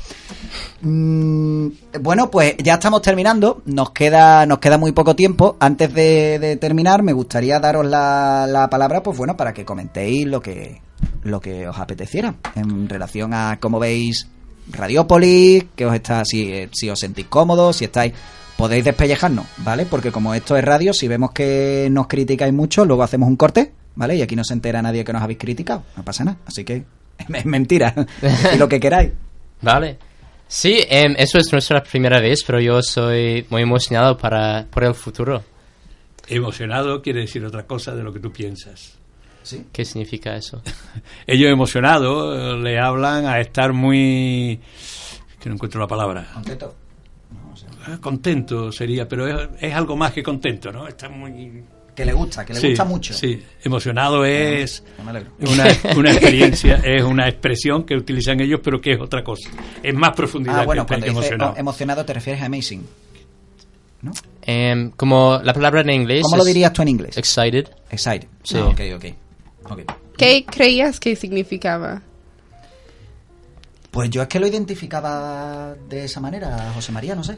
Mm, 0.81 1.67
bueno, 2.01 2.31
pues 2.31 2.55
ya 2.57 2.75
estamos 2.75 3.01
terminando. 3.01 3.61
Nos 3.65 3.91
queda, 3.91 4.45
nos 4.45 4.59
queda 4.59 4.77
muy 4.77 4.91
poco 4.91 5.15
tiempo. 5.15 5.57
Antes 5.59 5.93
de, 5.93 6.39
de 6.39 6.55
terminar, 6.57 7.03
me 7.03 7.13
gustaría 7.13 7.59
daros 7.59 7.85
la, 7.85 8.47
la 8.47 8.69
palabra, 8.69 9.03
pues 9.03 9.17
bueno, 9.17 9.35
para 9.35 9.53
que 9.53 9.65
comentéis 9.65 10.25
lo 10.25 10.41
que, 10.41 10.81
lo 11.23 11.39
que 11.41 11.67
os 11.67 11.77
apeteciera 11.77 12.35
en 12.55 12.87
relación 12.87 13.33
a 13.33 13.57
cómo 13.59 13.79
veis 13.79 14.27
Radiópolis, 14.71 15.65
que 15.75 15.85
os 15.85 15.93
está, 15.95 16.23
si, 16.25 16.67
si 16.71 16.89
os 16.89 16.99
sentís 16.99 17.25
cómodos, 17.25 17.77
si 17.77 17.85
estáis, 17.85 18.13
podéis 18.59 18.83
despellejarnos, 18.83 19.45
¿vale? 19.59 19.85
Porque 19.85 20.11
como 20.11 20.33
esto 20.33 20.57
es 20.57 20.65
radio, 20.65 20.91
si 20.93 21.07
vemos 21.07 21.31
que 21.31 21.87
nos 21.89 22.07
criticáis 22.07 22.53
mucho, 22.53 22.83
luego 22.83 23.03
hacemos 23.03 23.29
un 23.29 23.37
corte, 23.37 23.71
¿vale? 23.95 24.17
Y 24.17 24.21
aquí 24.21 24.35
no 24.35 24.43
se 24.43 24.53
entera 24.53 24.81
nadie 24.81 25.05
que 25.05 25.13
nos 25.13 25.21
habéis 25.21 25.39
criticado, 25.39 25.83
no 25.95 26.03
pasa 26.03 26.25
nada. 26.25 26.39
Así 26.45 26.65
que 26.65 26.83
es 27.33 27.45
mentira, 27.45 27.95
y 28.53 28.57
lo 28.57 28.67
que 28.67 28.81
queráis. 28.81 29.13
Vale. 29.61 29.97
Sí, 30.45 30.77
em, 30.89 31.15
eso 31.17 31.37
es 31.37 31.49
nuestra 31.53 31.81
primera 31.83 32.19
vez, 32.19 32.43
pero 32.45 32.59
yo 32.59 32.81
soy 32.81 33.45
muy 33.49 33.61
emocionado 33.61 34.17
para, 34.17 34.65
por 34.69 34.83
el 34.83 34.93
futuro. 34.93 35.41
Emocionado 36.27 37.01
quiere 37.01 37.21
decir 37.21 37.45
otra 37.45 37.65
cosa 37.65 37.95
de 37.95 38.03
lo 38.03 38.11
que 38.11 38.19
tú 38.19 38.31
piensas. 38.31 38.97
Sí. 39.41 39.67
¿Qué 39.71 39.85
significa 39.85 40.35
eso? 40.35 40.61
Ellos 41.27 41.49
emocionados 41.49 42.37
eh, 42.37 42.57
le 42.61 42.77
hablan 42.77 43.25
a 43.25 43.39
estar 43.39 43.71
muy... 43.71 44.59
que 45.39 45.47
no 45.47 45.55
encuentro 45.55 45.79
la 45.79 45.87
palabra. 45.87 46.27
¿Contento? 46.33 46.75
Ah, 47.85 47.97
Contento 48.01 48.71
sería, 48.71 49.07
pero 49.07 49.27
es, 49.27 49.49
es 49.59 49.73
algo 49.73 49.95
más 49.95 50.11
que 50.13 50.21
contento, 50.23 50.71
¿no? 50.71 50.87
Está 50.87 51.09
muy... 51.09 51.63
Que 51.95 52.05
le 52.05 52.13
gusta, 52.13 52.45
que 52.45 52.53
le 52.53 52.59
Sí, 52.61 52.67
gusta 52.69 52.85
mucho. 52.85 53.13
Sí, 53.13 53.43
emocionado 53.63 54.23
es 54.23 54.83
me 55.03 55.09
alegro. 55.09 55.31
una, 55.39 55.65
una 55.97 56.11
experiencia, 56.11 56.75
es 56.83 57.03
una 57.03 57.27
expresión 57.27 57.83
que 57.83 57.95
utilizan 57.95 58.39
ellos, 58.39 58.61
pero 58.63 58.79
que 58.79 58.93
es 58.93 59.01
otra 59.01 59.21
cosa. 59.23 59.49
Es 59.83 59.93
más 59.95 60.11
profundidad 60.15 60.59
Ah, 60.61 60.65
bueno, 60.65 60.83
que, 60.85 60.87
cuando 60.93 61.07
emocionado. 61.07 61.53
oh, 61.55 61.59
emocionado 61.59 62.05
te 62.05 62.13
refieres 62.13 62.41
a 62.41 62.45
amazing. 62.45 62.85
¿No? 64.01 64.13
Em, 64.43 64.91
como 64.91 65.41
la 65.43 65.53
palabra 65.53 65.81
en 65.81 65.89
inglés. 65.89 66.21
¿Cómo 66.23 66.37
lo 66.37 66.43
es 66.43 66.47
dirías 66.47 66.71
tú 66.71 66.81
en 66.83 66.87
inglés? 66.87 67.17
Excited. 67.17 67.67
Excited. 67.91 68.27
Sí. 68.43 68.55
Ah, 68.57 68.67
ok, 68.67 68.81
ok. 68.95 69.05
Ok. 69.71 69.79
¿Qué 70.17 70.45
creías 70.45 70.99
que 71.01 71.17
significaba? 71.17 72.01
Pues 73.91 74.09
yo 74.09 74.21
es 74.21 74.27
que 74.27 74.39
lo 74.39 74.45
identificaba 74.47 75.73
de 75.89 76.05
esa 76.05 76.19
manera, 76.19 76.71
José 76.75 76.91
María, 76.91 77.15
no 77.15 77.23
sé. 77.23 77.37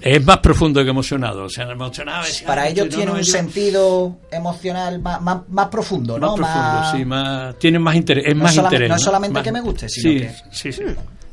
Es 0.00 0.24
más 0.24 0.38
profundo 0.38 0.82
que 0.82 0.90
emocionado. 0.90 1.44
O 1.44 1.48
sea, 1.48 1.70
emocionado 1.70 2.24
es- 2.24 2.42
Para 2.42 2.66
ellos 2.66 2.88
tiene 2.88 3.06
no, 3.06 3.12
un 3.12 3.18
ellos- 3.18 3.30
sentido 3.30 4.18
emocional 4.30 4.98
más, 5.00 5.20
más, 5.20 5.42
más 5.48 5.68
profundo, 5.68 6.14
más 6.18 6.30
¿no? 6.30 6.34
profundo, 6.34 6.82
sí, 6.92 7.04
más, 7.04 7.58
tienen 7.58 7.82
más 7.82 7.94
interés, 7.94 8.24
es 8.26 8.34
No 8.34 8.42
más 8.44 8.56
interés. 8.56 8.88
no 8.88 8.96
es 8.96 9.02
solamente 9.02 9.34
Más- 9.34 9.42
que 9.44 9.52
me 9.52 9.60
guste, 9.60 9.88
sino 9.88 10.10
sí, 10.12 10.18
que- 10.20 10.34
Sí, 10.50 10.72
sí. 10.72 10.82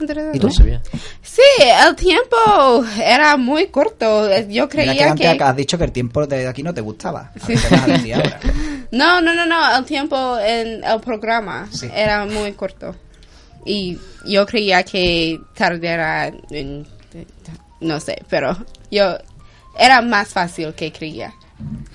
Interesante. 0.01 0.37
¿Y 0.37 0.39
tú? 0.39 0.49
Sí, 0.49 1.41
el 1.87 1.95
tiempo 1.95 2.85
era 3.03 3.35
muy 3.35 3.67
corto. 3.67 4.29
Yo 4.29 4.45
Mira 4.47 4.67
creía 4.69 4.93
que 4.95 5.03
antes 5.03 5.37
que... 5.37 5.43
has 5.43 5.55
dicho 5.57 5.77
que 5.77 5.83
el 5.83 5.91
tiempo 5.91 6.25
de 6.25 6.47
aquí 6.47 6.63
no 6.63 6.73
te 6.73 6.79
gustaba. 6.81 7.31
A 7.35 7.45
Sí. 7.45 8.11
ahora. 8.13 8.39
No, 8.91 9.21
no, 9.21 9.33
no, 9.35 9.45
no. 9.45 9.77
El 9.77 9.85
tiempo 9.85 10.37
en 10.39 10.83
el 10.83 10.99
programa 11.01 11.67
Sí. 11.71 11.87
era 11.93 12.25
muy 12.25 12.53
corto. 12.53 12.95
Y 13.65 13.97
yo 14.25 14.45
creía 14.45 14.83
que 14.83 15.39
tardará 15.55 16.31
en... 16.49 16.85
No 17.81 17.99
sé, 17.99 18.23
pero 18.29 18.57
yo... 18.91 19.17
Era 19.77 20.01
más 20.01 20.27
fácil 20.29 20.73
que 20.73 20.91
creía. 20.91 21.33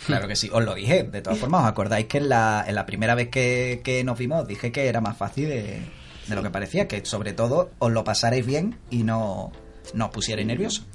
Claro 0.07 0.27
que 0.29 0.37
sí, 0.37 0.49
os 0.53 0.65
lo 0.65 0.75
dije. 0.75 1.03
De 1.05 1.21
todas 1.21 1.39
formas, 1.39 1.63
¿os 1.63 1.69
acordáis 1.69 2.07
que 2.07 2.19
en 2.19 2.29
la, 2.29 2.65
en 2.67 2.75
la 2.75 2.87
primera 2.87 3.15
vez 3.15 3.29
que, 3.29 3.83
que 3.85 4.05
nos 4.05 4.19
vimos 4.19 4.47
dije 4.47 4.73
que 4.73 4.87
era 4.87 5.01
más 5.01 5.17
fácil 5.17 5.49
de, 5.49 5.83
de 6.27 6.35
lo 6.35 6.43
que 6.43 6.51
parecía? 6.51 6.89
Que 6.89 7.05
sobre 7.05 7.33
todo 7.33 7.71
os 7.79 7.93
lo 7.93 8.05
pasaréis 8.05 8.47
bien 8.47 8.79
y 8.91 9.03
no, 9.03 9.53
no 9.93 10.07
os 10.07 10.11
pusierais 10.13 10.47
nerviosos. 10.47 10.87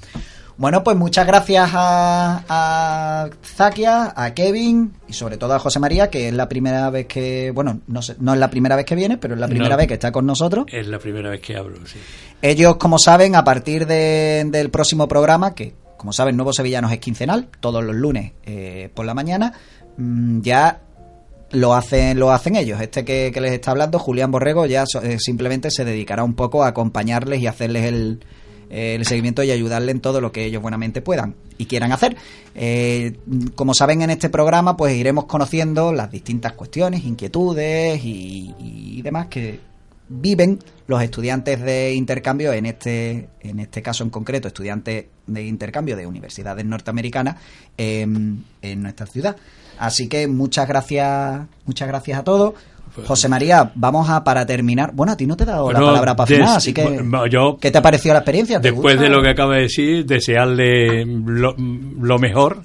Bueno, 0.60 0.84
pues 0.84 0.94
muchas 0.94 1.26
gracias 1.26 1.70
a, 1.72 2.44
a 2.46 3.30
Zakia, 3.42 4.12
a 4.14 4.34
Kevin 4.34 4.92
y 5.08 5.14
sobre 5.14 5.38
todo 5.38 5.54
a 5.54 5.58
José 5.58 5.78
María, 5.80 6.10
que 6.10 6.28
es 6.28 6.34
la 6.34 6.50
primera 6.50 6.90
vez 6.90 7.06
que, 7.06 7.50
bueno, 7.50 7.80
no, 7.86 8.02
sé, 8.02 8.16
no 8.20 8.34
es 8.34 8.38
la 8.38 8.50
primera 8.50 8.76
vez 8.76 8.84
que 8.84 8.94
viene, 8.94 9.16
pero 9.16 9.32
es 9.32 9.40
la 9.40 9.48
primera 9.48 9.70
No. 9.70 9.76
vez 9.78 9.88
que 9.88 9.94
está 9.94 10.12
con 10.12 10.26
nosotros. 10.26 10.66
Es 10.70 10.86
la 10.86 10.98
primera 10.98 11.30
vez 11.30 11.40
que 11.40 11.56
hablo, 11.56 11.78
sí. 11.86 11.98
Ellos, 12.42 12.76
como 12.76 12.98
saben, 12.98 13.36
a 13.36 13.42
partir 13.44 13.86
de- 13.86 14.44
del 14.48 14.68
próximo 14.70 15.08
programa, 15.08 15.54
que 15.54 15.72
como 15.96 16.12
saben, 16.12 16.36
Nuevos 16.36 16.56
Sevillanos 16.56 16.92
es 16.92 16.98
quincenal, 16.98 17.48
todos 17.60 17.82
los 17.82 17.96
lunes 17.96 18.32
eh, 18.44 18.90
por 18.92 19.06
la 19.06 19.14
mañana. 19.14 19.54
Mm, 19.96 20.42
ya 20.42 20.80
lo 21.52 21.72
hacen 21.74 22.18
lo 22.18 22.32
hacen 22.32 22.56
ellos. 22.56 22.82
Este 22.82 23.02
que, 23.06 23.30
que 23.32 23.40
les 23.40 23.52
está 23.52 23.70
hablando, 23.70 23.98
Julián 23.98 24.30
Borrego, 24.30 24.66
ya 24.66 24.84
so- 24.86 25.02
eh, 25.02 25.16
simplemente 25.18 25.70
se 25.70 25.86
dedicará 25.86 26.22
un 26.22 26.34
poco 26.34 26.64
a 26.64 26.68
acompañarles 26.68 27.40
y 27.40 27.46
hacerles 27.46 27.84
el, 27.86 28.20
el 28.70 29.04
seguimiento 29.04 29.42
y 29.42 29.50
ayudarles 29.50 29.94
en 29.94 30.00
todo 30.00 30.20
lo 30.20 30.32
que 30.32 30.44
ellos 30.44 30.62
buenamente 30.62 31.02
puedan 31.02 31.34
y 31.58 31.66
quieran 31.66 31.92
hacer. 31.92 32.16
Eh, 32.54 33.16
como 33.54 33.74
saben, 33.74 34.02
en 34.02 34.10
este 34.10 34.30
programa, 34.30 34.76
pues 34.76 34.94
iremos 34.94 35.26
conociendo 35.26 35.92
las 35.92 36.10
distintas 36.10 36.52
cuestiones, 36.52 37.04
inquietudes 37.04 38.02
y, 38.04 38.54
y 38.58 39.02
demás 39.02 39.26
que 39.26 39.60
viven 40.10 40.58
los 40.88 41.00
estudiantes 41.02 41.60
de 41.62 41.94
intercambio 41.94 42.52
en 42.52 42.66
este 42.66 43.28
en 43.40 43.60
este 43.60 43.80
caso 43.80 44.02
en 44.02 44.10
concreto 44.10 44.48
estudiantes 44.48 45.06
de 45.28 45.42
intercambio 45.46 45.96
de 45.96 46.04
universidades 46.04 46.64
norteamericanas 46.64 47.36
en, 47.76 48.44
en 48.60 48.82
nuestra 48.82 49.06
ciudad 49.06 49.36
así 49.80 50.08
que 50.08 50.28
muchas 50.28 50.68
gracias 50.68 51.40
muchas 51.66 51.88
gracias 51.88 52.18
a 52.20 52.22
todos 52.24 52.54
José 53.06 53.28
María 53.28 53.70
vamos 53.76 54.08
a 54.10 54.22
para 54.24 54.44
terminar 54.46 54.92
bueno 54.92 55.12
a 55.12 55.16
ti 55.16 55.26
no 55.26 55.36
te 55.36 55.44
he 55.44 55.46
dado 55.46 55.72
la 55.72 55.78
palabra 55.80 56.14
para 56.16 56.28
des- 56.28 56.38
final 56.38 56.56
así 56.56 56.72
que 56.72 56.82
bueno, 56.84 57.26
yo- 57.26 57.56
qué 57.60 57.70
te 57.70 57.78
ha 57.78 57.82
parecido 57.82 58.12
la 58.14 58.20
experiencia 58.20 58.60
¿Te 58.60 58.70
Después 58.72 58.96
gusta? 58.96 59.08
de 59.08 59.14
lo 59.16 59.22
que 59.22 59.28
acaba 59.30 59.54
de 59.56 59.62
decir, 59.62 60.04
desearle 60.06 61.04
lo, 61.06 61.54
lo 61.56 62.18
mejor, 62.18 62.64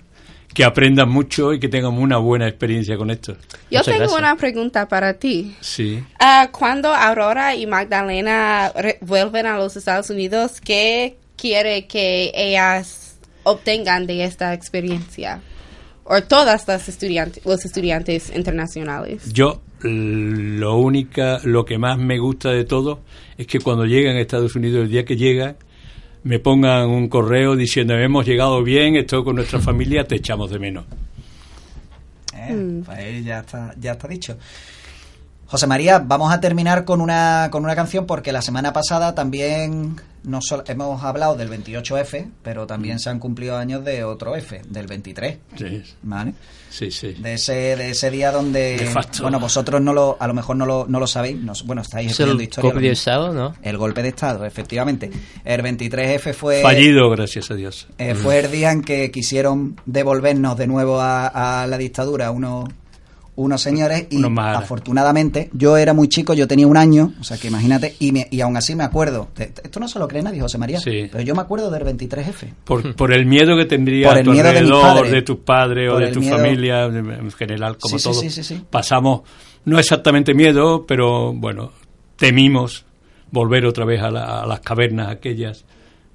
que 0.54 0.64
aprendan 0.64 1.10
mucho 1.10 1.54
y 1.54 1.60
que 1.60 1.68
tengan 1.68 1.94
una 1.98 2.18
buena 2.18 2.48
experiencia 2.48 2.96
con 2.98 3.10
esto. 3.12 3.34
Yo 3.34 3.80
Muchas 3.80 3.86
tengo 3.86 3.98
gracias. 4.00 4.20
una 4.20 4.36
pregunta 4.38 4.88
para 4.88 5.14
ti. 5.16 5.54
Sí. 5.60 6.02
Ah, 6.18 6.48
cuando 6.52 6.94
Aurora 6.94 7.56
y 7.56 7.66
Magdalena 7.68 8.72
vuelven 9.02 9.48
a 9.48 9.58
los 9.58 9.76
Estados 9.76 10.10
Unidos, 10.10 10.62
¿qué 10.62 11.18
quiere 11.36 11.88
que 11.88 12.32
ellas 12.34 13.18
obtengan 13.44 14.08
de 14.08 14.24
esta 14.24 14.54
experiencia? 14.54 15.42
O 16.06 16.22
todas 16.22 16.68
las 16.68 16.88
estudiantes, 16.88 17.44
los 17.46 17.66
estudiantes 17.66 18.32
internacionales. 18.36 19.34
Yo 19.34 19.62
lo 19.82 20.78
única, 20.78 21.40
lo 21.44 21.66
que 21.66 21.78
más 21.78 21.98
me 21.98 22.20
gusta 22.20 22.52
de 22.52 22.64
todo 22.64 23.02
es 23.38 23.48
que 23.48 23.60
cuando 23.60 23.86
llegan 23.86 24.16
a 24.16 24.22
Estados 24.22 24.56
Unidos, 24.56 24.84
el 24.84 24.90
día 24.90 25.04
que 25.04 25.16
llegan, 25.16 25.58
me 26.24 26.40
pongan 26.40 26.90
un 26.90 27.08
correo 27.10 27.56
diciendo 27.56 27.96
hemos 27.96 28.26
llegado 28.26 28.64
bien, 28.64 28.96
estoy 28.96 29.24
con 29.24 29.36
nuestra 29.36 29.60
familia, 29.62 30.06
te 30.06 30.16
echamos 30.16 30.52
de 30.52 30.60
menos. 30.60 30.86
Eh, 32.36 32.84
pues 32.86 33.26
ya 33.26 33.40
está, 33.40 33.74
ya 33.80 33.94
está 33.94 34.08
dicho. 34.08 34.38
José 35.48 35.68
María, 35.68 36.00
vamos 36.00 36.34
a 36.34 36.40
terminar 36.40 36.86
con 36.86 37.02
una, 37.02 37.50
con 37.52 37.64
una 37.64 37.76
canción 37.76 38.06
porque 38.06 38.32
la 38.32 38.42
semana 38.42 38.74
pasada 38.74 39.14
también 39.14 39.96
no 40.24 40.42
solo, 40.42 40.64
hemos 40.68 41.04
hablado 41.04 41.36
del 41.36 41.50
28F, 41.52 42.30
pero 42.42 42.66
también 42.66 42.98
se 43.00 43.12
han 43.12 43.20
cumplido 43.20 43.56
años 43.56 43.86
de 43.86 44.04
otro 44.04 44.36
F, 44.36 44.64
del 44.68 44.88
23. 44.88 45.38
Sí, 45.56 45.84
¿Vale? 46.02 46.34
sí, 46.72 46.90
sí. 46.90 47.14
De 47.14 47.36
ese, 47.36 47.54
de 47.76 47.92
ese 47.92 48.10
día 48.10 48.32
donde, 48.32 48.76
De 48.76 48.86
facto. 48.88 49.22
bueno, 49.22 49.40
vosotros 49.40 49.80
no 49.82 49.94
lo, 49.94 50.18
a 50.20 50.26
lo 50.28 50.34
mejor 50.34 50.56
no 50.56 50.66
lo, 50.66 50.88
no 50.90 51.00
lo 51.00 51.06
sabéis, 51.06 51.38
no- 51.40 51.54
bueno, 51.66 51.84
estáis 51.84 52.08
Es 52.08 52.12
estudiando 52.14 52.42
el 52.42 52.48
historia. 52.50 52.72
golpe 52.72 52.88
de 52.88 52.92
Estado, 52.94 53.32
¿no? 53.34 53.54
El 53.62 53.78
golpe 53.78 54.02
de 54.02 54.10
Estado, 54.10 54.46
efectivamente. 54.46 55.12
El 55.44 55.62
23F 55.62 56.34
fue... 56.34 56.64
Fallido, 56.64 57.08
gracias 57.12 57.52
a 57.52 57.54
Dios. 57.54 57.88
Eh, 58.00 58.16
fue 58.16 58.40
el 58.40 58.52
día 58.52 58.72
en 58.72 58.82
que 58.82 59.12
quisieron 59.12 59.80
devolvernos 59.86 60.58
de 60.58 60.66
nuevo 60.66 61.00
a, 61.00 61.62
a 61.62 61.68
la 61.68 61.78
dictadura 61.78 62.32
unos, 62.32 62.68
unos 63.38 63.62
señores 63.62 64.08
y 64.10 64.18
Unos 64.18 64.32
afortunadamente 64.40 65.50
yo 65.54 65.76
era 65.78 65.94
muy 65.94 66.08
chico, 66.08 66.34
yo 66.34 66.48
tenía 66.48 66.68
un 66.68 66.78
año, 66.78 67.14
o 67.20 67.24
sea 67.24 67.38
que 67.38 67.48
imagínate, 67.50 67.96
y, 68.00 68.12
me- 68.12 68.28
y 68.32 68.40
aún 68.42 68.56
así 68.56 68.76
me 68.76 68.84
acuerdo, 68.86 69.28
de- 69.36 69.52
esto 69.64 69.80
no 69.80 69.88
se 69.88 70.00
lo 70.00 70.08
cree 70.08 70.22
nadie, 70.22 70.40
José 70.42 70.58
María, 70.58 70.80
Sí. 70.80 71.10
pero 71.12 71.22
yo 71.24 71.36
me 71.36 71.42
acuerdo 71.42 71.70
del 71.70 71.84
23F. 71.84 72.54
Por, 72.64 72.96
por 72.96 73.12
el 73.12 73.26
miedo 73.26 73.58
que 73.58 73.66
tendría 73.66 74.08
Por 74.08 74.18
a 74.18 74.20
el 74.20 74.26
tu 74.26 74.32
miedo 74.32 74.44
de 74.44 74.50
alrededor, 74.52 74.82
padres. 74.82 75.12
de 75.12 75.22
tus 75.22 75.38
padres 75.40 75.92
o 75.92 75.98
de 75.98 76.12
tu 76.12 76.20
miedo- 76.22 76.38
familia, 76.38 76.86
en 76.86 77.32
general, 77.32 77.78
como 77.78 77.98
Sí, 77.98 78.00
sí, 78.00 78.10
todo. 78.12 78.22
sí, 78.22 78.30
sí, 78.30 78.44
sí. 78.44 78.64
Pasamos, 78.70 79.22
no 79.66 79.80
exactamente 79.80 80.34
miedo, 80.34 80.86
pero 80.88 81.34
bueno, 81.34 81.72
temimos 82.16 82.86
volver 83.32 83.66
otra 83.66 83.84
vez 83.86 84.02
a, 84.02 84.12
la- 84.12 84.44
a 84.44 84.46
las 84.48 84.62
cavernas 84.62 85.10
aquellas 85.10 85.66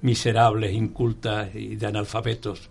miserables, 0.01 0.73
incultas 0.73 1.49
y 1.53 1.75
de 1.75 1.85
analfabetos 1.87 2.69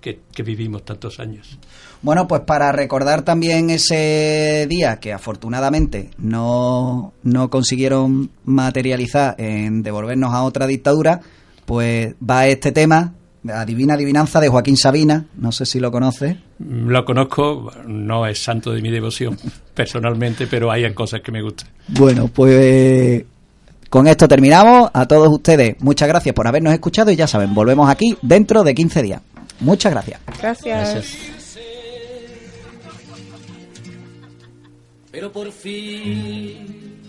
que, 0.00 0.20
que 0.32 0.42
vivimos 0.42 0.84
tantos 0.84 1.20
años. 1.20 1.58
Bueno, 2.02 2.26
pues 2.26 2.42
para 2.42 2.72
recordar 2.72 3.22
también 3.22 3.68
ese 3.68 4.66
día 4.68 4.96
que 4.96 5.12
afortunadamente 5.12 6.10
no, 6.18 7.12
no 7.22 7.50
consiguieron 7.50 8.30
materializar 8.44 9.34
en 9.38 9.82
devolvernos 9.82 10.32
a 10.32 10.42
otra 10.42 10.66
dictadura, 10.66 11.20
pues 11.66 12.14
va 12.28 12.46
este 12.46 12.72
tema, 12.72 13.12
Adivina 13.48 13.94
Adivinanza 13.94 14.40
de 14.40 14.48
Joaquín 14.48 14.78
Sabina, 14.78 15.26
no 15.36 15.52
sé 15.52 15.66
si 15.66 15.78
lo 15.78 15.90
conoces. 15.90 16.36
Lo 16.58 17.04
conozco, 17.04 17.70
no 17.86 18.26
es 18.26 18.42
santo 18.42 18.72
de 18.72 18.80
mi 18.80 18.90
devoción 18.90 19.36
personalmente, 19.74 20.46
pero 20.46 20.70
hay 20.70 20.90
cosas 20.94 21.20
que 21.20 21.32
me 21.32 21.42
gustan. 21.42 21.68
Bueno, 21.88 22.28
pues 22.28 23.24
con 23.90 24.06
esto 24.06 24.28
terminamos. 24.28 24.88
A 24.94 25.06
todos 25.06 25.28
ustedes, 25.28 25.76
muchas 25.80 26.08
gracias 26.08 26.34
por 26.34 26.46
habernos 26.46 26.72
escuchado 26.72 27.10
y 27.10 27.16
ya 27.16 27.26
saben, 27.26 27.52
volvemos 27.54 27.90
aquí 27.90 28.16
dentro 28.22 28.62
de 28.62 28.74
15 28.74 29.02
días. 29.02 29.20
Muchas 29.60 29.92
gracias. 29.92 30.20
Gracias. 30.40 30.94
Gracias. 30.94 31.40
pero 35.10 35.32
por 35.32 35.50
fin 35.52 37.00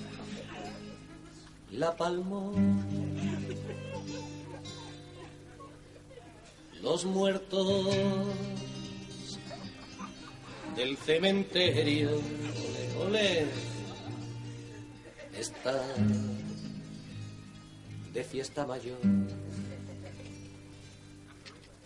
la 1.72 1.96
palmó. 1.96 2.54
Los 6.82 7.06
muertos 7.06 7.96
del 10.76 10.98
cementerio, 10.98 12.10
ole, 13.00 13.06
ole, 13.06 13.46
están 15.38 16.40
de 18.12 18.24
fiesta 18.24 18.66
mayor. 18.66 18.98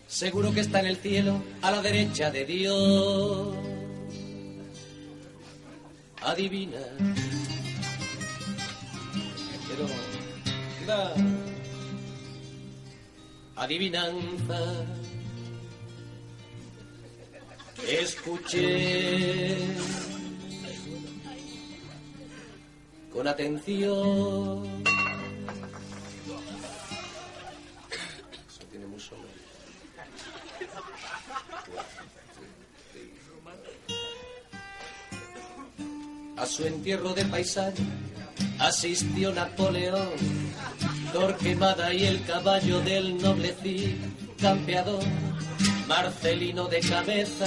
Seguro 0.08 0.52
que 0.52 0.60
está 0.60 0.80
en 0.80 0.86
el 0.86 0.96
cielo, 0.96 1.42
a 1.62 1.70
la 1.70 1.82
derecha 1.82 2.30
de 2.30 2.44
Dios 2.44 3.56
adivina. 6.22 6.78
Pero 9.68 9.86
adivinanza 13.56 14.60
escuché 17.88 19.56
con 23.12 23.26
atención. 23.28 24.95
A 36.36 36.44
su 36.44 36.66
entierro 36.66 37.14
de 37.14 37.24
paisano 37.24 37.76
asistió 38.58 39.32
Napoleón, 39.32 40.10
Torquemada 41.12 41.94
y 41.94 42.04
el 42.04 42.22
caballo 42.24 42.80
del 42.80 43.20
noble 43.22 43.54
campeador, 44.40 45.02
Marcelino 45.88 46.68
de 46.68 46.80
cabeza, 46.80 47.46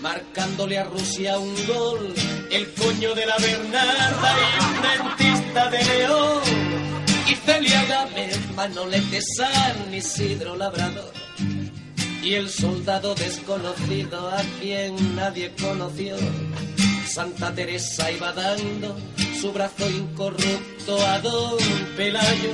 marcándole 0.00 0.78
a 0.78 0.84
Rusia 0.84 1.38
un 1.38 1.54
gol, 1.66 2.14
el 2.50 2.72
coño 2.74 3.14
de 3.14 3.26
la 3.26 3.36
Bernarda 3.36 4.36
y 4.38 5.18
dentista 5.18 5.70
de 5.70 5.84
León, 5.84 6.42
y 7.28 7.34
Celia 7.34 7.84
Gámez, 7.84 8.38
Manolete 8.54 9.20
San 9.36 9.92
Isidro 9.92 10.56
Labrador, 10.56 11.12
y 12.22 12.34
el 12.34 12.48
soldado 12.48 13.14
desconocido 13.14 14.30
a 14.30 14.42
quien 14.60 15.16
nadie 15.16 15.52
conoció. 15.60 16.16
Santa 17.18 17.52
Teresa 17.52 18.12
iba 18.12 18.32
dando 18.32 18.96
su 19.40 19.50
brazo 19.50 19.90
incorrupto 19.90 21.04
a 21.04 21.18
don 21.18 21.58
Pelayo, 21.96 22.52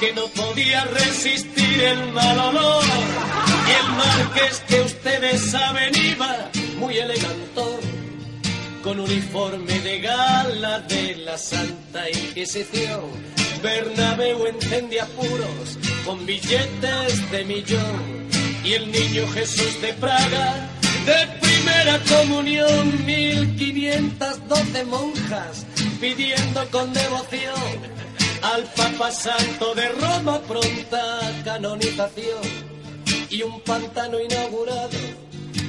que 0.00 0.14
no 0.14 0.26
podía 0.28 0.82
resistir 0.84 1.82
el 1.82 2.10
mal 2.12 2.38
olor. 2.38 2.84
Y 3.68 3.70
el 3.84 3.92
marqués 3.92 4.60
que 4.66 4.80
ustedes 4.80 5.50
saben 5.50 5.92
iba 5.94 6.50
muy 6.78 6.96
elegantón, 6.96 7.80
con 8.82 8.98
uniforme 8.98 9.78
de 9.80 10.00
gala 10.00 10.80
de 10.88 11.16
la 11.16 11.36
Santa 11.36 12.08
Inquisición. 12.08 13.10
Bernabéu 13.62 14.46
encendía 14.46 15.04
puros 15.04 15.78
con 16.06 16.24
billetes 16.24 17.30
de 17.30 17.44
millón. 17.44 18.30
Y 18.64 18.72
el 18.72 18.90
niño 18.90 19.28
Jesús 19.34 19.82
de 19.82 19.92
Praga, 19.92 20.66
de 21.04 21.47
primera 21.58 21.98
comunión, 22.04 23.06
1512 23.06 24.84
monjas 24.84 25.66
pidiendo 26.00 26.70
con 26.70 26.92
devoción 26.92 27.98
al 28.42 28.64
Papa 28.64 29.10
Santo 29.10 29.74
de 29.74 29.88
Roma 29.88 30.40
pronta 30.40 31.20
canonización. 31.44 32.68
y 33.30 33.42
un 33.42 33.60
pantano 33.60 34.20
inaugurado 34.20 34.98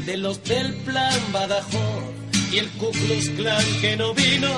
de 0.06 0.18
los 0.18 0.44
del 0.44 0.74
plan 0.84 1.20
Badajoz 1.32 2.04
y 2.52 2.58
el 2.58 2.70
Ku 2.72 2.92
Klux 2.92 3.30
Klan 3.32 3.66
que 3.82 3.96
no 3.98 4.14
vino, 4.14 4.50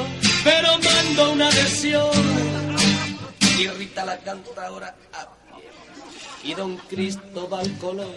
pero 0.43 0.69
mandó 0.79 1.31
una 1.33 1.47
adhesión. 1.47 2.11
Y 3.59 3.67
Rita 3.67 4.05
la 4.05 4.17
canta 4.17 4.67
ahora 4.67 4.95
a 5.13 5.27
pie. 5.57 6.51
Y 6.51 6.53
Don 6.53 6.77
Cristóbal 6.89 7.69
Colón 7.79 8.15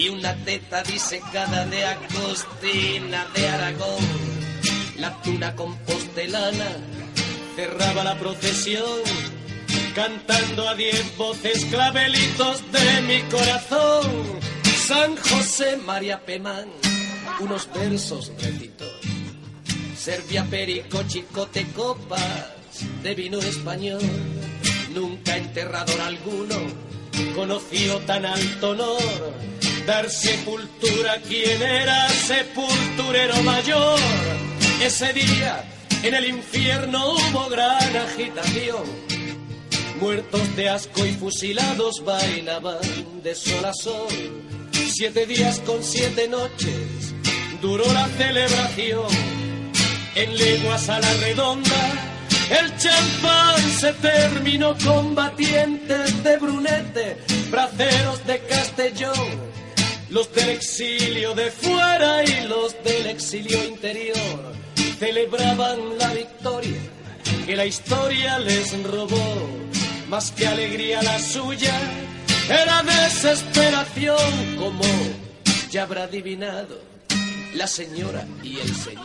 y 0.00 0.08
una 0.08 0.34
teta 0.46 0.82
disecada 0.82 1.66
de 1.66 1.84
Agostina 1.84 3.26
de 3.34 3.48
Aragón. 3.48 4.06
La 4.96 5.20
tuna 5.20 5.54
compostelana 5.54 6.70
cerraba 7.54 8.02
la 8.04 8.18
procesión, 8.18 9.02
cantando 9.94 10.66
a 10.70 10.74
diez 10.74 11.04
voces 11.18 11.66
clavelitos 11.66 12.62
de 12.72 13.02
mi 13.02 13.20
corazón. 13.24 14.40
San 14.88 15.16
José 15.16 15.76
María 15.76 16.24
Pemán, 16.24 16.70
unos 17.40 17.68
versos 17.70 18.32
recitó. 18.40 18.86
Servía 19.98 20.44
perico, 20.46 21.02
chicote, 21.08 21.66
copas 21.76 22.54
de 23.02 23.14
vino 23.14 23.38
español. 23.38 24.00
Nunca 24.94 25.36
enterrador 25.36 26.00
alguno 26.00 26.56
conoció 27.34 27.98
tan 28.06 28.24
alto 28.24 28.70
honor. 28.70 29.59
Dar 29.90 30.08
sepultura 30.08 31.16
quien 31.26 31.60
era 31.60 32.08
sepulturero 32.10 33.42
mayor. 33.42 33.98
Ese 34.80 35.12
día 35.12 35.64
en 36.04 36.14
el 36.14 36.26
infierno 36.26 37.14
hubo 37.14 37.48
gran 37.48 37.96
agitación. 37.96 38.84
Muertos 40.00 40.54
de 40.54 40.68
asco 40.68 41.04
y 41.04 41.14
fusilados 41.14 42.04
bailaban 42.04 42.78
de 43.24 43.34
sol 43.34 43.64
a 43.64 43.72
sol. 43.72 44.44
Siete 44.92 45.26
días 45.26 45.58
con 45.66 45.82
siete 45.82 46.28
noches 46.28 47.12
duró 47.60 47.92
la 47.92 48.06
celebración. 48.10 49.08
En 50.14 50.38
leguas 50.38 50.88
a 50.88 51.00
la 51.00 51.12
redonda, 51.14 52.10
el 52.48 52.76
champán 52.78 53.60
se 53.72 53.92
terminó 53.94 54.76
combatientes 54.84 56.22
de 56.22 56.36
Brunete, 56.36 57.16
braceros 57.50 58.24
de 58.24 58.38
Castellón, 58.46 59.49
los 60.10 60.32
del 60.34 60.50
exilio 60.50 61.34
de 61.34 61.50
fuera 61.50 62.24
y 62.24 62.48
los 62.48 62.74
del 62.82 63.06
exilio 63.06 63.64
interior 63.64 64.52
celebraban 64.98 65.98
la 65.98 66.12
victoria 66.12 66.80
que 67.46 67.56
la 67.56 67.64
historia 67.64 68.38
les 68.38 68.82
robó, 68.84 69.48
más 70.08 70.32
que 70.32 70.46
alegría 70.46 71.02
la 71.02 71.18
suya, 71.18 71.74
era 72.48 72.82
desesperación 72.82 74.56
como 74.58 74.82
ya 75.70 75.84
habrá 75.84 76.04
adivinado 76.04 76.80
la 77.54 77.66
señora 77.66 78.26
y 78.42 78.58
el 78.58 78.74
señor. 78.74 79.04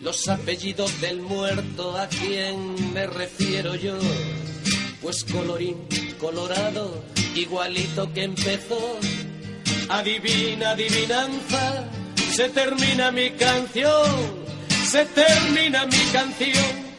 Los 0.00 0.28
apellidos 0.28 1.00
del 1.00 1.20
muerto 1.20 1.96
a 1.96 2.06
quien 2.08 2.92
me 2.92 3.06
refiero 3.06 3.74
yo, 3.74 3.98
pues 5.02 5.24
colorín 5.24 5.76
colorado, 6.18 7.02
igualito 7.34 8.12
que 8.12 8.24
empezó. 8.24 8.98
Adivina, 9.90 10.70
adivinanza, 10.70 11.84
se 12.32 12.48
termina 12.50 13.10
mi 13.10 13.30
canción, 13.30 14.10
se 14.86 15.04
termina 15.06 15.84
mi 15.86 16.04
canción. 16.12 16.90